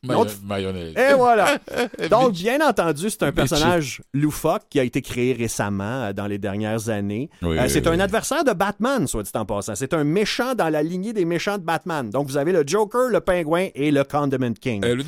Mayo- 0.04 0.20
L'autre- 0.20 0.34
Mayonnaise. 0.44 0.96
Et 0.98 1.14
voilà. 1.14 1.60
Donc, 2.10 2.32
bien 2.34 2.60
entendu, 2.68 3.10
c'est 3.12 3.22
un 3.22 3.32
personnage 3.32 4.02
loufoque 4.16 4.64
qui 4.70 4.80
a 4.80 4.84
été 4.84 5.02
créé 5.04 5.34
récemment 5.34 6.06
euh, 6.06 6.14
dans 6.14 6.26
les 6.26 6.40
dernières 6.40 6.90
années. 6.90 7.30
Oui, 7.44 7.60
Euh, 7.60 7.68
c'est 7.70 7.88
oui. 7.88 7.96
un 7.96 8.00
adversaire 8.00 8.44
de 8.44 8.52
Batman, 8.54 9.06
soit 9.08 9.22
dit 9.22 9.30
en 9.36 9.46
passant. 9.46 9.76
C'est 9.76 9.94
un 9.94 10.04
méchant 10.04 10.56
dans 10.56 10.70
la 10.70 10.82
lignée 10.82 11.14
des 11.14 11.24
méchants 11.26 11.60
de 11.60 11.64
Batman. 11.64 12.10
Donc, 12.10 12.28
vous 12.28 12.38
avez 12.38 12.52
le 12.52 12.64
Joker, 12.66 13.10
le 13.10 13.20
Pingouin 13.22 13.68
et 13.76 13.92
le 13.92 14.04
Condiment 14.04 14.54
King. 14.60 14.84
Le, 14.84 15.04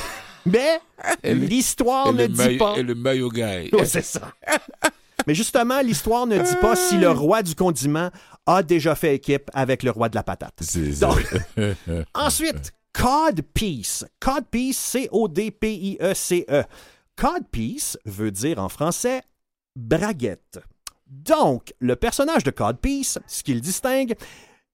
Mais 0.46 0.80
et 1.22 1.34
le- 1.34 1.44
l'histoire 1.44 2.08
et 2.08 2.12
ne 2.12 2.18
le 2.22 2.28
dit 2.28 2.38
mayo- 2.38 2.58
pas. 2.58 2.74
et 2.78 2.82
le 2.82 2.94
mayo 2.94 3.28
guy. 3.30 3.68
Ouais, 3.72 3.84
c'est 3.84 4.00
ça. 4.04 4.22
Mais 5.26 5.34
justement, 5.34 5.82
l'histoire 5.82 6.26
ne 6.26 6.38
dit 6.38 6.56
pas 6.58 6.74
si 6.74 6.96
le 6.96 7.10
roi 7.10 7.42
du 7.42 7.54
condiment 7.54 8.08
a 8.46 8.62
déjà 8.62 8.94
fait 8.94 9.14
équipe 9.16 9.50
avec 9.52 9.82
le 9.82 9.90
roi 9.90 10.08
de 10.08 10.14
la 10.14 10.22
patate. 10.22 10.54
C'est 10.62 10.92
ça. 10.92 11.08
Donc- 11.08 11.76
Ensuite, 12.14 12.72
Codpiece. 13.00 14.04
Codpiece, 14.20 14.76
C-O-D-P-I-E-C-E. 14.76 16.64
Codpiece 17.16 17.96
veut 18.04 18.30
dire 18.32 18.58
en 18.58 18.68
français 18.68 19.22
braguette. 19.76 20.58
Donc, 21.06 21.72
le 21.80 21.94
personnage 21.96 22.42
de 22.44 22.50
Codpiece, 22.50 23.18
ce 23.28 23.42
qu'il 23.44 23.60
distingue, 23.60 24.14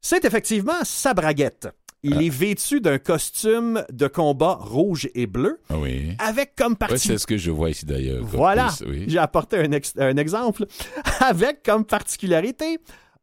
c'est 0.00 0.24
effectivement 0.24 0.82
sa 0.84 1.12
braguette. 1.12 1.68
Il 2.02 2.22
est 2.22 2.28
vêtu 2.30 2.80
d'un 2.80 2.98
costume 2.98 3.84
de 3.92 4.06
combat 4.08 4.54
rouge 4.60 5.08
et 5.14 5.26
bleu, 5.26 5.60
Ah 5.70 5.78
oui. 5.78 6.14
avec 6.18 6.54
comme 6.56 6.76
partie 6.76 6.98
c'est 7.08 7.18
ce 7.18 7.26
que 7.26 7.36
je 7.38 7.50
vois 7.50 7.70
ici 7.70 7.86
d'ailleurs. 7.86 8.22
voilà, 8.24 8.68
oui. 8.86 9.04
j'ai 9.06 9.18
apporté 9.18 9.58
un, 9.58 9.72
ex- 9.72 9.94
un 9.98 10.16
exemple 10.18 10.66
avec 11.20 11.62
comme 11.62 11.84
particularité 11.86 12.78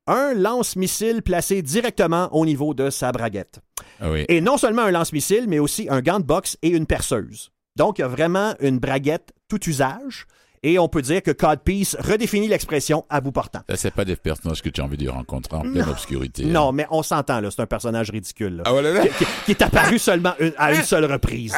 un 0.08 0.34
lance-missile 0.34 1.22
placé 1.22 1.62
directement 1.62 2.28
au 2.36 2.44
niveau 2.46 2.74
de 2.74 2.90
sa 2.90 3.12
braguette. 3.12 3.60
Ah 4.00 4.12
oui. 4.12 4.26
Et 4.30 4.42
non 4.42 4.58
seulement 4.58 4.84
un 4.84 4.92
lance-missile, 4.92 5.46
mais 5.48 5.60
aussi 5.60 5.88
un 5.90 6.02
gant 6.02 6.20
de 6.20 6.26
boxe 6.26 6.58
et 6.62 6.70
une 6.70 6.86
perceuse. 6.86 7.52
Donc, 7.76 7.98
il 8.00 8.02
y 8.02 8.06
a 8.06 8.08
vraiment 8.08 8.54
une 8.60 8.80
braguette 8.80 9.32
tout 9.48 9.60
usage. 9.70 10.26
Et 10.64 10.78
on 10.78 10.88
peut 10.88 11.02
dire 11.02 11.24
que 11.24 11.32
Codpiece 11.32 11.98
redéfinit 12.00 12.48
l'expression 12.48 13.04
à 13.10 13.20
bout 13.20 13.32
portant. 13.32 13.62
Ça, 13.68 13.76
c'est 13.78 13.90
pas 13.90 14.06
des 14.06 14.16
personnages 14.16 14.62
que 14.62 14.70
tu 14.70 14.80
as 14.80 14.84
envie 14.84 14.96
de 14.96 15.10
rencontrer 15.10 15.56
en 15.58 15.62
pleine 15.62 15.90
obscurité. 15.90 16.44
hein. 16.44 16.50
Non, 16.50 16.72
mais 16.72 16.86
on 16.92 17.02
s'entend, 17.02 17.42
là, 17.42 17.50
c'est 17.50 17.62
un 17.64 17.66
personnage 17.66 18.12
ridicule. 18.12 18.58
là. 18.58 18.64
Ah 18.68 18.72
voilà, 18.72 18.94
là. 18.94 19.08
qui, 19.08 19.26
qui 19.46 19.52
est 19.52 19.62
apparu 19.64 19.98
seulement 19.98 20.34
une- 20.40 20.54
à 20.60 20.72
une 20.76 20.84
seule 20.84 21.06
reprise. 21.06 21.56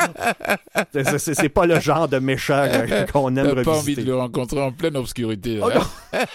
C'est- 1.17 1.49
pas 1.49 1.65
le 1.65 1.81
genre 1.81 2.07
de 2.07 2.17
méchant 2.19 2.63
euh, 2.65 3.05
qu'on 3.07 3.35
aime 3.35 3.47
T'as 3.47 3.63
pas 3.63 3.71
envie 3.71 3.79
revisiter. 3.81 4.01
de 4.03 4.07
le 4.07 4.15
rencontrer 4.15 4.61
en 4.61 4.71
pleine 4.71 4.95
obscurité. 4.95 5.59
Oh 5.61 5.67
là. 5.67 5.81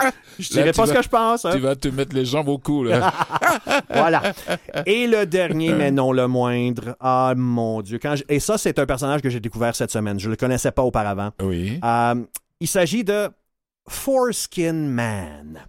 Je 0.38 0.48
dirais 0.50 0.72
pas 0.72 0.86
ce 0.86 0.92
que 0.92 1.02
je 1.02 1.08
pense. 1.08 1.44
hein. 1.46 1.50
Tu 1.54 1.58
vas 1.60 1.74
te 1.76 1.88
mettre 1.88 2.14
les 2.14 2.24
jambes 2.26 2.48
au 2.48 2.58
cou, 2.58 2.84
là. 2.84 3.12
Voilà. 3.90 4.22
Et 4.84 5.06
le 5.06 5.24
dernier, 5.26 5.72
mais 5.72 5.90
non 5.90 6.12
le 6.12 6.26
moindre. 6.28 6.94
Ah, 7.00 7.32
mon 7.36 7.80
Dieu. 7.82 7.98
Quand 8.00 8.16
je- 8.16 8.24
Et 8.28 8.38
ça, 8.40 8.58
c'est 8.58 8.78
un 8.78 8.84
personnage 8.86 9.22
que 9.22 9.30
j'ai 9.30 9.40
découvert 9.40 9.74
cette 9.74 9.90
semaine. 9.90 10.20
Je 10.20 10.28
le 10.28 10.36
connaissais 10.36 10.72
pas 10.72 10.82
auparavant. 10.82 11.30
oui. 11.42 11.80
Euh, 11.84 12.14
il 12.60 12.68
s'agit 12.68 13.04
de 13.04 13.28
Foreskin 13.88 14.72
Man. 14.74 15.60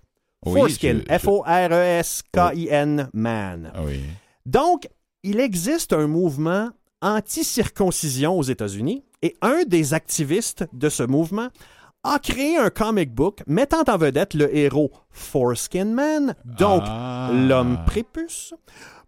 Oui, 0.45 0.59
Foreskin. 0.59 0.99
je- 1.09 1.17
F-O-R-E-S-K-I-N 1.17 3.09
Man. 3.13 3.71
Ah 3.73 3.79
oui. 3.85 3.99
Donc, 4.45 4.87
il 5.23 5.39
existe 5.39 5.93
un 5.93 6.07
mouvement 6.07 6.69
anti-circoncision 7.01 8.37
aux 8.37 8.43
États-Unis 8.43 9.03
et 9.21 9.35
un 9.41 9.63
des 9.67 9.93
activistes 9.93 10.65
de 10.73 10.89
ce 10.89 11.03
mouvement 11.03 11.47
a 12.07 12.19
créé 12.19 12.57
un 12.57 12.69
comic 12.69 13.13
book 13.13 13.41
mettant 13.47 13.83
en 13.87 13.97
vedette 13.97 14.33
le 14.33 14.55
héros 14.55 14.91
Foreskin 15.11 15.85
Man, 15.85 16.35
donc 16.45 16.83
Ah. 16.85 17.29
l'homme 17.33 17.79
prépuce, 17.85 18.53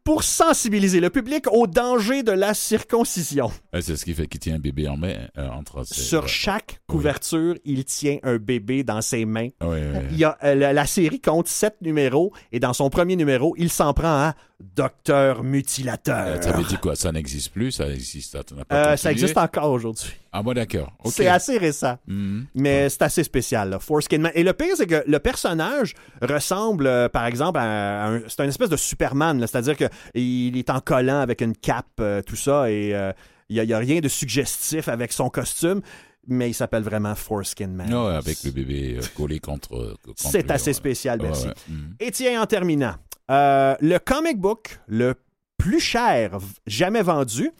pour 0.04 0.24
sensibiliser 0.24 1.00
le 1.00 1.10
public 1.12 1.46
au 1.52 1.68
danger 1.68 2.24
de 2.24 2.32
la 2.32 2.54
circoncision. 2.54 3.52
Ouais, 3.74 3.82
c'est 3.82 3.96
ce 3.96 4.06
qui 4.06 4.14
fait 4.14 4.28
qu'il 4.28 4.40
tient 4.40 4.56
un 4.56 4.60
bébé 4.60 4.88
en 4.88 4.98
main, 4.98 5.14
euh, 5.38 5.48
entre 5.50 5.84
ses... 5.84 6.02
Sur 6.02 6.28
chaque 6.28 6.82
couverture, 6.88 7.56
il 7.64 7.86
tient 7.86 8.18
un 8.24 8.38
bébé 8.38 8.84
dans 8.84 9.02
ses 9.02 9.26
mains. 9.26 9.50
Oui, 9.62 9.78
oui. 9.94 10.00
Il 10.12 10.18
y 10.18 10.24
a, 10.24 10.38
euh, 10.44 10.56
la 10.56 10.86
série 10.88 11.22
compte 11.22 11.48
sept 11.48 11.76
numéros 11.82 12.32
et 12.52 12.60
dans 12.60 12.74
son 12.74 12.90
premier 12.90 13.16
numéro, 13.18 13.54
il 13.58 13.70
s'en 13.70 13.94
prend 13.94 14.08
à 14.30 14.34
Docteur 14.62 15.44
Mutilateur. 15.44 16.28
Euh, 16.28 16.42
Ça 16.42 16.52
veut 16.52 16.64
dire 16.66 16.82
quoi? 16.82 16.96
Ça 16.96 17.12
n'existe 17.12 17.52
plus? 17.54 17.72
Ça 17.72 17.88
existe? 17.90 18.38
Pas 18.68 18.76
Euh, 18.94 18.98
ça 18.98 19.12
existe 19.12 19.38
encore 19.38 19.72
aujourd'hui. 19.72 20.10
Ah 20.34 20.44
bon, 20.44 20.54
d'accord. 20.54 20.92
C'est 21.06 21.28
assez 21.28 21.58
récent, 21.58 21.98
Mhm. 22.08 22.46
mais 22.56 22.90
c'est 22.90 23.02
assez 23.04 23.24
spécial. 23.24 23.70
Là. 23.70 23.80
Foreskin 23.80 24.18
Man. 24.20 24.32
Et 24.36 24.44
le 24.44 24.52
pire, 24.54 24.76
c'est 24.76 24.86
que 24.86 25.02
le 25.08 25.20
personnage 25.20 25.94
ressemble, 26.22 26.88
euh, 26.88 27.08
par 27.10 27.26
exemple, 27.26 27.58
à 27.60 28.08
un, 28.08 28.22
c'est 28.28 28.44
une 28.44 28.50
espèce 28.50 28.70
de 28.70 28.76
Superman. 28.78 29.40
C'est-à-dire 29.40 29.76
qu'il 29.78 30.58
est 30.58 30.70
en 30.70 30.82
collant 30.82 31.22
avec 31.22 31.42
une 31.42 31.56
cape, 31.56 31.86
euh, 32.02 32.22
tout 32.22 32.36
ça, 32.36 32.70
et 32.70 32.94
euh, 32.94 33.14
il 33.50 33.62
n'y 33.64 33.74
a, 33.74 33.78
rien 33.78 34.02
de 34.02 34.10
suggestif 34.10 34.90
avec 34.90 35.14
son 35.14 35.30
costume, 35.30 35.82
mais 36.28 36.50
il 36.50 36.54
s'appelle 36.54 36.84
vraiment 36.84 37.16
Foreskin 37.16 37.68
Man. 37.68 37.90
Non, 37.90 38.08
avec 38.08 38.44
le 38.44 38.52
bébé 38.52 39.00
collé 39.16 39.40
contre... 39.40 39.96
contre 40.04 40.14
C'est 40.18 40.52
assez 40.52 40.72
ouais. 40.72 40.74
spécial, 40.74 41.20
Ouais, 41.22 41.28
merci. 41.30 41.48
ouais. 41.48 41.54
Mhm. 41.70 41.96
Et 42.02 42.12
tiens, 42.12 42.42
en 42.42 42.46
terminant, 42.46 42.94
euh, 43.30 43.76
le 43.80 43.98
comic 44.00 44.38
book 44.38 44.80
le 44.88 45.16
plus 45.58 45.80
cher 45.80 46.38
jamais 46.66 47.02
vendu, 47.02 47.52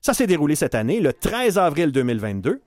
ça 0.00 0.14
s'est 0.14 0.26
déroulé 0.26 0.54
cette 0.54 0.74
année, 0.74 1.00
le 1.00 1.12
13 1.12 1.58
avril 1.58 1.92
2022. 1.92 2.60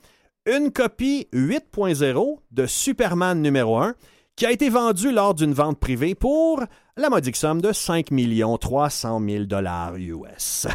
Une 0.46 0.72
copie 0.72 1.28
8.0 1.34 2.40
de 2.52 2.66
Superman 2.66 3.42
numéro 3.42 3.78
1 3.78 3.94
qui 4.36 4.46
a 4.46 4.52
été 4.52 4.70
vendue 4.70 5.12
lors 5.12 5.34
d'une 5.34 5.54
vente 5.54 5.80
privée 5.80 6.16
pour 6.16 6.64
la 6.96 7.10
modique 7.10 7.36
somme 7.36 7.62
de 7.62 7.74
5 7.74 8.08
300 8.60 9.22
000 9.28 9.44
dollars 9.44 9.96
US. 9.98 10.66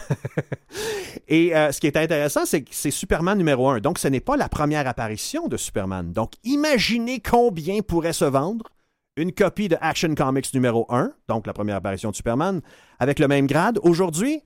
Et 1.29 1.57
euh, 1.57 1.73
ce 1.73 1.81
qui 1.81 1.87
est 1.87 1.97
intéressant, 1.97 2.45
c'est 2.45 2.63
que 2.63 2.71
c'est 2.73 2.91
Superman 2.91 3.39
numéro 3.39 3.69
1. 3.71 3.81
Donc, 3.81 3.99
ce 3.99 4.09
n'est 4.09 4.21
pas 4.21 4.37
la 4.37 4.51
première 4.51 4.87
apparition 4.87 5.49
de 5.49 5.57
Superman. 5.57 6.13
Donc, 6.13 6.33
imaginez 6.45 7.21
combien 7.21 7.81
pourrait 7.81 8.13
se 8.13 8.27
vendre 8.27 8.67
une 9.17 9.33
copie 9.33 9.69
de 9.69 9.77
Action 9.81 10.15
Comics 10.15 10.53
numéro 10.55 10.87
1, 10.89 11.13
donc 11.29 11.47
la 11.47 11.53
première 11.53 11.77
apparition 11.77 12.11
de 12.11 12.17
Superman, 12.17 12.61
avec 12.99 13.19
le 13.19 13.29
même 13.29 13.47
grade. 13.47 13.79
Aujourd'hui, 13.83 14.41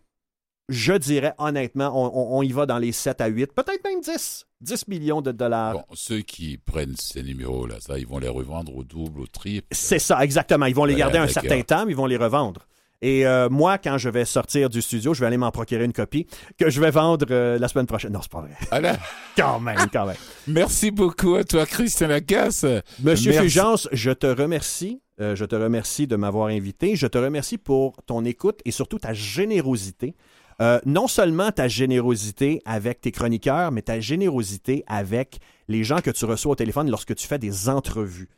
je 0.68 0.92
dirais 0.92 1.32
honnêtement, 1.38 1.90
on, 1.94 2.06
on- 2.14 2.38
on 2.38 2.42
y 2.42 2.52
va 2.52 2.66
dans 2.66 2.78
les 2.78 2.92
7 2.92 3.20
à 3.22 3.26
8, 3.28 3.52
peut-être 3.54 3.82
même 3.84 4.00
10. 4.00 4.44
10 4.60 4.88
millions 4.88 5.22
de 5.22 5.32
dollars. 5.32 5.74
Bon, 5.74 5.84
ceux 5.94 6.20
qui 6.20 6.58
prennent 6.58 6.96
ces 6.96 7.22
numéros-là, 7.22 7.76
ça, 7.80 7.98
ils 7.98 8.06
vont 8.06 8.18
les 8.18 8.28
revendre 8.28 8.76
au 8.76 8.84
double, 8.84 9.20
au 9.20 9.26
triple. 9.26 9.66
C'est 9.70 9.98
ça, 10.00 10.22
exactement. 10.22 10.66
Ils 10.66 10.74
vont 10.74 10.84
les 10.84 10.94
garder 10.96 11.18
un 11.18 11.28
certain 11.28 11.62
temps, 11.62 11.86
mais 11.86 11.92
ils 11.92 11.96
vont 11.96 12.06
les 12.06 12.16
revendre. 12.16 12.66
Et 13.00 13.26
euh, 13.26 13.48
moi, 13.48 13.78
quand 13.78 13.96
je 13.96 14.08
vais 14.08 14.24
sortir 14.24 14.68
du 14.68 14.82
studio, 14.82 15.14
je 15.14 15.20
vais 15.20 15.26
aller 15.26 15.36
m'en 15.36 15.52
procurer 15.52 15.84
une 15.84 15.92
copie 15.92 16.26
que 16.58 16.68
je 16.68 16.80
vais 16.80 16.90
vendre 16.90 17.26
euh, 17.30 17.58
la 17.58 17.68
semaine 17.68 17.86
prochaine. 17.86 18.12
Non, 18.12 18.20
c'est 18.22 18.30
pas 18.32 18.40
vrai. 18.40 18.50
Voilà. 18.70 18.96
Quand 19.36 19.60
même, 19.60 19.78
quand 19.92 20.04
même. 20.06 20.16
Merci 20.48 20.90
beaucoup 20.90 21.36
à 21.36 21.44
toi, 21.44 21.64
Christian 21.64 22.08
Lacasse. 22.08 22.64
Monsieur 23.00 23.30
Merci. 23.30 23.50
Fulgence, 23.50 23.88
je 23.92 24.10
te 24.10 24.26
remercie. 24.26 25.00
Euh, 25.20 25.34
je 25.34 25.44
te 25.44 25.56
remercie 25.56 26.06
de 26.06 26.16
m'avoir 26.16 26.48
invité. 26.48 26.96
Je 26.96 27.06
te 27.06 27.18
remercie 27.18 27.58
pour 27.58 27.96
ton 28.06 28.24
écoute 28.24 28.60
et 28.64 28.70
surtout 28.70 28.98
ta 28.98 29.12
générosité. 29.12 30.14
Euh, 30.60 30.80
non 30.84 31.06
seulement 31.06 31.52
ta 31.52 31.68
générosité 31.68 32.60
avec 32.64 33.00
tes 33.00 33.12
chroniqueurs, 33.12 33.70
mais 33.70 33.82
ta 33.82 34.00
générosité 34.00 34.84
avec 34.88 35.38
les 35.68 35.84
gens 35.84 36.00
que 36.00 36.10
tu 36.10 36.24
reçois 36.24 36.52
au 36.52 36.56
téléphone 36.56 36.90
lorsque 36.90 37.14
tu 37.14 37.26
fais 37.26 37.38
des 37.38 37.68
entrevues. 37.68 38.28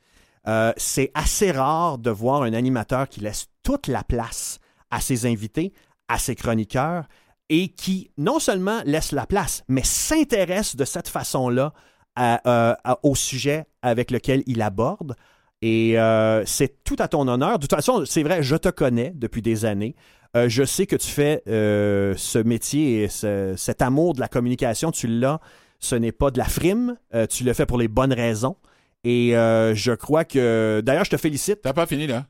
Euh, 0.46 0.72
c'est 0.76 1.10
assez 1.14 1.50
rare 1.50 1.98
de 1.98 2.10
voir 2.10 2.42
un 2.42 2.52
animateur 2.52 3.08
qui 3.08 3.20
laisse 3.20 3.46
toute 3.62 3.86
la 3.86 4.02
place 4.02 4.58
à 4.90 5.00
ses 5.00 5.26
invités, 5.26 5.72
à 6.08 6.18
ses 6.18 6.34
chroniqueurs, 6.34 7.04
et 7.48 7.68
qui 7.68 8.10
non 8.16 8.38
seulement 8.38 8.80
laisse 8.84 9.12
la 9.12 9.26
place, 9.26 9.64
mais 9.68 9.82
s'intéresse 9.84 10.76
de 10.76 10.84
cette 10.84 11.08
façon-là 11.08 11.72
euh, 12.18 12.74
au 13.02 13.14
sujet 13.14 13.64
avec 13.82 14.10
lequel 14.10 14.42
il 14.46 14.62
aborde. 14.62 15.14
Et 15.62 15.98
euh, 15.98 16.44
c'est 16.46 16.82
tout 16.84 16.96
à 16.98 17.08
ton 17.08 17.26
honneur. 17.28 17.58
De 17.58 17.66
toute 17.66 17.74
façon, 17.74 18.04
c'est 18.06 18.22
vrai, 18.22 18.42
je 18.42 18.56
te 18.56 18.68
connais 18.68 19.12
depuis 19.14 19.42
des 19.42 19.64
années. 19.64 19.94
Euh, 20.36 20.48
je 20.48 20.64
sais 20.64 20.86
que 20.86 20.96
tu 20.96 21.08
fais 21.08 21.42
ce 21.46 22.38
métier 22.42 23.02
et 23.02 23.08
ce- 23.08 23.54
cet 23.56 23.82
amour 23.82 24.14
de 24.14 24.20
la 24.20 24.28
communication, 24.28 24.90
tu 24.90 25.06
l'as. 25.06 25.40
Ce 25.80 25.94
n'est 25.96 26.12
pas 26.12 26.30
de 26.30 26.38
la 26.38 26.44
frime. 26.44 26.96
Tu 27.30 27.42
le 27.44 27.52
fais 27.52 27.66
pour 27.66 27.78
les 27.78 27.88
bonnes 27.88 28.12
raisons. 28.12 28.56
Et 29.02 29.30
je 29.32 29.94
crois 29.94 30.24
que. 30.24 30.82
D'ailleurs, 30.84 31.04
je 31.04 31.10
te 31.10 31.16
félicite. 31.16 31.62
T'as 31.62 31.72
pas 31.72 31.86
fini 31.86 32.06
là 32.06 32.26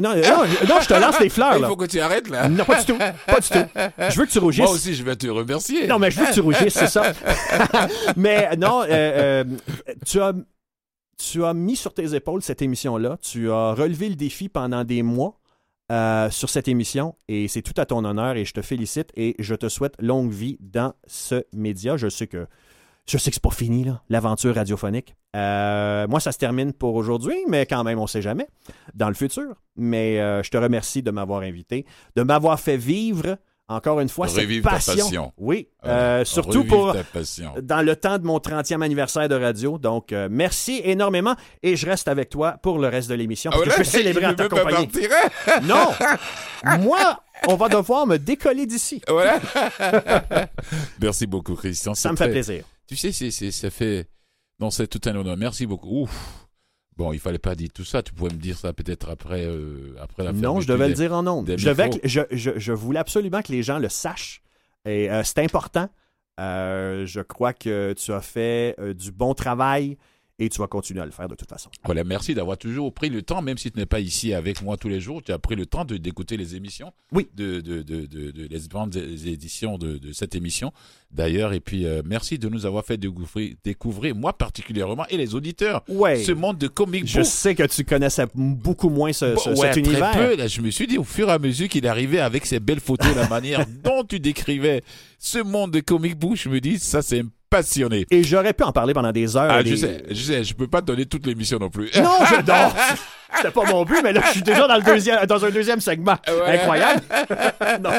Non, 0.00 0.14
non, 0.16 0.22
je- 0.22 0.66
non, 0.66 0.80
je 0.80 0.88
te 0.88 0.94
lance 0.94 1.20
les 1.20 1.28
fleurs. 1.28 1.56
Il 1.56 1.62
Là. 1.62 1.68
faut 1.68 1.76
que 1.76 1.84
tu 1.84 2.00
arrêtes 2.00 2.28
là. 2.30 2.48
Non, 2.48 2.64
pas 2.64 2.80
du 2.82 2.86
tout. 2.86 2.96
Pas 2.98 3.40
du 3.40 3.48
tout. 3.48 4.08
Je 4.10 4.18
veux 4.18 4.24
que 4.26 4.30
tu 4.30 4.38
rougisses. 4.38 4.64
Moi 4.64 4.72
aussi, 4.72 4.94
je 4.94 5.02
vais 5.02 5.16
te 5.16 5.26
remercier. 5.26 5.86
Non, 5.86 5.98
mais 5.98 6.10
je 6.10 6.18
veux 6.20 6.26
que 6.26 6.32
tu 6.32 6.40
rougisses, 6.40 6.72
c'est 6.72 6.86
ça. 6.86 7.12
mais 8.16 8.56
non, 8.56 8.82
euh, 8.82 8.86
euh, 8.88 9.44
tu, 10.06 10.18
as, 10.20 10.32
tu 11.18 11.44
as 11.44 11.52
mis 11.52 11.76
sur 11.76 11.92
tes 11.92 12.14
épaules 12.14 12.42
cette 12.42 12.62
émission-là. 12.62 13.18
Tu 13.20 13.50
as 13.50 13.72
relevé 13.74 14.08
le 14.08 14.14
défi 14.16 14.48
pendant 14.48 14.84
des 14.84 15.02
mois 15.02 15.38
euh, 15.90 16.30
sur 16.30 16.48
cette 16.48 16.68
émission 16.68 17.14
et 17.28 17.48
c'est 17.48 17.60
tout 17.62 17.78
à 17.78 17.84
ton 17.84 18.02
honneur 18.06 18.36
et 18.36 18.46
je 18.46 18.54
te 18.54 18.62
félicite 18.62 19.10
et 19.14 19.34
je 19.38 19.54
te 19.54 19.68
souhaite 19.68 19.94
longue 20.00 20.30
vie 20.32 20.56
dans 20.60 20.94
ce 21.06 21.44
média. 21.52 21.98
Je 21.98 22.08
sais 22.08 22.26
que 22.28 22.46
je 23.08 23.18
sais 23.18 23.30
que 23.30 23.34
c'est 23.34 23.42
pas 23.42 23.50
fini, 23.50 23.84
là, 23.84 24.00
l'aventure 24.08 24.54
radiophonique. 24.54 25.14
Euh, 25.34 26.06
moi, 26.08 26.20
ça 26.20 26.30
se 26.32 26.38
termine 26.38 26.72
pour 26.72 26.94
aujourd'hui, 26.94 27.36
mais 27.48 27.66
quand 27.66 27.82
même, 27.84 27.98
on 27.98 28.06
sait 28.06 28.22
jamais 28.22 28.46
dans 28.94 29.08
le 29.08 29.14
futur. 29.14 29.54
Mais 29.76 30.20
euh, 30.20 30.42
je 30.42 30.50
te 30.50 30.56
remercie 30.56 31.02
de 31.02 31.10
m'avoir 31.10 31.42
invité, 31.42 31.84
de 32.16 32.22
m'avoir 32.22 32.60
fait 32.60 32.76
vivre, 32.76 33.38
encore 33.68 34.00
une 34.00 34.08
fois, 34.10 34.26
ta 34.26 34.34
passion. 34.62 35.04
passion. 35.04 35.32
Oui, 35.38 35.68
Voilà. 35.82 35.98
euh, 35.98 36.24
surtout 36.26 36.64
pour 36.64 36.92
ta 36.92 37.02
passion. 37.04 37.54
dans 37.62 37.80
le 37.80 37.96
temps 37.96 38.18
de 38.18 38.26
mon 38.26 38.38
30e 38.38 38.82
anniversaire 38.82 39.28
de 39.28 39.34
radio. 39.34 39.78
Donc, 39.78 40.12
euh, 40.12 40.28
merci 40.30 40.80
énormément 40.84 41.34
et 41.62 41.74
je 41.76 41.86
reste 41.86 42.06
avec 42.08 42.28
toi 42.28 42.58
pour 42.62 42.78
le 42.78 42.88
reste 42.88 43.08
de 43.08 43.14
l'émission 43.14 43.50
parce 43.50 43.62
Ah, 43.62 43.64
que 43.64 43.70
voilà, 43.70 43.84
je 43.84 43.90
peux 43.90 43.98
célébrer 43.98 44.26
en 44.26 44.34
partir, 44.34 45.10
hein? 45.48 45.60
Non! 45.62 46.78
Moi, 46.80 47.20
on 47.48 47.54
va 47.56 47.68
devoir 47.68 48.06
me 48.06 48.18
décoller 48.18 48.66
d'ici. 48.66 49.00
Voilà. 49.08 49.40
Merci 51.00 51.26
beaucoup, 51.26 51.54
Christian. 51.54 51.94
Ça 51.94 52.08
C'est 52.08 52.12
me 52.12 52.16
fait 52.16 52.30
plaisir. 52.30 52.64
Tu 52.92 52.98
sais, 52.98 53.10
c'est, 53.10 53.30
c'est- 53.30 53.50
ça 53.50 53.70
fait. 53.70 54.06
Non, 54.60 54.70
c'est 54.70 54.86
tout 54.86 55.00
un 55.08 55.16
honneur. 55.16 55.34
Merci 55.38 55.64
beaucoup. 55.64 56.02
Ouf. 56.02 56.46
Bon, 56.98 57.14
il 57.14 57.18
fallait 57.18 57.38
pas 57.38 57.54
dire 57.54 57.70
tout 57.74 57.86
ça. 57.86 58.02
Tu 58.02 58.12
pouvais 58.12 58.28
me 58.34 58.38
dire 58.38 58.58
ça 58.58 58.74
peut-être 58.74 59.08
après, 59.08 59.46
euh, 59.46 59.96
après 59.98 60.24
la 60.24 60.32
Non, 60.34 60.60
je 60.60 60.68
devais 60.68 60.88
le 60.88 60.94
dire 60.94 61.14
en 61.14 61.26
ondes. 61.26 61.46
des 61.46 61.56
Je, 61.56 61.66
devais 61.70 61.84
micros. 61.84 62.00
que- 62.00 62.06
je, 62.06 62.20
je- 62.32 62.58
je 62.58 62.72
voulais 62.74 62.98
absolument 62.98 63.40
que 63.40 63.50
les 63.50 63.62
gens 63.62 63.78
le 63.78 63.88
sachent. 63.88 64.42
Et 64.84 65.10
euh, 65.10 65.22
c'est 65.24 65.38
important. 65.38 65.88
Euh, 66.38 67.06
je 67.06 67.20
crois 67.22 67.54
que 67.54 67.94
tu 67.94 68.12
as 68.12 68.20
fait 68.20 68.74
euh, 68.78 68.92
du 68.92 69.10
bon 69.10 69.32
travail 69.32 69.96
et 70.38 70.48
tu 70.48 70.58
vas 70.58 70.66
continuer 70.66 71.00
à 71.00 71.04
le 71.04 71.12
faire 71.12 71.28
de 71.28 71.34
toute 71.34 71.48
façon. 71.48 71.70
Voilà, 71.84 72.04
merci 72.04 72.34
d'avoir 72.34 72.56
toujours 72.58 72.92
pris 72.92 73.10
le 73.10 73.22
temps, 73.22 73.42
même 73.42 73.58
si 73.58 73.70
tu 73.70 73.78
n'es 73.78 73.86
pas 73.86 74.00
ici 74.00 74.32
avec 74.34 74.62
moi 74.62 74.76
tous 74.76 74.88
les 74.88 75.00
jours, 75.00 75.22
tu 75.22 75.30
as 75.30 75.38
pris 75.38 75.54
le 75.56 75.66
temps 75.66 75.84
de, 75.84 75.96
d'écouter 75.98 76.36
les 76.36 76.56
émissions. 76.56 76.92
Oui. 77.12 77.28
De, 77.34 77.60
de, 77.60 77.82
de, 77.82 78.06
de, 78.06 78.32
les 78.50 78.58
différentes 78.58 78.96
éditions 78.96 79.78
de, 79.78 80.00
cette 80.12 80.34
émission. 80.34 80.72
D'ailleurs, 81.10 81.52
et 81.52 81.60
puis 81.60 81.84
euh, 81.86 82.00
merci 82.04 82.38
de 82.38 82.48
nous 82.48 82.64
avoir 82.66 82.84
fait 82.84 82.96
découvrir, 82.96 83.54
découvrir, 83.62 84.16
moi 84.16 84.32
particulièrement, 84.32 85.06
et 85.10 85.16
les 85.18 85.34
auditeurs, 85.34 85.84
Ouais. 85.86 86.22
ce 86.24 86.32
monde 86.32 86.56
de 86.58 86.68
comic 86.68 87.06
Je 87.06 87.18
book. 87.18 87.26
sais 87.26 87.54
que 87.54 87.66
tu 87.66 87.84
connaissais 87.84 88.24
beaucoup 88.34 88.88
moins 88.88 89.12
ce, 89.12 89.36
ce- 89.36 89.50
ouais, 89.50 89.56
cet 89.56 89.72
très 89.72 89.80
univers. 89.80 90.12
peu. 90.12 90.36
Là, 90.36 90.46
je 90.48 90.60
me 90.62 90.70
suis 90.70 90.86
dit, 90.86 90.96
au 90.98 91.04
fur 91.04 91.28
et 91.28 91.32
à 91.32 91.38
mesure 91.38 91.68
qu'il 91.68 91.86
arrivait 91.86 92.20
avec 92.20 92.46
ses 92.46 92.58
belles 92.60 92.80
photos, 92.80 93.14
la 93.14 93.28
manière 93.28 93.66
dont 93.84 94.02
tu 94.02 94.18
décrivais 94.18 94.82
ce 95.18 95.38
monde 95.38 95.70
de 95.72 95.80
comic 95.80 96.16
book, 96.18 96.36
je 96.36 96.48
me 96.48 96.60
dis, 96.60 96.78
ça, 96.78 97.02
c'est 97.02 97.22
passionné. 97.52 98.06
Et 98.10 98.24
j'aurais 98.24 98.52
pu 98.52 98.64
en 98.64 98.72
parler 98.72 98.94
pendant 98.94 99.12
des 99.12 99.36
heures. 99.36 99.50
Ah, 99.50 99.62
je 99.62 99.74
sais, 99.76 100.04
je 100.08 100.22
sais, 100.22 100.44
je 100.44 100.54
peux 100.54 100.66
pas 100.66 100.80
te 100.80 100.86
donner 100.86 101.06
toute 101.06 101.26
l'émission 101.26 101.58
non 101.58 101.70
plus. 101.70 101.90
Non, 101.96 102.10
je 102.30 102.36
non, 102.36 102.72
C'était 103.36 103.50
pas 103.50 103.64
mon 103.70 103.84
but, 103.84 104.00
mais 104.02 104.12
là, 104.12 104.22
je 104.26 104.32
suis 104.32 104.42
déjà 104.42 104.66
dans, 104.66 104.76
le 104.76 104.82
deuxième, 104.82 105.24
dans 105.26 105.44
un 105.44 105.50
deuxième 105.50 105.80
segment. 105.80 106.16
Ouais. 106.26 106.58
Incroyable. 106.58 107.02
Non. 107.80 107.90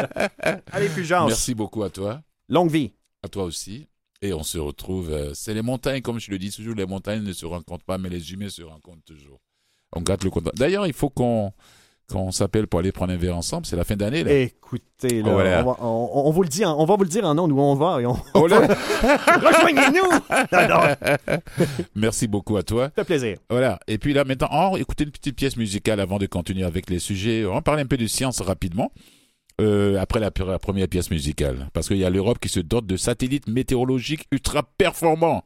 Allez, 0.72 0.89
Fulgence. 0.89 1.28
Merci 1.28 1.56
beaucoup 1.56 1.84
à 1.84 1.89
toi. 1.89 2.22
Longue 2.49 2.72
vie. 2.72 2.91
À 3.24 3.30
toi 3.30 3.43
aussi. 3.43 3.88
Et 4.22 4.34
on 4.34 4.43
se 4.43 4.58
retrouve. 4.58 5.12
euh, 5.12 5.34
c'est 5.34 5.54
les 5.54 5.62
montagnes, 5.62 6.01
comme 6.01 6.20
je 6.20 6.32
le 6.32 6.38
dis 6.38 6.49
toujours, 6.49 6.76
les 6.76 6.86
montagnes 6.86 7.24
ne 7.24 7.34
se 7.34 7.45
rencontrent 7.45 7.84
pas, 7.84 7.97
mais 7.97 8.10
les 8.10 8.32
humains 8.32 8.49
se 8.49 8.64
rencontrent 8.64 9.04
toujours. 9.06 9.39
On 9.91 10.01
garde 10.01 10.24
le 10.24 10.30
contact. 10.30 10.58
D'ailleurs, 10.58 10.88
il 10.88 10.93
faut 10.93 11.10
qu'on 11.10 11.51
qu'on 12.12 12.32
s'appelle 12.32 12.68
pour 12.68 12.80
aller 12.80 12.91
prendre 12.91 13.14
un 13.14 13.18
verre 13.18 13.36
ensemble. 13.38 13.66
C'est 13.66 13.76
la 13.76 13.84
fin 13.86 13.95
d'année. 13.95 14.20
Écoutez, 14.43 15.22
là, 15.22 15.32
Voilà. 15.32 15.62
on, 15.62 15.72
va, 15.72 15.78
on- 15.82 16.28
on 16.28 16.32
vous 16.32 16.43
le 16.43 16.49
dit, 16.49 16.64
en- 16.66 16.78
on 16.80 16.86
va 16.86 16.95
vous 16.95 17.04
le 17.04 17.10
dire 17.10 17.26
en 17.26 17.34
nom 17.36 17.49
où 17.49 17.60
on 17.60 17.76
va. 17.76 18.01
Et 18.01 18.06
on... 18.06 18.18
Oh 18.34 18.47
là 18.47 18.60
Rejoignez-nous! 19.28 20.10
Merci 21.95 22.28
beaucoup 22.28 22.58
à 22.58 22.64
toi. 22.64 22.86
ça 22.95 23.04
fait 23.04 23.06
plaisir. 23.06 23.38
Voilà. 23.49 23.80
Et 23.88 23.97
puis 23.97 24.14
là, 24.14 24.24
maintenant, 24.26 24.49
on 24.51 24.72
va 24.74 24.80
écouter 24.80 25.04
une 25.06 25.12
petite 25.12 25.36
pièce 25.36 25.58
musicale 25.58 25.99
avant 25.99 26.18
de 26.18 26.26
continuer 26.26 26.64
avec 26.64 26.89
les 26.89 26.99
sujets. 26.99 27.45
On 27.45 27.54
va 27.54 27.62
parler 27.62 27.84
un 27.84 27.88
peu 27.88 27.97
de 27.97 28.08
science 28.08 28.41
rapidement. 28.41 28.91
euh, 29.62 29.99
après 29.99 30.20
la, 30.20 30.32
la 30.47 30.60
première 30.60 30.88
pièce 30.88 31.12
musicale. 31.12 31.70
Parce 31.74 31.88
qu'il 31.88 31.97
y 31.97 32.06
a 32.06 32.10
l'Europe 32.10 32.39
qui 32.39 32.49
se 32.49 32.60
dote 32.60 32.86
de 32.88 32.97
satellites 32.97 33.47
météorologiques 33.47 34.26
ultra 34.32 34.64
performants. 34.78 35.43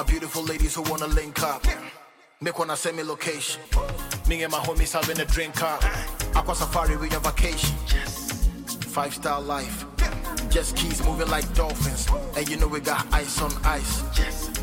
My 0.00 0.06
beautiful 0.06 0.42
ladies 0.44 0.74
who 0.74 0.82
wanna 0.90 1.06
link 1.08 1.42
up. 1.42 1.62
Make 2.40 2.58
wanna 2.58 2.74
send 2.74 2.96
me 2.96 3.02
location. 3.02 3.60
Me 4.28 4.42
and 4.42 4.50
my 4.50 4.58
homies 4.58 4.92
having 4.94 5.20
a 5.20 5.26
drink 5.26 5.62
up. 5.62 5.84
Aqua 6.34 6.54
safari, 6.54 6.96
we 6.96 7.10
on 7.10 7.22
vacation. 7.22 7.76
Five 8.96 9.12
star 9.12 9.42
life. 9.42 9.84
Just 10.48 10.74
keys 10.74 11.04
moving 11.04 11.28
like 11.28 11.46
dolphins. 11.52 12.08
And 12.34 12.48
you 12.48 12.56
know 12.56 12.66
we 12.66 12.80
got 12.80 13.06
ice 13.12 13.42
on 13.42 13.52
ice. 13.62 14.00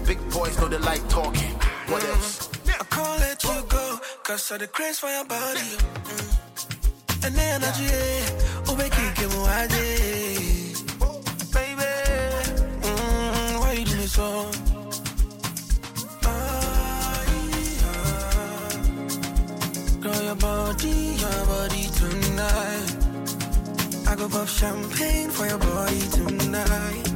Big 0.08 0.18
boys 0.32 0.58
know 0.60 0.70
they 0.70 0.80
like 0.80 1.08
talking. 1.08 1.54
What 1.92 2.04
else? 2.06 2.50
I 2.68 2.84
can't 2.96 3.20
let 3.20 3.44
you 3.44 3.62
go, 3.70 4.00
cause 4.24 4.50
of 4.52 4.60
the 4.60 4.68
craze 4.68 4.98
for 4.98 5.10
your 5.10 5.26
body. 5.26 5.70
Mm. 6.10 7.26
And 7.26 7.36
the 7.36 7.44
energy, 7.58 7.86
it 8.82 9.16
get 9.16 9.30
more 9.36 9.54
Baby, 11.54 11.92
mm, 12.82 13.60
why 13.60 13.76
you 13.78 13.86
do 13.86 13.98
me 13.98 14.08
so? 14.08 14.67
Your 20.28 20.36
body, 20.36 21.16
your 21.24 21.46
body 21.46 21.84
tonight. 21.96 22.96
I 24.10 24.16
go 24.18 24.28
pop 24.28 24.46
champagne 24.46 25.30
for 25.30 25.48
your 25.48 25.58
body 25.58 26.02
tonight. 26.12 27.08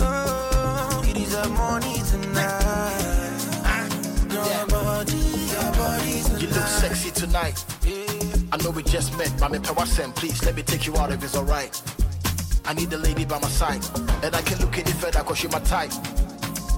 Oh, 0.00 1.02
you 1.06 1.14
deserve 1.14 1.50
money 1.52 1.96
tonight. 2.04 3.40
Your 4.30 4.66
body, 4.66 5.16
your 5.16 5.72
body 5.72 6.22
tonight. 6.22 6.42
You 6.42 6.48
look 6.48 6.66
sexy 6.66 7.10
tonight. 7.10 7.64
I 8.52 8.56
know 8.62 8.68
we 8.68 8.82
just 8.82 9.16
met, 9.16 9.32
but 9.38 9.46
I'm 9.46 9.54
in 9.54 10.12
Please 10.12 10.44
let 10.44 10.56
me 10.56 10.62
take 10.62 10.86
you 10.86 10.94
out 10.98 11.10
if 11.10 11.24
it's 11.24 11.36
alright. 11.36 11.80
I 12.66 12.74
need 12.74 12.92
a 12.92 12.98
lady 12.98 13.24
by 13.24 13.38
my 13.38 13.48
side, 13.48 13.82
and 14.22 14.36
I 14.36 14.42
can 14.42 14.58
look 14.58 14.76
any 14.78 14.92
further 14.92 15.20
cause 15.20 15.42
you're 15.42 15.52
my 15.52 15.60
type. 15.60 15.92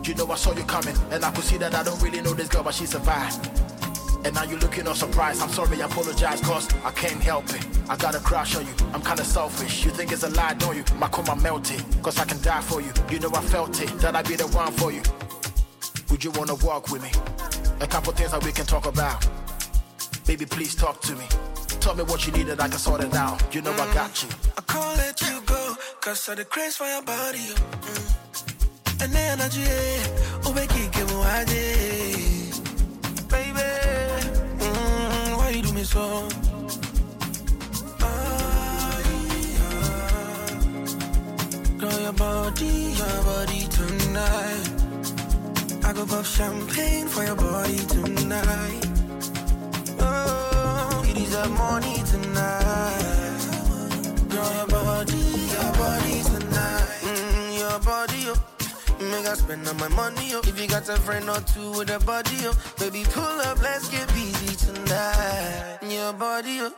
You 0.05 0.15
know 0.15 0.31
I 0.31 0.37
saw 0.37 0.55
you 0.55 0.63
coming, 0.63 0.95
and 1.11 1.25
I 1.25 1.33
could 1.33 1.43
see 1.43 1.57
that 1.59 1.75
I 1.75 1.83
don't 1.83 2.01
really 2.01 2.21
know 2.21 2.33
this 2.33 2.47
girl, 2.47 2.63
but 2.63 2.75
she 2.75 2.87
survived. 2.87 3.66
And 4.27 4.35
now 4.35 4.43
you're 4.43 4.59
looking 4.59 4.89
all 4.89 4.95
surprised. 4.97 5.41
I'm 5.41 5.49
sorry, 5.51 5.81
I 5.81 5.87
apologize, 5.87 6.41
cause 6.41 6.67
I 6.85 6.91
can't 6.91 7.23
help 7.23 7.49
it. 7.51 7.65
I 7.89 7.95
got 7.95 8.17
a 8.17 8.19
crush 8.19 8.57
on 8.57 8.67
you, 8.67 8.75
I'm 8.93 9.01
kinda 9.01 9.23
selfish. 9.23 9.85
You 9.85 9.93
think 9.93 10.11
it's 10.11 10.25
a 10.25 10.31
lie, 10.31 10.55
don't 10.55 10.77
you? 10.77 10.83
My 10.99 11.07
coma 11.07 11.37
melted, 11.37 11.81
cause 12.03 12.19
I 12.19 12.25
can 12.25 12.43
die 12.43 12.61
for 12.61 12.81
you. 12.81 12.93
You 13.09 13.21
know 13.21 13.31
I 13.33 13.41
felt 13.41 13.81
it, 13.81 13.89
that 14.01 14.17
I'd 14.17 14.27
be 14.27 14.35
the 14.35 14.49
one 14.49 14.73
for 14.73 14.91
you. 14.91 15.03
Would 16.11 16.25
you 16.25 16.33
wanna 16.33 16.57
walk 16.57 16.91
with 16.91 17.05
me? 17.05 17.13
A 17.81 17.87
couple 17.87 18.13
things 18.15 18.33
that 18.33 18.43
we 18.43 18.51
can 18.51 18.67
talk 18.67 18.87
about. 18.87 19.25
Baby, 20.27 20.45
please 20.45 20.75
talk 20.75 21.01
to 21.03 21.15
me. 21.15 21.27
Tell 21.79 21.95
me 21.95 22.03
what 22.03 22.27
you 22.27 22.33
need 22.33 22.49
and 22.49 22.61
I 22.61 22.67
can 22.67 22.79
sort 22.79 23.05
it 23.05 23.15
out. 23.15 23.55
You 23.55 23.63
know 23.63 23.75
I 23.75 23.95
got 23.95 24.25
you. 24.25 24.29
I 24.59 24.63
can't 24.63 24.97
let 24.97 25.21
you 25.21 25.41
go, 25.47 25.77
cause 26.01 26.29
of 26.31 26.39
the 26.39 26.45
craze 26.45 26.77
for 26.77 26.89
your 26.89 27.03
body. 27.03 27.47
Mm. 27.87 29.03
And 29.05 29.13
the 29.13 29.21
energy, 29.21 29.63
oh, 30.45 30.53
make 30.53 30.75
it 30.75 30.91
give 30.91 31.13
why 35.95 36.03
you 36.03 36.29
do 36.29 36.29
so? 36.29 36.29
Ah. 38.01 39.01
Girl, 41.79 42.01
your 42.01 42.13
body, 42.13 42.95
your 42.97 43.23
body 43.25 43.67
tonight. 43.69 44.71
I 45.85 45.93
go 45.93 46.07
pop 46.07 46.25
champagne 46.25 47.07
for 47.09 47.25
your 47.25 47.37
body 47.37 47.79
tonight. 47.87 48.87
Oh, 50.01 51.05
you 51.07 51.15
deserve 51.15 51.51
money 51.53 52.03
tonight. 52.07 53.41
Girl, 54.29 54.53
your 54.55 54.67
body, 54.67 55.25
your 55.55 55.73
body 55.75 56.23
tonight. 56.23 56.89
Mm, 57.03 57.59
your 57.59 57.79
body. 57.81 58.06
Make 58.99 59.27
I 59.27 59.35
spend 59.35 59.69
all 59.69 59.75
my 59.75 59.89
money, 59.89 60.31
oh. 60.35 60.41
If 60.45 60.59
you 60.61 60.67
got 60.69 60.89
a 60.89 60.97
friend 60.97 61.29
or 61.29 61.41
two 61.41 61.71
with 61.79 61.91
a 61.91 61.99
body, 62.05 62.37
oh. 62.49 62.55
Baby, 62.79 63.05
pull 63.11 63.23
up, 63.25 63.61
let's 63.63 63.89
get 63.89 64.09
busy 64.09 64.57
tonight. 64.57 65.79
Your 65.83 66.13
body, 66.15 66.61
oh. 66.63 66.73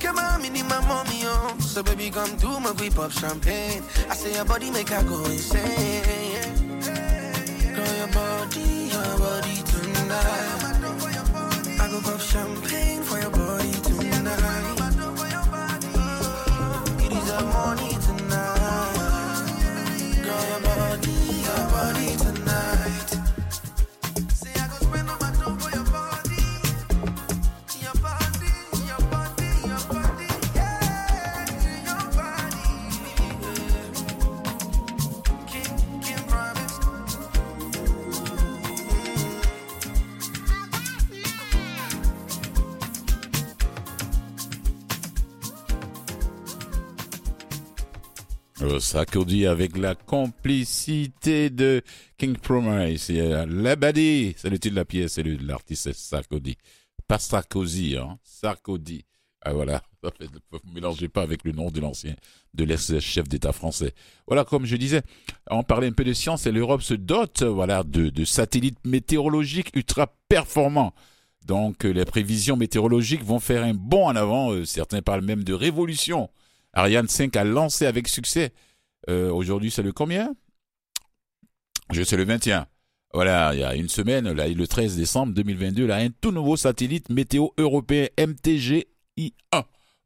Come 0.00 0.18
on, 0.18 0.40
me 0.42 0.48
need 0.50 0.64
my 0.66 0.80
mommy, 0.86 1.20
oh. 1.24 1.54
So 1.60 1.82
baby, 1.82 2.10
come 2.10 2.36
through, 2.38 2.60
my 2.60 2.72
we 2.72 2.90
pop 2.90 3.10
champagne. 3.12 3.82
I 4.08 4.14
say 4.14 4.34
your 4.34 4.44
body 4.44 4.70
make 4.70 4.88
her 4.88 5.02
go 5.04 5.24
insane. 5.26 6.02
Girl, 7.74 7.96
your 7.96 8.08
body, 8.08 8.88
your 8.90 9.18
body 9.18 9.56
tonight. 9.70 10.62
I 11.80 11.88
go 11.90 12.00
pop 12.00 12.20
champagne 12.20 13.02
for 13.02 13.18
your 13.20 13.30
body 13.30 13.72
tonight. 13.72 14.78
You 17.02 17.08
deserve 17.10 17.46
money 17.52 17.90
somebody 21.56 22.16
to 22.16 22.41
Sarkozy 48.92 49.46
avec 49.46 49.78
la 49.78 49.94
complicité 49.94 51.48
de 51.48 51.80
King 52.18 52.36
Promise 52.36 53.08
et 53.08 53.22
euh, 53.22 53.46
Labadie, 53.46 54.34
c'est 54.36 54.50
le 54.50 54.58
titre 54.58 54.74
de 54.74 54.80
la 54.80 54.84
pièce, 54.84 55.14
c'est 55.14 55.22
l'artiste 55.22 55.94
Sarkozy. 55.94 56.58
Pas 57.08 57.18
Sarkozy, 57.18 57.96
hein, 57.96 58.18
Sarkozy. 58.22 59.06
Ah 59.40 59.54
voilà, 59.54 59.80
ne 60.20 60.74
mélangez 60.74 61.08
pas 61.08 61.22
avec 61.22 61.42
le 61.44 61.52
nom 61.52 61.70
de 61.70 61.80
l'ancien, 61.80 62.14
de 62.52 62.64
l'ex-chef 62.64 63.26
d'État 63.26 63.52
français. 63.52 63.94
Voilà, 64.26 64.44
comme 64.44 64.66
je 64.66 64.76
disais, 64.76 65.00
on 65.50 65.62
parlait 65.62 65.86
un 65.86 65.92
peu 65.92 66.04
de 66.04 66.12
science 66.12 66.44
et 66.44 66.52
l'Europe 66.52 66.82
se 66.82 66.92
dote, 66.92 67.42
voilà, 67.44 67.84
de, 67.84 68.10
de 68.10 68.24
satellites 68.26 68.84
météorologiques 68.84 69.74
ultra 69.74 70.14
performants. 70.28 70.92
Donc, 71.46 71.86
euh, 71.86 71.92
les 71.94 72.04
prévisions 72.04 72.58
météorologiques 72.58 73.24
vont 73.24 73.40
faire 73.40 73.64
un 73.64 73.72
bond 73.72 74.08
en 74.08 74.16
avant. 74.16 74.52
euh, 74.52 74.66
certains 74.66 75.00
parlent 75.00 75.24
même 75.24 75.44
de 75.44 75.54
révolution. 75.54 76.28
Ariane 76.74 77.08
5 77.08 77.34
a 77.36 77.44
lancé 77.44 77.86
avec 77.86 78.06
succès. 78.06 78.52
Euh, 79.08 79.30
Aujourd'hui, 79.30 79.70
c'est 79.70 79.82
le 79.82 79.92
combien? 79.92 80.34
Je 81.92 82.02
sais 82.02 82.16
le 82.16 82.24
21. 82.24 82.66
Voilà, 83.14 83.52
il 83.52 83.60
y 83.60 83.64
a 83.64 83.74
une 83.74 83.88
semaine, 83.88 84.30
là, 84.32 84.48
le 84.48 84.66
13 84.66 84.96
décembre 84.96 85.34
2022, 85.34 85.86
là, 85.86 85.96
un 85.96 86.08
tout 86.10 86.30
nouveau 86.32 86.56
satellite 86.56 87.10
météo 87.10 87.48
européen 87.58 88.06
MTGI1. 88.16 88.84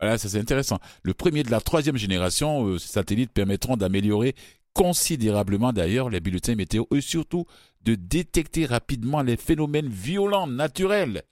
Voilà, 0.00 0.18
ça 0.18 0.28
c'est 0.28 0.40
intéressant. 0.40 0.78
Le 1.02 1.14
premier 1.14 1.42
de 1.44 1.50
la 1.50 1.60
troisième 1.60 1.96
génération, 1.96 2.66
euh, 2.66 2.78
ces 2.78 2.88
satellites 2.88 3.30
permettront 3.32 3.76
d'améliorer 3.76 4.34
considérablement 4.74 5.72
d'ailleurs 5.72 6.10
les 6.10 6.20
bulletins 6.20 6.56
météo 6.56 6.84
et 6.94 7.00
surtout 7.00 7.46
de 7.82 7.94
détecter 7.94 8.66
rapidement 8.66 9.22
les 9.22 9.36
phénomènes 9.36 9.88
violents 9.88 10.48
naturels. 10.48 11.22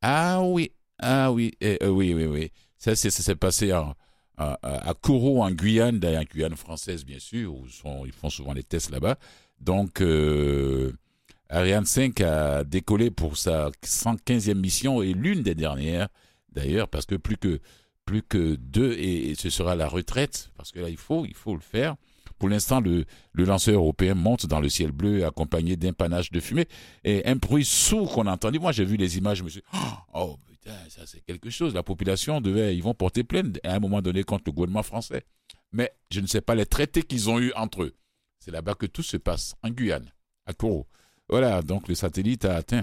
Ah 0.00 0.42
oui, 0.42 0.70
ah 1.00 1.32
oui, 1.32 1.52
eh, 1.60 1.78
euh, 1.82 1.88
oui, 1.88 2.14
oui, 2.14 2.24
oui. 2.26 2.50
Ça, 2.78 2.94
c'est- 2.96 3.10
ça 3.10 3.22
s'est 3.22 3.36
passé 3.36 3.72
en, 3.72 3.94
à, 4.62 4.88
à 4.90 4.94
Kourou, 4.94 5.42
en 5.42 5.50
Guyane, 5.50 5.98
d'ailleurs, 5.98 6.24
Guyane 6.24 6.56
française, 6.56 7.04
bien 7.04 7.18
sûr, 7.18 7.54
où 7.54 7.66
ils 8.06 8.12
font 8.12 8.30
souvent 8.30 8.52
les 8.52 8.62
tests 8.62 8.90
là-bas. 8.90 9.16
Donc, 9.60 10.00
euh, 10.00 10.92
Ariane 11.48 11.84
5 11.84 12.20
a 12.20 12.64
décollé 12.64 13.10
pour 13.10 13.36
sa 13.36 13.70
115e 13.84 14.54
mission 14.54 15.02
et 15.02 15.12
l'une 15.12 15.42
des 15.42 15.54
dernières, 15.54 16.08
d'ailleurs, 16.52 16.88
parce 16.88 17.06
que 17.06 17.14
plus 17.14 17.36
que 17.36 17.60
plus 18.04 18.22
que 18.22 18.56
deux 18.56 18.92
et, 18.94 19.30
et 19.30 19.34
ce 19.36 19.48
sera 19.48 19.76
la 19.76 19.86
retraite, 19.86 20.50
parce 20.56 20.72
que 20.72 20.80
là, 20.80 20.88
il 20.88 20.96
faut, 20.96 21.24
il 21.24 21.34
faut 21.34 21.54
le 21.54 21.60
faire. 21.60 21.94
Pour 22.42 22.48
l'instant, 22.48 22.80
le, 22.80 23.04
lanceur 23.34 23.76
européen 23.76 24.16
monte 24.16 24.46
dans 24.46 24.58
le 24.58 24.68
ciel 24.68 24.90
bleu 24.90 25.24
accompagné 25.24 25.76
d'un 25.76 25.92
panache 25.92 26.32
de 26.32 26.40
fumée 26.40 26.66
et 27.04 27.24
un 27.24 27.36
bruit 27.36 27.64
sourd 27.64 28.12
qu'on 28.12 28.26
a 28.26 28.32
entendu. 28.32 28.58
Moi, 28.58 28.72
j'ai 28.72 28.84
vu 28.84 28.96
les 28.96 29.16
images, 29.16 29.38
je 29.38 29.44
me 29.44 29.48
suis 29.48 29.60
dit, 29.60 29.78
oh 30.12 30.36
putain, 30.48 30.74
ça 30.88 31.02
c'est 31.06 31.20
quelque 31.20 31.50
chose. 31.50 31.72
La 31.72 31.84
population 31.84 32.40
devait, 32.40 32.74
ils 32.74 32.82
vont 32.82 32.94
porter 32.94 33.22
plainte 33.22 33.60
à 33.62 33.76
un 33.76 33.78
moment 33.78 34.02
donné 34.02 34.24
contre 34.24 34.42
le 34.46 34.52
gouvernement 34.54 34.82
français. 34.82 35.22
Mais 35.70 35.92
je 36.10 36.18
ne 36.18 36.26
sais 36.26 36.40
pas 36.40 36.56
les 36.56 36.66
traités 36.66 37.04
qu'ils 37.04 37.30
ont 37.30 37.38
eus 37.38 37.52
entre 37.54 37.84
eux. 37.84 37.94
C'est 38.40 38.50
là-bas 38.50 38.74
que 38.74 38.86
tout 38.86 39.04
se 39.04 39.18
passe, 39.18 39.54
en 39.62 39.70
Guyane, 39.70 40.10
à 40.44 40.52
Kourou. 40.52 40.84
Voilà, 41.28 41.62
donc 41.62 41.86
le 41.86 41.94
satellite 41.94 42.44
a 42.44 42.56
atteint 42.56 42.82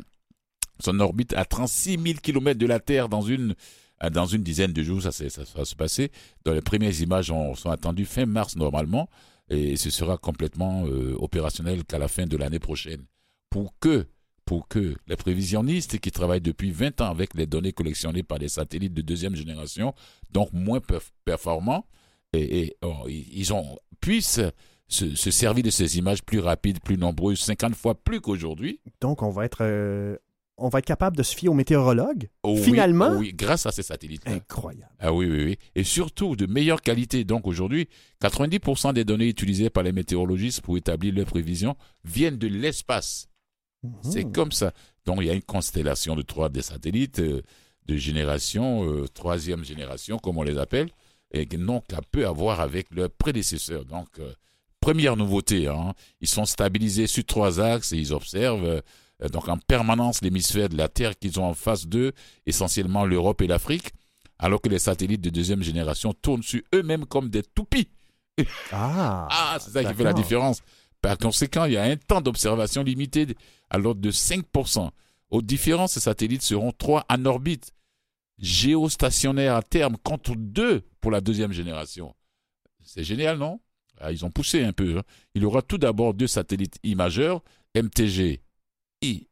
son 0.80 0.98
orbite 1.02 1.34
à 1.34 1.44
36 1.44 2.00
000 2.02 2.20
km 2.24 2.58
de 2.58 2.66
la 2.66 2.80
Terre 2.80 3.10
dans 3.10 3.24
une, 3.24 3.56
dans 4.10 4.26
une 4.26 4.42
dizaine 4.42 4.72
de 4.72 4.84
jours. 4.84 5.02
Ça, 5.02 5.12
ça 5.12 5.44
va 5.54 5.66
se 5.66 5.76
passer. 5.76 6.14
Dans 6.46 6.54
les 6.54 6.62
premières 6.62 6.98
images 7.02 7.30
on, 7.30 7.56
sont 7.56 7.72
attendues 7.72 8.06
fin 8.06 8.26
mars 8.26 8.56
normalement. 8.56 9.10
Et 9.50 9.78
ce 9.78 9.90
sera 9.90 10.18
complètement 10.18 10.86
euh, 10.86 11.16
opérationnel 11.20 11.84
qu'à 11.84 11.98
la 11.98 12.08
fin 12.08 12.26
de 12.26 12.38
l'année 12.38 12.60
prochaine. 12.60 13.04
Pour 13.50 13.74
que, 13.80 14.06
pour 14.46 14.68
que 14.68 14.96
les 15.08 15.16
prévisionnistes 15.16 16.00
qui 16.00 16.12
travaillent 16.12 16.42
depuis 16.42 16.72
20 16.72 17.02
ans 17.02 17.10
avec 17.10 17.34
les 17.34 17.46
données 17.48 17.74
collectionnées 17.74 18.24
par 18.24 18.40
des 18.40 18.50
satellites 18.50 18.94
de 18.94 19.02
deuxième 19.02 19.36
génération, 19.36 19.94
donc 20.32 20.54
moins 20.54 20.80
perf- 20.80 21.12
performants, 21.26 21.86
et, 22.34 22.76
oh, 22.84 23.08
ils 23.08 23.52
ont, 23.54 23.78
puissent 24.02 24.40
se, 24.88 25.16
se 25.16 25.32
servir 25.32 25.64
de 25.64 25.72
ces 25.72 25.98
images 25.98 26.22
plus 26.24 26.40
rapides, 26.40 26.80
plus 26.80 26.98
nombreuses, 26.98 27.40
50 27.40 27.74
fois 27.76 27.96
plus 27.96 28.22
qu'aujourd'hui. 28.22 28.80
Donc, 29.02 29.24
on 29.24 29.30
va 29.30 29.46
être, 29.46 29.62
euh, 29.62 30.16
on 30.60 30.70
va 30.70 30.80
être 30.80 30.86
capable 30.86 31.16
de 31.18 31.24
se 31.24 31.36
fier 31.36 31.50
aux 31.50 31.54
météorologues. 31.54 32.30
Oh 32.44 32.54
oui, 32.56 32.64
Finalement? 32.64 33.10
oh 33.14 33.18
oui, 33.20 33.34
grâce 33.34 33.66
à 33.66 33.72
ces 33.72 33.84
satellites. 33.84 34.22
Incroyable. 34.28 34.92
Ah 35.00 35.14
oui, 35.14 35.26
oui, 35.28 35.44
oui. 35.46 35.58
Et 35.76 35.84
surtout 35.84 36.36
de 36.36 36.46
meilleure 36.46 36.82
qualité. 36.82 37.24
Donc 37.24 37.48
aujourd'hui, 37.48 37.88
90% 38.22 38.94
des 38.94 39.04
données 39.06 39.28
utilisées 39.28 39.70
par 39.70 39.84
les 39.84 39.92
météorologistes 39.92 40.62
pour 40.62 40.78
établir 40.78 41.14
leurs 41.14 41.26
prévisions 41.26 41.76
viennent 42.04 42.38
de 42.38 42.48
l'espace. 42.48 43.28
C'est 44.02 44.26
Hmm. 44.26 44.32
comme 44.34 44.52
ça. 44.52 44.74
Donc 45.06 45.20
il 45.22 45.28
y 45.28 45.30
a 45.30 45.34
une 45.34 45.42
constellation 45.42 46.16
de 46.16 46.22
trois 46.22 46.50
des 46.50 46.62
satellites 46.62 47.20
euh, 47.20 47.42
de 47.86 47.96
génération, 47.96 48.84
euh, 48.86 49.08
troisième 49.08 49.64
génération, 49.64 50.18
comme 50.20 50.38
on 50.38 50.44
les 50.44 50.58
appelle, 50.58 50.90
et 51.32 51.46
qui 51.48 51.58
n'ont 51.58 51.82
qu'à 51.82 52.02
peu 52.12 52.28
à 52.28 52.32
voir 52.32 52.60
avec 52.60 52.88
leurs 52.92 53.10
prédécesseurs. 53.10 53.86
Donc, 53.86 54.08
euh, 54.20 54.34
première 54.82 55.16
nouveauté, 55.16 55.68
hein, 55.68 55.94
ils 56.22 56.28
sont 56.28 56.46
stabilisés 56.46 57.08
sur 57.08 57.24
trois 57.24 57.60
axes 57.62 57.92
et 57.94 57.98
ils 57.98 58.14
observent 58.14 58.82
donc 59.28 59.50
en 59.50 59.58
permanence 59.58 60.22
l'hémisphère 60.22 60.70
de 60.70 60.78
la 60.78 60.88
Terre 60.88 61.18
qu'ils 61.20 61.40
ont 61.40 61.46
en 61.46 61.54
face 61.54 61.88
d'eux, 61.88 62.14
essentiellement 62.46 63.06
l'Europe 63.06 63.42
et 63.42 63.48
l'Afrique, 63.48 63.92
alors 64.38 64.62
que 64.62 64.70
les 64.70 64.80
satellites 64.80 65.20
de 65.22 65.30
deuxième 65.30 65.62
génération 65.62 66.14
tournent 66.14 66.44
sur 66.44 66.62
eux-mêmes 66.74 67.06
comme 67.06 67.30
des 67.30 67.44
toupies. 67.44 67.90
Ah, 68.72 69.28
Ah, 69.32 69.58
c'est 69.60 69.72
ça 69.72 69.82
qui 69.84 69.94
fait 69.98 70.04
la 70.06 70.12
différence. 70.14 70.62
Par 71.02 71.18
conséquent, 71.18 71.66
il 71.66 71.74
y 71.74 71.78
a 71.78 71.84
un 71.84 71.98
temps 71.98 72.22
d'observation 72.22 72.84
limité 72.84 73.28
à 73.70 73.78
l'ordre 73.78 74.00
de 74.02 74.12
5%. 74.12 74.90
Aux 75.32 75.42
différences, 75.42 75.94
ces 75.94 76.00
satellites 76.00 76.42
seront 76.42 76.72
trois 76.72 77.06
en 77.10 77.26
orbite, 77.26 77.72
géostationnaires 78.38 79.56
à 79.56 79.62
terme, 79.62 79.98
contre 80.04 80.36
deux 80.36 80.82
pour 81.02 81.12
la 81.12 81.22
deuxième 81.22 81.52
génération. 81.52 82.16
C'est 82.84 83.04
génial, 83.04 83.38
non? 83.38 83.60
Ah, 84.00 84.12
Ils 84.12 84.24
ont 84.26 84.32
poussé 84.32 84.64
un 84.64 84.72
peu. 84.74 84.98
hein. 85.00 85.04
Il 85.36 85.42
y 85.44 85.46
aura 85.46 85.62
tout 85.62 85.78
d'abord 85.78 86.14
deux 86.14 86.28
satellites 86.28 86.78
I 86.84 86.96
majeurs, 86.96 87.42
MTG 87.76 88.42
I. 89.02 89.28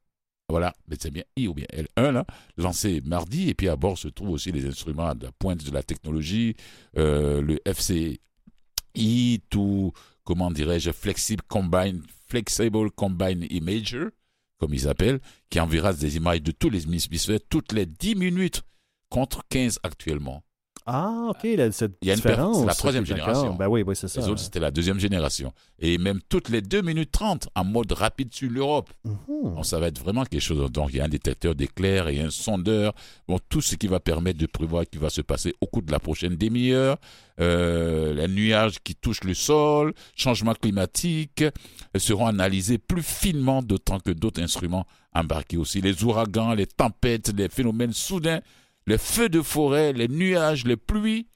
Voilà, 0.50 0.74
mais 0.88 0.96
c'est 0.98 1.12
bien 1.12 1.24
I 1.36 1.48
ou 1.50 1.54
bien 1.54 1.66
L1, 1.74 2.12
là, 2.12 2.26
lancé 2.56 3.02
mardi. 3.02 3.50
Et 3.50 3.54
puis 3.54 3.68
à 3.68 3.76
bord 3.76 3.98
se 3.98 4.08
trouvent 4.08 4.30
aussi 4.30 4.52
les 4.52 4.66
instruments 4.66 5.14
de 5.14 5.26
la 5.26 5.32
pointe 5.34 5.64
de 5.64 5.72
la 5.72 5.84
technologie, 5.84 6.56
euh, 6.98 7.42
le 7.42 7.60
FCI, 7.66 9.42
tout, 9.50 9.92
comment 10.24 10.50
dirais-je, 10.50 10.92
Flexible 10.92 11.44
Combine, 11.50 12.02
Flexible 12.28 12.92
Combine 12.92 13.46
Imager, 13.50 14.06
comme 14.58 14.74
ils 14.74 14.88
appellent, 14.88 15.20
qui 15.50 15.60
enverra 15.60 15.92
des 15.92 16.16
images 16.16 16.42
de 16.42 16.52
tous 16.52 16.70
les 16.70 16.84
hémisphères 16.84 17.40
toutes 17.50 17.74
les 17.74 17.86
10 17.86 18.16
minutes 18.16 18.62
contre 19.10 19.44
15 19.50 19.80
actuellement. 19.84 20.44
Ah, 20.90 21.28
OK, 21.32 21.44
là, 21.58 21.70
cette 21.74 21.98
Il 22.02 22.08
y 22.08 22.12
a 22.12 22.14
une 22.14 22.22
différence. 22.22 22.60
c'est 22.60 22.66
la 22.66 22.74
troisième 22.74 23.06
génération. 23.06 23.54
Ben 23.56 23.68
oui, 23.68 23.84
oui, 23.86 23.94
c'est 23.94 24.08
ça. 24.08 24.22
Les 24.22 24.30
autres, 24.30 24.40
c'était 24.40 24.62
la 24.62 24.72
deuxième 24.72 25.00
génération. 25.00 25.52
Et 25.80 25.98
même 25.98 26.22
toutes 26.30 26.48
les 26.48 26.62
2 26.62 26.82
minutes 26.82 27.12
30 27.12 27.50
en 27.56 27.66
mode 27.66 27.92
rapide 27.92 28.34
sur 28.34 28.50
l'Europe. 28.50 28.90
Mhm. 29.04 29.16
Bon, 29.28 29.64
ça 29.64 29.80
va 29.80 29.88
être 29.88 30.00
vraiment 30.00 30.24
quelque 30.24 30.42
chose. 30.42 30.72
Donc, 30.72 30.92
il 30.94 30.98
y 30.98 31.00
a 31.02 31.04
un 31.04 31.10
détecteur 31.10 31.56
d'éclairs 31.56 32.08
et 32.08 32.22
un 32.22 32.30
sondeur. 32.30 32.94
Bon, 33.28 33.38
tout 33.50 33.60
ce 33.60 33.76
qui 33.76 33.88
va 33.88 34.00
permettre 34.00 34.40
de 34.40 34.46
prévoir 34.46 34.84
ce 34.86 34.90
qui 34.90 34.98
va 34.98 35.10
se 35.10 35.22
passer 35.22 35.54
au 35.60 35.66
cours 35.68 35.82
de 35.84 35.92
la 35.92 36.00
prochaine 36.00 36.38
demi-heure. 36.38 36.96
Euh, 37.42 38.14
les 38.14 38.28
nuages 38.30 38.80
qui 38.82 38.96
touchent 38.96 39.26
le 39.26 39.34
sol, 39.34 39.94
changement 40.16 40.54
climatique, 40.54 41.42
euh, 41.44 41.52
seront 42.00 42.28
analysés 42.28 42.78
plus 42.78 43.04
finement, 43.04 43.62
d'autant 43.62 44.00
que 44.00 44.12
d'autres 44.12 44.42
instruments 44.42 44.86
embarqués 45.14 45.58
aussi. 45.58 45.82
Les 45.82 46.04
ouragans, 46.04 46.54
les 46.54 46.66
tempêtes, 46.66 47.34
les 47.36 47.50
phénomènes 47.50 47.94
soudains, 47.94 48.40
les 48.88 48.98
feux 48.98 49.30
de 49.30 49.42
forêt, 49.44 49.94
les 49.94 50.08
nuages, 50.08 50.66
les 50.66 50.78
pluies. 50.78 51.28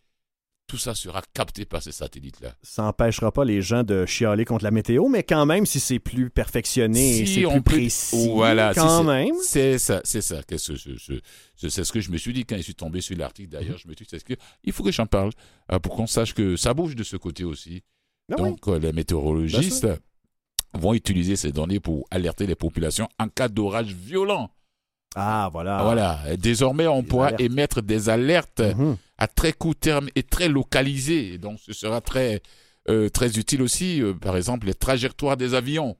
Tout 0.67 0.77
ça 0.77 0.95
sera 0.95 1.21
capté 1.33 1.65
par 1.65 1.83
ces 1.83 1.91
satellites-là. 1.91 2.55
Ça 2.63 2.83
n'empêchera 2.83 3.33
pas 3.33 3.43
les 3.43 3.61
gens 3.61 3.83
de 3.83 4.05
chialer 4.05 4.45
contre 4.45 4.63
la 4.63 4.71
météo, 4.71 5.09
mais 5.09 5.21
quand 5.21 5.45
même, 5.45 5.65
si 5.65 5.81
c'est 5.81 5.99
plus 5.99 6.29
perfectionné 6.29 7.17
et 7.19 7.25
Si 7.25 7.33
c'est 7.33 7.45
on 7.45 7.55
plus 7.55 7.61
peut- 7.61 7.71
précis, 7.81 8.29
Voilà, 8.29 8.73
quand 8.73 8.99
c'est- 8.99 9.03
même. 9.03 9.35
C'est 9.43 9.77
ça, 9.79 9.99
c'est 10.05 10.21
ça. 10.21 10.39
Je- 10.49 10.75
je- 10.75 11.19
je- 11.57 11.67
c'est 11.67 11.83
ce 11.83 11.91
que 11.91 11.99
je 11.99 12.09
me 12.09 12.17
suis 12.17 12.31
dit 12.31 12.45
quand 12.45 12.55
je 12.55 12.61
suis 12.61 12.75
tombé 12.75 13.01
sur 13.01 13.17
l'article. 13.17 13.49
D'ailleurs, 13.49 13.77
je 13.77 13.87
me 13.89 13.93
suis 13.93 14.05
dit, 14.05 14.23
que 14.23 14.33
il 14.63 14.71
faut 14.71 14.81
que 14.83 14.93
j'en 14.93 15.07
parle 15.07 15.31
euh, 15.73 15.79
pour 15.79 15.93
qu'on 15.97 16.07
sache 16.07 16.33
que 16.33 16.55
ça 16.55 16.73
bouge 16.73 16.95
de 16.95 17.03
ce 17.03 17.17
côté 17.17 17.43
aussi. 17.43 17.83
Ah. 18.31 18.35
Donc, 18.37 18.65
euh, 18.69 18.79
les 18.79 18.93
météorologistes 18.93 19.87
vont 20.73 20.93
utiliser 20.93 21.35
ces 21.35 21.51
données 21.51 21.81
pour 21.81 22.07
alerter 22.11 22.47
les 22.47 22.55
populations 22.55 23.09
en 23.19 23.27
cas 23.27 23.49
d'orage 23.49 23.93
violent. 23.93 24.49
Ah, 25.15 25.49
voilà. 25.51 25.83
Voilà. 25.83 26.19
Et 26.31 26.37
désormais, 26.37 26.87
on 26.87 27.01
Des 27.01 27.07
pourra 27.07 27.27
alertes. 27.27 27.41
émettre 27.41 27.81
des 27.81 28.09
alertes 28.09 28.61
Mhm. 28.61 28.97
à 29.17 29.27
très 29.27 29.53
court 29.53 29.75
terme 29.75 30.07
et 30.15 30.23
très 30.23 30.47
localisées. 30.47 31.37
Donc, 31.37 31.59
ce 31.59 31.73
sera 31.73 31.99
très, 32.01 32.41
euh, 32.89 33.09
très 33.09 33.37
utile 33.37 33.61
aussi. 33.61 34.01
euh, 34.01 34.13
par 34.13 34.37
exemple, 34.37 34.67
les 34.67 34.73
trajectoires 34.73 35.35
des 35.37 35.53
avions. 35.53 35.97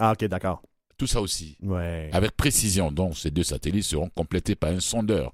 Ah, 0.00 0.12
OK, 0.12 0.24
d'accord. 0.24 0.62
Tout 0.98 1.06
ça 1.06 1.20
aussi. 1.20 1.56
Ouais. 1.62 2.10
avec 2.12 2.32
précision. 2.36 2.90
Donc, 2.92 3.16
ces 3.16 3.30
deux 3.30 3.42
satellites 3.44 3.84
seront 3.84 4.10
complétés 4.10 4.54
par 4.54 4.70
un 4.70 4.80
sondeur. 4.80 5.32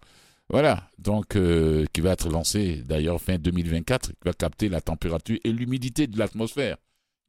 Voilà, 0.49 0.89
donc 0.97 1.35
euh, 1.35 1.87
qui 1.93 2.01
va 2.01 2.13
être 2.13 2.29
lancé 2.29 2.85
d'ailleurs 2.87 3.21
fin 3.21 3.37
2024, 3.37 4.11
qui 4.11 4.17
va 4.25 4.33
capter 4.33 4.69
la 4.69 4.81
température 4.81 5.37
et 5.43 5.51
l'humidité 5.51 6.07
de 6.07 6.17
l'atmosphère, 6.21 6.77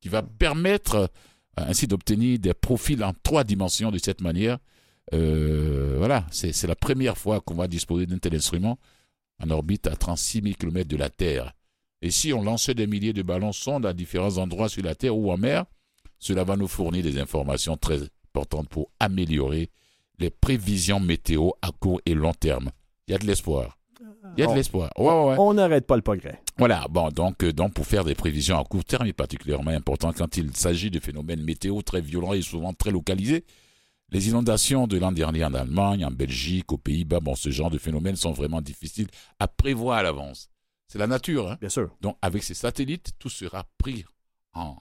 qui 0.01 0.07
va 0.09 0.21
permettre 0.21 1.09
ainsi 1.55 1.87
d'obtenir 1.87 2.37
des 2.37 2.53
profils 2.53 3.03
en 3.03 3.13
trois 3.23 3.43
dimensions 3.43 3.89
de 3.89 3.97
cette 3.97 4.21
manière. 4.21 4.59
Euh, 5.13 5.95
voilà, 5.97 6.25
c'est 6.31 6.67
la 6.67 6.75
première 6.75 7.17
fois 7.17 7.39
qu'on 7.41 7.55
va 7.55 7.67
disposer 7.67 8.05
d'un 8.05 8.17
tel 8.17 8.35
instrument 8.35 8.77
en 9.41 9.49
orbite 9.49 9.87
à 9.87 9.95
36 9.95 10.41
000 10.41 10.55
km 10.59 10.87
de 10.87 10.97
la 10.97 11.09
Terre. 11.09 11.53
Et 12.01 12.11
si 12.11 12.33
on 12.33 12.43
lançait 12.43 12.73
des 12.73 12.87
milliers 12.87 13.13
de 13.13 13.21
ballons 13.23 13.53
sondes 13.53 13.85
à 13.85 13.93
différents 13.93 14.37
endroits 14.37 14.69
sur 14.69 14.83
la 14.83 14.95
Terre 14.95 15.15
ou 15.15 15.31
en 15.31 15.37
mer, 15.37 15.65
cela 16.19 16.43
va 16.43 16.55
nous 16.55 16.67
fournir 16.67 17.03
des 17.03 17.19
informations 17.19 17.77
très 17.77 17.99
importantes 18.03 18.69
pour 18.69 18.91
améliorer 18.99 19.69
les 20.19 20.29
prévisions 20.29 20.99
météo 20.99 21.51
à 21.61 21.71
court 21.71 22.01
et 22.05 22.13
long 22.13 22.33
terme. 22.33 22.71
Il 23.07 23.11
y 23.11 23.15
a 23.15 23.17
de 23.17 23.25
l'espoir. 23.25 23.77
Il 24.35 24.41
y 24.41 24.43
a 24.43 24.47
de 24.47 24.55
l'espoir. 24.55 24.91
Ouais, 24.97 25.05
ouais, 25.05 25.29
ouais. 25.29 25.35
On 25.39 25.53
n'arrête 25.53 25.87
pas 25.87 25.95
le 25.95 26.01
progrès. 26.01 26.41
Voilà, 26.57 26.85
bon, 26.89 27.09
donc, 27.09 27.43
euh, 27.43 27.53
donc 27.53 27.73
pour 27.73 27.85
faire 27.85 28.03
des 28.03 28.15
prévisions 28.15 28.59
à 28.59 28.63
court 28.63 28.83
terme 28.83 29.07
est 29.07 29.13
particulièrement 29.13 29.71
important 29.71 30.11
quand 30.11 30.37
il 30.37 30.55
s'agit 30.55 30.91
de 30.91 30.99
phénomènes 30.99 31.41
météo 31.41 31.81
très 31.81 32.01
violents 32.01 32.33
et 32.33 32.41
souvent 32.41 32.73
très 32.73 32.91
localisés. 32.91 33.45
Les 34.11 34.29
inondations 34.29 34.87
de 34.87 34.97
l'an 34.97 35.11
dernier 35.11 35.43
en 35.43 35.53
Allemagne, 35.53 36.05
en 36.05 36.11
Belgique, 36.11 36.71
aux 36.71 36.77
Pays-Bas, 36.77 37.19
bon, 37.19 37.35
ce 37.35 37.49
genre 37.49 37.69
de 37.69 37.77
phénomènes 37.77 38.15
sont 38.15 38.31
vraiment 38.31 38.61
difficiles 38.61 39.07
à 39.39 39.47
prévoir 39.47 39.97
à 39.97 40.03
l'avance. 40.03 40.49
C'est 40.87 40.97
la 40.99 41.07
nature, 41.07 41.51
hein. 41.51 41.57
Bien 41.59 41.69
sûr. 41.69 41.89
Donc, 42.01 42.17
avec 42.21 42.43
ces 42.43 42.53
satellites, 42.53 43.11
tout 43.19 43.27
sera 43.29 43.65
pris 43.77 44.05
en, 44.53 44.77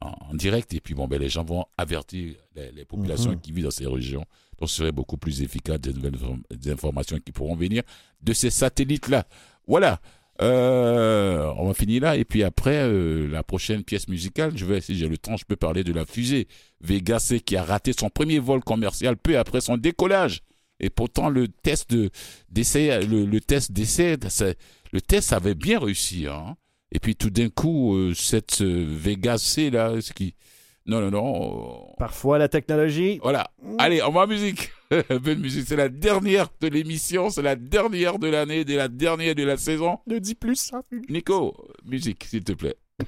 en, 0.00 0.08
en 0.30 0.34
direct. 0.34 0.72
Et 0.74 0.80
puis, 0.80 0.94
bon, 0.94 1.08
ben, 1.08 1.20
les 1.20 1.28
gens 1.28 1.42
vont 1.42 1.64
avertir 1.76 2.36
les, 2.54 2.70
les 2.70 2.84
populations 2.84 3.32
Mhm. 3.32 3.40
qui 3.40 3.50
vivent 3.50 3.64
dans 3.64 3.70
ces 3.72 3.86
régions. 3.88 4.24
Donc, 4.60 4.68
ce 4.70 4.76
serait 4.76 4.92
beaucoup 4.92 5.16
plus 5.16 5.42
efficace 5.42 5.80
des 5.80 5.92
nouvelles 5.92 6.16
des 6.52 6.70
informations 6.70 7.18
qui 7.18 7.32
pourront 7.32 7.56
venir 7.56 7.82
de 8.20 8.32
ces 8.32 8.50
satellites-là. 8.50 9.26
Voilà. 9.66 10.00
Euh, 10.40 11.52
on 11.58 11.66
va 11.68 11.74
finir 11.74 12.02
là. 12.02 12.16
Et 12.16 12.24
puis 12.24 12.42
après, 12.42 12.78
euh, 12.78 13.28
la 13.28 13.42
prochaine 13.42 13.84
pièce 13.84 14.08
musicale, 14.08 14.52
je 14.56 14.64
vais, 14.64 14.80
si 14.80 14.96
j'ai 14.96 15.08
le 15.08 15.18
temps, 15.18 15.36
je 15.36 15.44
peux 15.44 15.56
parler 15.56 15.84
de 15.84 15.92
la 15.92 16.06
fusée 16.06 16.48
Vega 16.80 17.18
C 17.18 17.40
qui 17.40 17.56
a 17.56 17.64
raté 17.64 17.92
son 17.92 18.08
premier 18.08 18.38
vol 18.38 18.62
commercial 18.64 19.16
peu 19.16 19.38
après 19.38 19.60
son 19.60 19.76
décollage. 19.76 20.40
Et 20.80 20.90
pourtant, 20.90 21.28
le 21.28 21.48
test 21.48 21.90
de- 21.92 22.10
d'essai, 22.48 23.04
le, 23.06 23.24
le 23.24 23.40
test 23.40 23.72
d'essai, 23.72 24.16
le 24.92 25.00
test 25.00 25.32
avait 25.32 25.54
bien 25.54 25.78
réussi. 25.78 26.26
Hein. 26.26 26.56
Et 26.90 26.98
puis 26.98 27.14
tout 27.14 27.30
d'un 27.30 27.48
coup, 27.48 27.94
euh, 27.94 28.14
cette 28.14 28.62
euh, 28.62 28.84
Vega 28.88 29.38
C 29.38 29.70
là, 29.70 30.00
ce 30.00 30.12
qui, 30.12 30.34
non, 30.86 31.00
non, 31.00 31.10
non. 31.10 31.94
Parfois, 31.98 32.38
la 32.38 32.48
technologie. 32.48 33.20
Voilà. 33.22 33.50
Allez, 33.78 34.02
on 34.02 34.10
va 34.10 34.22
en 34.22 34.26
musique. 34.26 34.70
Un 34.90 35.20
peu 35.20 35.34
de 35.34 35.40
musique. 35.40 35.64
C'est 35.66 35.76
la 35.76 35.88
dernière 35.88 36.48
de 36.60 36.68
l'émission, 36.68 37.30
c'est 37.30 37.42
la 37.42 37.56
dernière 37.56 38.18
de 38.18 38.28
l'année, 38.28 38.64
de 38.64 38.76
la 38.76 38.88
dernière 38.88 39.34
de 39.34 39.44
la 39.44 39.56
saison. 39.56 39.98
Ne 40.06 40.18
dis 40.18 40.34
plus 40.34 40.56
ça. 40.56 40.82
Nico, 41.08 41.56
musique, 41.84 42.24
s'il 42.24 42.44
te 42.44 42.52
plaît. 42.52 42.76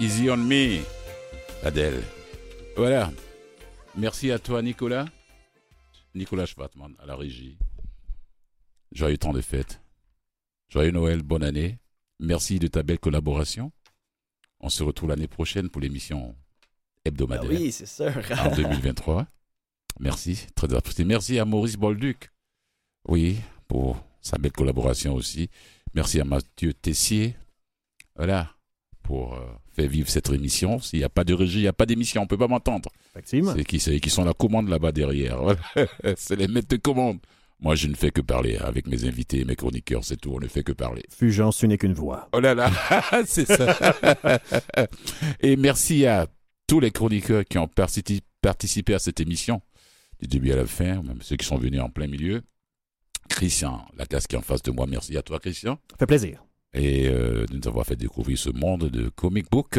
Easy 0.00 0.30
on 0.30 0.36
Me, 0.38 0.80
Adèle. 1.62 2.02
Voilà. 2.76 3.12
Merci 3.96 4.30
à 4.30 4.38
toi, 4.38 4.62
Nicolas. 4.62 5.06
Nicolas 6.14 6.46
Schwartmann 6.46 6.94
à 6.98 7.06
la 7.06 7.16
régie. 7.16 7.58
Joyeux 8.92 9.18
temps 9.18 9.32
de 9.32 9.40
fête. 9.40 9.80
Joyeux 10.68 10.90
Noël, 10.90 11.22
bonne 11.22 11.42
année. 11.42 11.78
Merci 12.20 12.58
de 12.58 12.68
ta 12.68 12.82
belle 12.82 12.98
collaboration. 12.98 13.72
On 14.60 14.68
se 14.68 14.82
retrouve 14.82 15.10
l'année 15.10 15.28
prochaine 15.28 15.68
pour 15.68 15.80
l'émission 15.80 16.34
hebdomadaire. 17.04 17.50
Ah 17.50 17.54
oui, 17.60 17.72
c'est 17.72 17.86
sûr. 17.86 18.12
en 18.38 18.54
2023. 18.54 19.26
Merci, 20.00 20.46
très 20.54 20.72
apprécié. 20.74 21.04
Merci 21.04 21.38
à 21.38 21.44
Maurice 21.44 21.76
Bolduc. 21.76 22.30
Oui, 23.08 23.38
pour 23.68 24.02
sa 24.20 24.38
belle 24.38 24.52
collaboration 24.52 25.14
aussi. 25.14 25.50
Merci 25.94 26.20
à 26.20 26.24
Mathieu 26.24 26.72
Tessier. 26.72 27.36
Voilà, 28.16 28.54
pour 29.02 29.34
euh, 29.34 29.38
faire 29.72 29.88
vivre 29.88 30.08
cette 30.08 30.30
émission. 30.30 30.78
S'il 30.78 31.00
n'y 31.00 31.04
a 31.04 31.08
pas 31.08 31.24
de 31.24 31.34
régie, 31.34 31.58
il 31.58 31.62
n'y 31.62 31.68
a 31.68 31.72
pas 31.72 31.86
d'émission, 31.86 32.22
on 32.22 32.24
ne 32.24 32.28
peut 32.28 32.38
pas 32.38 32.48
m'entendre. 32.48 32.90
C'est 33.24 33.64
qui, 33.64 33.78
qui 33.78 34.10
sont 34.10 34.24
la 34.24 34.32
commande 34.32 34.68
là-bas 34.68 34.92
derrière. 34.92 35.38
c'est 36.16 36.36
les 36.36 36.48
maîtres 36.48 36.68
de 36.68 36.76
commande. 36.76 37.18
Moi, 37.60 37.76
je 37.76 37.86
ne 37.86 37.94
fais 37.94 38.10
que 38.10 38.20
parler 38.20 38.56
avec 38.56 38.88
mes 38.88 39.04
invités, 39.04 39.44
mes 39.44 39.54
chroniqueurs, 39.54 40.04
c'est 40.04 40.16
tout. 40.16 40.32
On 40.34 40.40
ne 40.40 40.48
fait 40.48 40.64
que 40.64 40.72
parler. 40.72 41.04
Fulgence, 41.10 41.58
tu 41.58 41.68
n'es 41.68 41.78
qu'une 41.78 41.94
voix. 41.94 42.28
Oh 42.32 42.40
là 42.40 42.54
là, 42.54 42.70
c'est 43.26 43.46
ça. 43.46 43.94
Et 45.40 45.56
merci 45.56 46.06
à 46.06 46.26
tous 46.66 46.80
les 46.80 46.90
chroniqueurs 46.90 47.44
qui 47.44 47.58
ont 47.58 47.68
participé 47.68 48.24
participé 48.42 48.92
à 48.92 48.98
cette 48.98 49.20
émission, 49.20 49.62
du 50.20 50.28
début 50.28 50.52
à 50.52 50.56
la 50.56 50.66
fin, 50.66 51.00
même 51.02 51.22
ceux 51.22 51.36
qui 51.36 51.46
sont 51.46 51.56
venus 51.56 51.80
en 51.80 51.88
plein 51.88 52.08
milieu. 52.08 52.42
Christian, 53.30 53.86
la 53.96 54.04
classe 54.04 54.26
qui 54.26 54.34
est 54.34 54.38
en 54.38 54.42
face 54.42 54.62
de 54.62 54.72
moi, 54.72 54.86
merci 54.86 55.16
à 55.16 55.22
toi, 55.22 55.38
Christian. 55.38 55.78
Ça 55.90 55.96
fait 55.96 56.06
plaisir. 56.06 56.44
Et 56.74 57.06
euh, 57.08 57.46
de 57.46 57.56
nous 57.56 57.68
avoir 57.68 57.84
fait 57.86 57.96
découvrir 57.96 58.38
ce 58.38 58.50
monde 58.50 58.88
de 58.88 59.08
comic 59.10 59.50
book. 59.50 59.78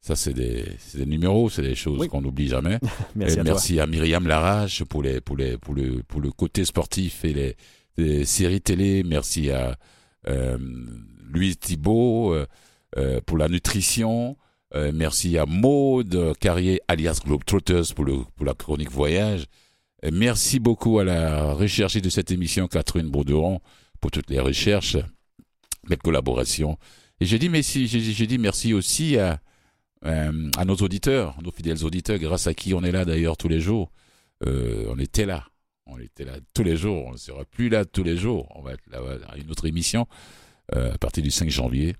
Ça, 0.00 0.16
c'est 0.16 0.32
des, 0.32 0.64
des 0.94 1.06
numéros, 1.06 1.50
c'est 1.50 1.62
des 1.62 1.74
choses 1.74 2.00
Oui. 2.00 2.08
qu'on 2.08 2.22
n'oublie 2.22 2.48
jamais. 2.48 2.78
Merci 3.14 3.36
Et 3.36 3.40
à 3.40 3.44
merci 3.44 3.80
à 3.80 3.86
Myriam 3.86 4.26
Larrache 4.26 4.82
pour, 4.84 5.02
les, 5.02 5.20
pour, 5.20 5.36
les, 5.36 5.56
pour, 5.58 5.74
le, 5.74 6.02
pour 6.02 6.20
le 6.20 6.30
côté 6.32 6.64
sportif 6.64 7.24
et 7.24 7.32
les, 7.34 7.56
les 7.98 8.24
séries 8.24 8.62
télé. 8.62 9.02
Merci 9.04 9.50
à 9.50 9.76
euh, 10.26 10.56
Louise 11.30 11.58
Thibault 11.58 12.32
euh, 12.34 12.46
euh, 12.96 13.20
pour 13.24 13.36
la 13.38 13.48
nutrition. 13.48 14.36
Euh, 14.74 14.90
merci 14.94 15.36
à 15.36 15.46
Maude 15.46 16.32
Carrier, 16.40 16.80
alias 16.88 17.20
Globetrotters, 17.24 17.94
pour, 17.94 18.04
le, 18.04 18.18
pour 18.36 18.46
la 18.46 18.54
chronique 18.54 18.90
voyage. 18.90 19.44
Et 20.02 20.10
merci 20.10 20.60
beaucoup 20.60 20.98
à 20.98 21.04
la 21.04 21.52
recherche 21.52 21.96
de 22.00 22.08
cette 22.08 22.30
émission, 22.30 22.68
Catherine 22.68 23.10
Bourderon, 23.10 23.60
pour 24.00 24.10
toutes 24.10 24.30
les 24.30 24.40
recherches, 24.40 24.96
les 25.90 25.96
collaborations. 25.96 26.78
Et 27.20 27.26
j'ai 27.26 27.38
dit, 27.38 27.48
dit 27.50 28.38
merci 28.38 28.72
aussi 28.72 29.18
à, 29.18 29.40
euh, 30.06 30.50
à 30.56 30.64
nos 30.64 30.76
auditeurs, 30.76 31.36
nos 31.42 31.50
fidèles 31.50 31.84
auditeurs, 31.84 32.18
grâce 32.18 32.46
à 32.46 32.54
qui 32.54 32.72
on 32.72 32.82
est 32.82 32.92
là 32.92 33.04
d'ailleurs 33.04 33.36
tous 33.36 33.48
les 33.48 33.60
jours. 33.60 33.92
Euh, 34.46 34.86
on 34.88 34.98
était 34.98 35.26
là. 35.26 35.46
On 35.86 35.98
était 35.98 36.24
là 36.24 36.38
tous 36.54 36.62
les 36.62 36.76
jours. 36.76 37.04
On 37.06 37.12
ne 37.12 37.18
sera 37.18 37.44
plus 37.44 37.68
là 37.68 37.84
tous 37.84 38.02
les 38.02 38.16
jours. 38.16 38.50
On 38.56 38.62
va 38.62 38.72
être 38.72 38.86
là 38.90 39.00
à 39.28 39.36
une 39.36 39.50
autre 39.50 39.66
émission 39.66 40.06
euh, 40.74 40.94
à 40.94 40.98
partir 40.98 41.22
du 41.22 41.30
5 41.30 41.50
janvier, 41.50 41.94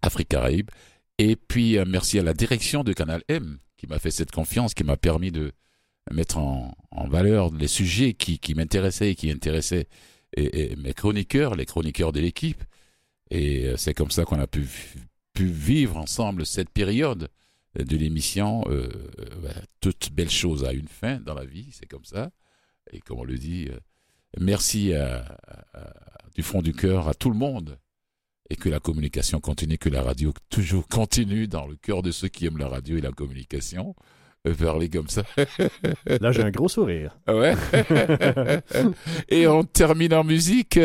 Afrique 0.00 0.28
Caraïbes. 0.28 0.70
Et 1.18 1.36
puis, 1.36 1.76
merci 1.86 2.18
à 2.18 2.22
la 2.22 2.32
direction 2.32 2.84
de 2.84 2.92
Canal 2.92 3.22
M 3.28 3.58
qui 3.76 3.86
m'a 3.86 3.98
fait 3.98 4.10
cette 4.10 4.30
confiance, 4.30 4.72
qui 4.72 4.84
m'a 4.84 4.96
permis 4.96 5.30
de 5.30 5.52
mettre 6.10 6.38
en, 6.38 6.74
en 6.90 7.08
valeur 7.08 7.52
les 7.52 7.68
sujets 7.68 8.14
qui, 8.14 8.38
qui 8.38 8.54
m'intéressaient 8.54 9.10
et 9.10 9.14
qui 9.14 9.30
intéressaient 9.30 9.88
mes 10.36 10.94
chroniqueurs, 10.94 11.54
les 11.54 11.66
chroniqueurs 11.66 12.12
de 12.12 12.20
l'équipe. 12.20 12.62
Et 13.34 13.66
euh, 13.66 13.76
c'est 13.78 13.94
comme 13.94 14.10
ça 14.10 14.24
qu'on 14.26 14.38
a 14.38 14.46
pu, 14.46 14.66
pu 15.32 15.46
vivre 15.46 15.96
ensemble 15.96 16.44
cette 16.44 16.68
période 16.68 17.28
de 17.78 17.96
l'émission. 17.96 18.62
Euh, 18.68 18.88
euh, 19.18 19.24
voilà, 19.40 19.62
toute 19.80 20.12
belle 20.12 20.28
chose 20.30 20.64
a 20.64 20.72
une 20.74 20.86
fin 20.88 21.16
dans 21.18 21.32
la 21.34 21.46
vie, 21.46 21.70
c'est 21.72 21.86
comme 21.86 22.04
ça. 22.04 22.30
Et 22.92 23.00
comme 23.00 23.20
on 23.20 23.24
le 23.24 23.38
dit, 23.38 23.68
euh, 23.70 23.78
merci 24.38 24.92
à- 24.92 25.24
à- 25.46 25.78
à- 25.78 25.94
du 26.34 26.42
fond 26.42 26.60
du 26.60 26.74
cœur 26.74 27.08
à 27.08 27.14
tout 27.14 27.30
le 27.30 27.36
monde. 27.36 27.78
Et 28.50 28.56
que 28.56 28.68
la 28.68 28.80
communication 28.80 29.40
continue, 29.40 29.78
que 29.78 29.88
la 29.88 30.02
radio 30.02 30.34
toujours 30.50 30.86
continue 30.86 31.48
dans 31.48 31.66
le 31.66 31.76
cœur 31.76 32.02
de 32.02 32.10
ceux 32.10 32.28
qui 32.28 32.44
aiment 32.44 32.58
la 32.58 32.68
radio 32.68 32.98
et 32.98 33.00
la 33.00 33.12
communication. 33.12 33.94
Euh, 34.46 34.54
Parler 34.54 34.90
comme 34.90 35.08
ça. 35.08 35.22
Là, 36.04 36.32
j'ai 36.32 36.42
un 36.42 36.50
gros 36.50 36.68
sourire. 36.68 37.16
Ouais. 37.28 37.54
et 39.28 39.46
on 39.46 39.62
termine 39.64 40.12
en 40.12 40.24
musique. 40.24 40.78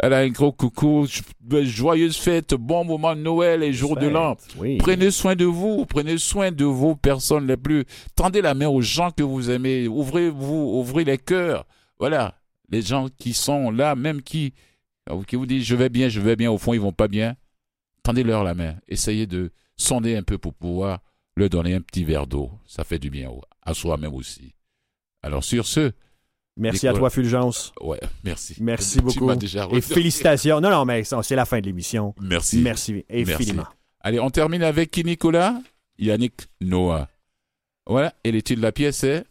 Elle 0.00 0.12
a 0.12 0.18
un 0.18 0.28
gros 0.28 0.52
coucou. 0.52 1.06
Jo- 1.06 1.62
Joyeuse 1.64 2.16
fête, 2.16 2.54
bon 2.54 2.84
moment 2.84 3.14
de 3.14 3.20
Noël 3.20 3.62
et 3.62 3.72
jour 3.72 3.96
de 3.96 4.06
l'an. 4.08 4.36
Oui. 4.58 4.76
Prenez 4.78 5.10
soin 5.10 5.36
de 5.36 5.44
vous, 5.44 5.86
prenez 5.86 6.18
soin 6.18 6.50
de 6.50 6.64
vos 6.64 6.96
personnes 6.96 7.46
les 7.46 7.56
plus. 7.56 7.84
Tendez 8.16 8.42
la 8.42 8.54
main 8.54 8.66
aux 8.68 8.80
gens 8.82 9.10
que 9.12 9.22
vous 9.22 9.50
aimez. 9.50 9.86
Ouvrez-vous, 9.86 10.78
ouvrez 10.78 11.04
les 11.04 11.18
cœurs. 11.18 11.64
Voilà. 11.98 12.34
Les 12.70 12.82
gens 12.82 13.08
qui 13.18 13.34
sont 13.34 13.70
là, 13.70 13.94
même 13.94 14.20
qui, 14.22 14.52
qui 15.28 15.36
vous 15.36 15.46
disent 15.46 15.64
je 15.64 15.76
vais 15.76 15.88
bien, 15.90 16.08
je 16.08 16.20
vais 16.20 16.34
bien, 16.34 16.50
au 16.50 16.58
fond 16.58 16.72
ils 16.74 16.80
vont 16.80 16.92
pas 16.92 17.08
bien. 17.08 17.36
Tendez-leur 18.02 18.42
la 18.42 18.54
main. 18.54 18.74
Essayez 18.88 19.26
de 19.26 19.52
sonder 19.76 20.16
un 20.16 20.22
peu 20.22 20.38
pour 20.38 20.54
pouvoir 20.54 21.00
leur 21.36 21.50
donner 21.50 21.74
un 21.74 21.80
petit 21.80 22.04
verre 22.04 22.26
d'eau. 22.26 22.50
Ça 22.66 22.84
fait 22.84 22.98
du 22.98 23.10
bien 23.10 23.30
à 23.62 23.74
soi-même 23.74 24.14
aussi. 24.14 24.54
Alors 25.22 25.44
sur 25.44 25.66
ce, 25.66 25.92
Merci 26.56 26.86
à 26.86 26.92
toi, 26.92 27.10
Fulgence. 27.10 27.72
ouais, 27.80 28.00
merci. 28.22 28.56
Merci 28.60 29.00
beaucoup. 29.02 29.30
Et 29.72 29.80
félicitations. 29.80 30.60
Non, 30.60 30.70
non, 30.70 30.84
mais 30.84 31.02
c'est 31.04 31.36
la 31.36 31.44
fin 31.44 31.60
de 31.60 31.66
l'émission. 31.66 32.14
Merci. 32.20 32.58
Merci 32.58 33.04
infiniment. 33.10 33.66
Allez, 34.00 34.20
on 34.20 34.30
termine 34.30 34.62
avec 34.62 34.90
qui, 34.90 35.02
Nicolas? 35.02 35.58
Yannick 35.98 36.34
Noah. 36.60 37.08
Voilà, 37.86 38.14
et 38.24 38.32
l'étude 38.32 38.58
de 38.58 38.62
la 38.62 38.72
pièce 38.72 39.04
est 39.04 39.24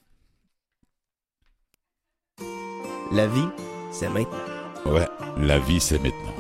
La 3.12 3.28
vie, 3.28 3.48
c'est 3.92 4.10
maintenant. 4.10 4.38
Ouais, 4.86 5.08
la 5.38 5.60
vie 5.60 5.80
c'est 5.80 6.00
maintenant. 6.02 6.34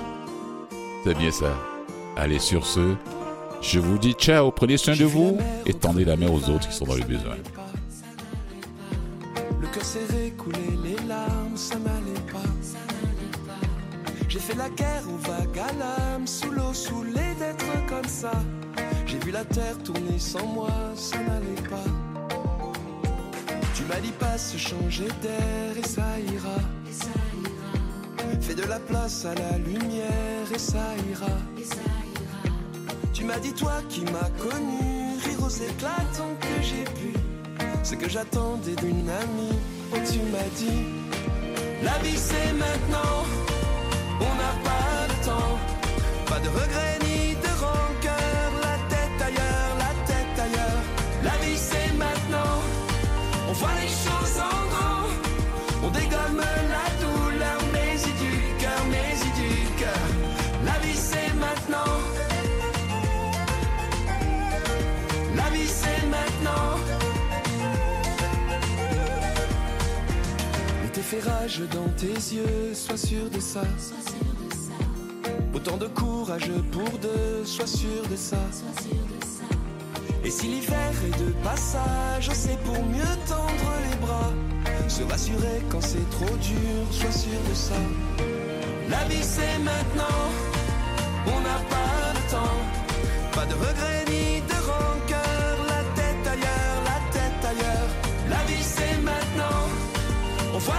C'est 1.04 1.18
bien 1.18 1.32
ça. 1.32 1.54
Allez, 2.16 2.40
sur 2.40 2.66
ce, 2.66 2.96
je 3.62 3.80
vous 3.80 3.98
dis 3.98 4.14
ciao, 4.14 4.52
prenez 4.52 4.78
soin 4.78 4.96
de 4.96 5.06
vous 5.06 5.38
et 5.66 5.74
tendez 5.74 6.06
la 6.06 6.16
main 6.18 6.30
aux 6.30 6.50
autres 6.50 6.68
qui 6.68 6.76
sont 6.76 6.86
dans 6.86 6.96
le 6.96 7.04
besoin. 7.04 7.36
Le 9.62 9.68
La 14.58 14.70
guerre 14.70 15.04
aux 15.10 15.18
vagues 15.18 15.60
à 15.60 15.74
l'âme, 15.74 16.28
sous 16.28 16.52
l'eau, 16.52 16.74
saoulé 16.74 17.34
d'être 17.40 17.86
comme 17.88 18.08
ça. 18.08 18.32
J'ai 19.06 19.18
vu 19.20 19.32
la 19.32 19.44
terre 19.44 19.78
tourner 19.84 20.20
sans 20.20 20.46
moi, 20.46 20.70
ça 20.96 21.18
n'allait 21.18 21.70
pas. 21.70 21.90
Tu 23.76 23.84
m'as 23.84 24.00
dit 24.00 24.12
pas 24.12 24.38
se 24.38 24.58
changer 24.58 25.08
d'air 25.22 25.78
et 25.78 25.88
ça 25.88 26.20
ira. 26.32 26.58
Fais 28.42 28.56
de 28.56 28.64
la 28.64 28.80
place 28.80 29.26
à 29.26 29.34
la 29.34 29.58
lumière 29.58 30.48
et 30.54 30.60
ça 30.60 30.86
ira. 31.10 31.38
Tu 33.14 33.24
m'as 33.24 33.40
dit 33.40 33.54
toi 33.54 33.82
qui 33.90 34.02
m'as 34.02 34.30
connu, 34.38 35.18
rire 35.26 35.44
aux 35.44 35.50
éclats 35.50 36.06
tant 36.16 36.36
que 36.40 36.62
j'ai 36.62 36.84
pu. 36.84 37.14
Ce 37.84 37.96
que 37.96 38.08
j'attendais 38.10 38.76
d'une 38.76 39.10
amie, 39.10 39.58
oh 39.94 39.98
tu 40.12 40.20
m'as 40.32 40.50
dit 40.58 40.86
La 41.84 41.98
vie 42.00 42.18
c'est 42.18 42.54
maintenant, 42.54 43.24
on 44.30 44.36
n'a 44.42 44.54
pas 44.68 45.08
de 45.12 45.18
temps 45.26 45.58
Pas 46.30 46.40
de 46.40 46.50
regrets 46.50 47.00
ni 47.06 47.36
de 47.36 47.52
rancœur, 47.64 48.23
fait 71.04 71.20
rage 71.20 71.62
dans 71.72 71.90
tes 71.98 72.14
yeux, 72.36 72.74
sois 72.74 72.98
sûr 72.98 73.30
de 73.30 73.40
ça. 73.40 73.62
Autant 75.54 75.78
de 75.78 75.88
courage 75.88 76.50
pour 76.72 76.90
deux, 77.00 77.46
sois 77.46 77.68
sûr 77.68 78.08
de 78.10 78.16
ça. 78.16 78.38
Et 80.24 80.32
si 80.32 80.48
l'hiver 80.48 80.92
est 81.08 81.20
de 81.20 81.32
passage, 81.44 82.30
c'est 82.34 82.58
pour 82.64 82.82
mieux 82.86 83.16
tendre 83.28 83.70
les 83.86 83.98
bras. 83.98 84.32
Se 84.88 85.04
rassurer 85.04 85.62
quand 85.70 85.82
c'est 85.82 86.10
trop 86.12 86.36
dur, 86.38 86.80
sois 86.92 87.12
sûr 87.12 87.40
de 87.50 87.54
ça. 87.54 87.82
La 88.90 89.04
vie 89.10 89.24
c'est 89.24 89.60
maintenant, 89.60 90.24
on 91.28 91.40
n'a 91.42 91.60
pas 91.74 92.14
de 92.18 92.32
temps. 92.32 92.60
Pas 93.34 93.46
de 93.46 93.54
regrets 93.54 94.06
ni 94.08 94.33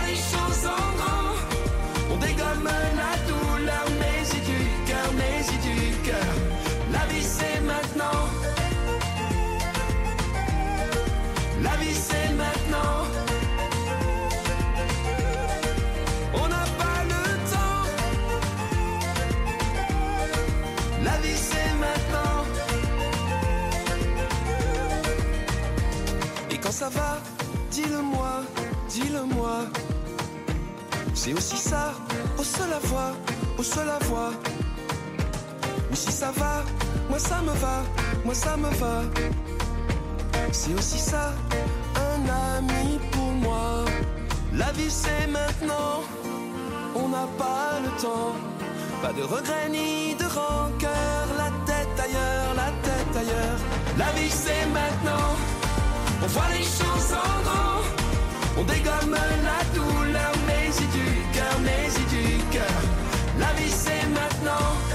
les 0.07 0.17
choses 0.17 0.67
en 0.67 0.87
grand. 1.01 1.35
On 2.13 2.17
dégomme 2.17 2.69
la 3.01 3.13
douleur, 3.29 3.87
mais 4.01 4.23
y 4.39 4.41
du 4.51 4.61
cœur, 4.89 5.09
mais 5.19 5.37
y 5.55 5.59
du 5.69 5.79
cœur. 6.09 6.35
La 6.93 7.05
vie 7.07 7.23
c'est 7.23 7.61
maintenant. 7.61 8.21
La 11.63 11.77
vie 11.77 11.95
c'est 11.95 12.31
maintenant. 12.43 12.97
On 16.35 16.49
n'a 16.49 16.65
pas 16.83 17.01
le 17.13 17.23
temps. 17.53 17.83
La 21.05 21.17
vie 21.23 21.41
c'est 21.49 21.73
maintenant. 21.85 22.45
Et 26.51 26.59
quand 26.59 26.73
ça 26.73 26.89
va, 26.89 27.19
dis-le-moi, 27.71 28.43
dis-le-moi 28.89 29.55
c'est 31.25 31.33
aussi 31.33 31.57
ça, 31.57 31.95
au 32.39 32.43
seul 32.43 32.69
la 32.69 32.79
voix, 32.81 33.13
au 33.57 33.63
seul 33.63 33.87
la 33.87 33.99
voix. 34.09 34.33
Mais 35.89 35.97
si 35.97 36.13
ça 36.13 36.31
va, 36.37 36.63
moi 37.09 37.19
ça 37.19 37.41
me 37.41 37.55
va, 37.65 37.83
moi 38.27 38.35
ça 38.35 38.59
me 38.59 38.69
va. 38.69 39.01
C'est 40.53 40.75
aussi 40.75 40.99
ça, 40.99 41.33
un 41.97 42.59
ami 42.59 42.99
pour 43.11 43.33
moi. 43.47 43.87
La 44.53 44.71
vie 44.73 44.91
c'est 44.91 45.27
maintenant, 45.29 46.03
on 46.95 47.09
n'a 47.09 47.27
pas 47.39 47.81
le 47.83 47.89
temps. 48.03 48.35
Pas 49.01 49.15
de 49.15 49.23
regrets 49.23 49.71
ni 49.71 50.15
de 50.17 50.25
rancœur, 50.25 51.25
la 51.39 51.51
tête 51.65 51.99
ailleurs, 52.07 52.53
la 52.55 52.71
tête 52.87 53.17
ailleurs. 53.17 53.61
La 53.97 54.11
vie 54.13 54.31
c'est 54.31 54.67
maintenant, 54.67 55.31
on 56.23 56.27
voit 56.27 56.51
les 56.53 56.65
choses 56.65 57.13
en 57.15 57.43
grand 57.45 57.65
amnésie 61.65 62.05
du 62.11 62.39
cœur. 62.51 62.83
La 63.39 63.53
vie 63.55 63.71
c'est 63.71 64.07
maintenant. 64.09 64.94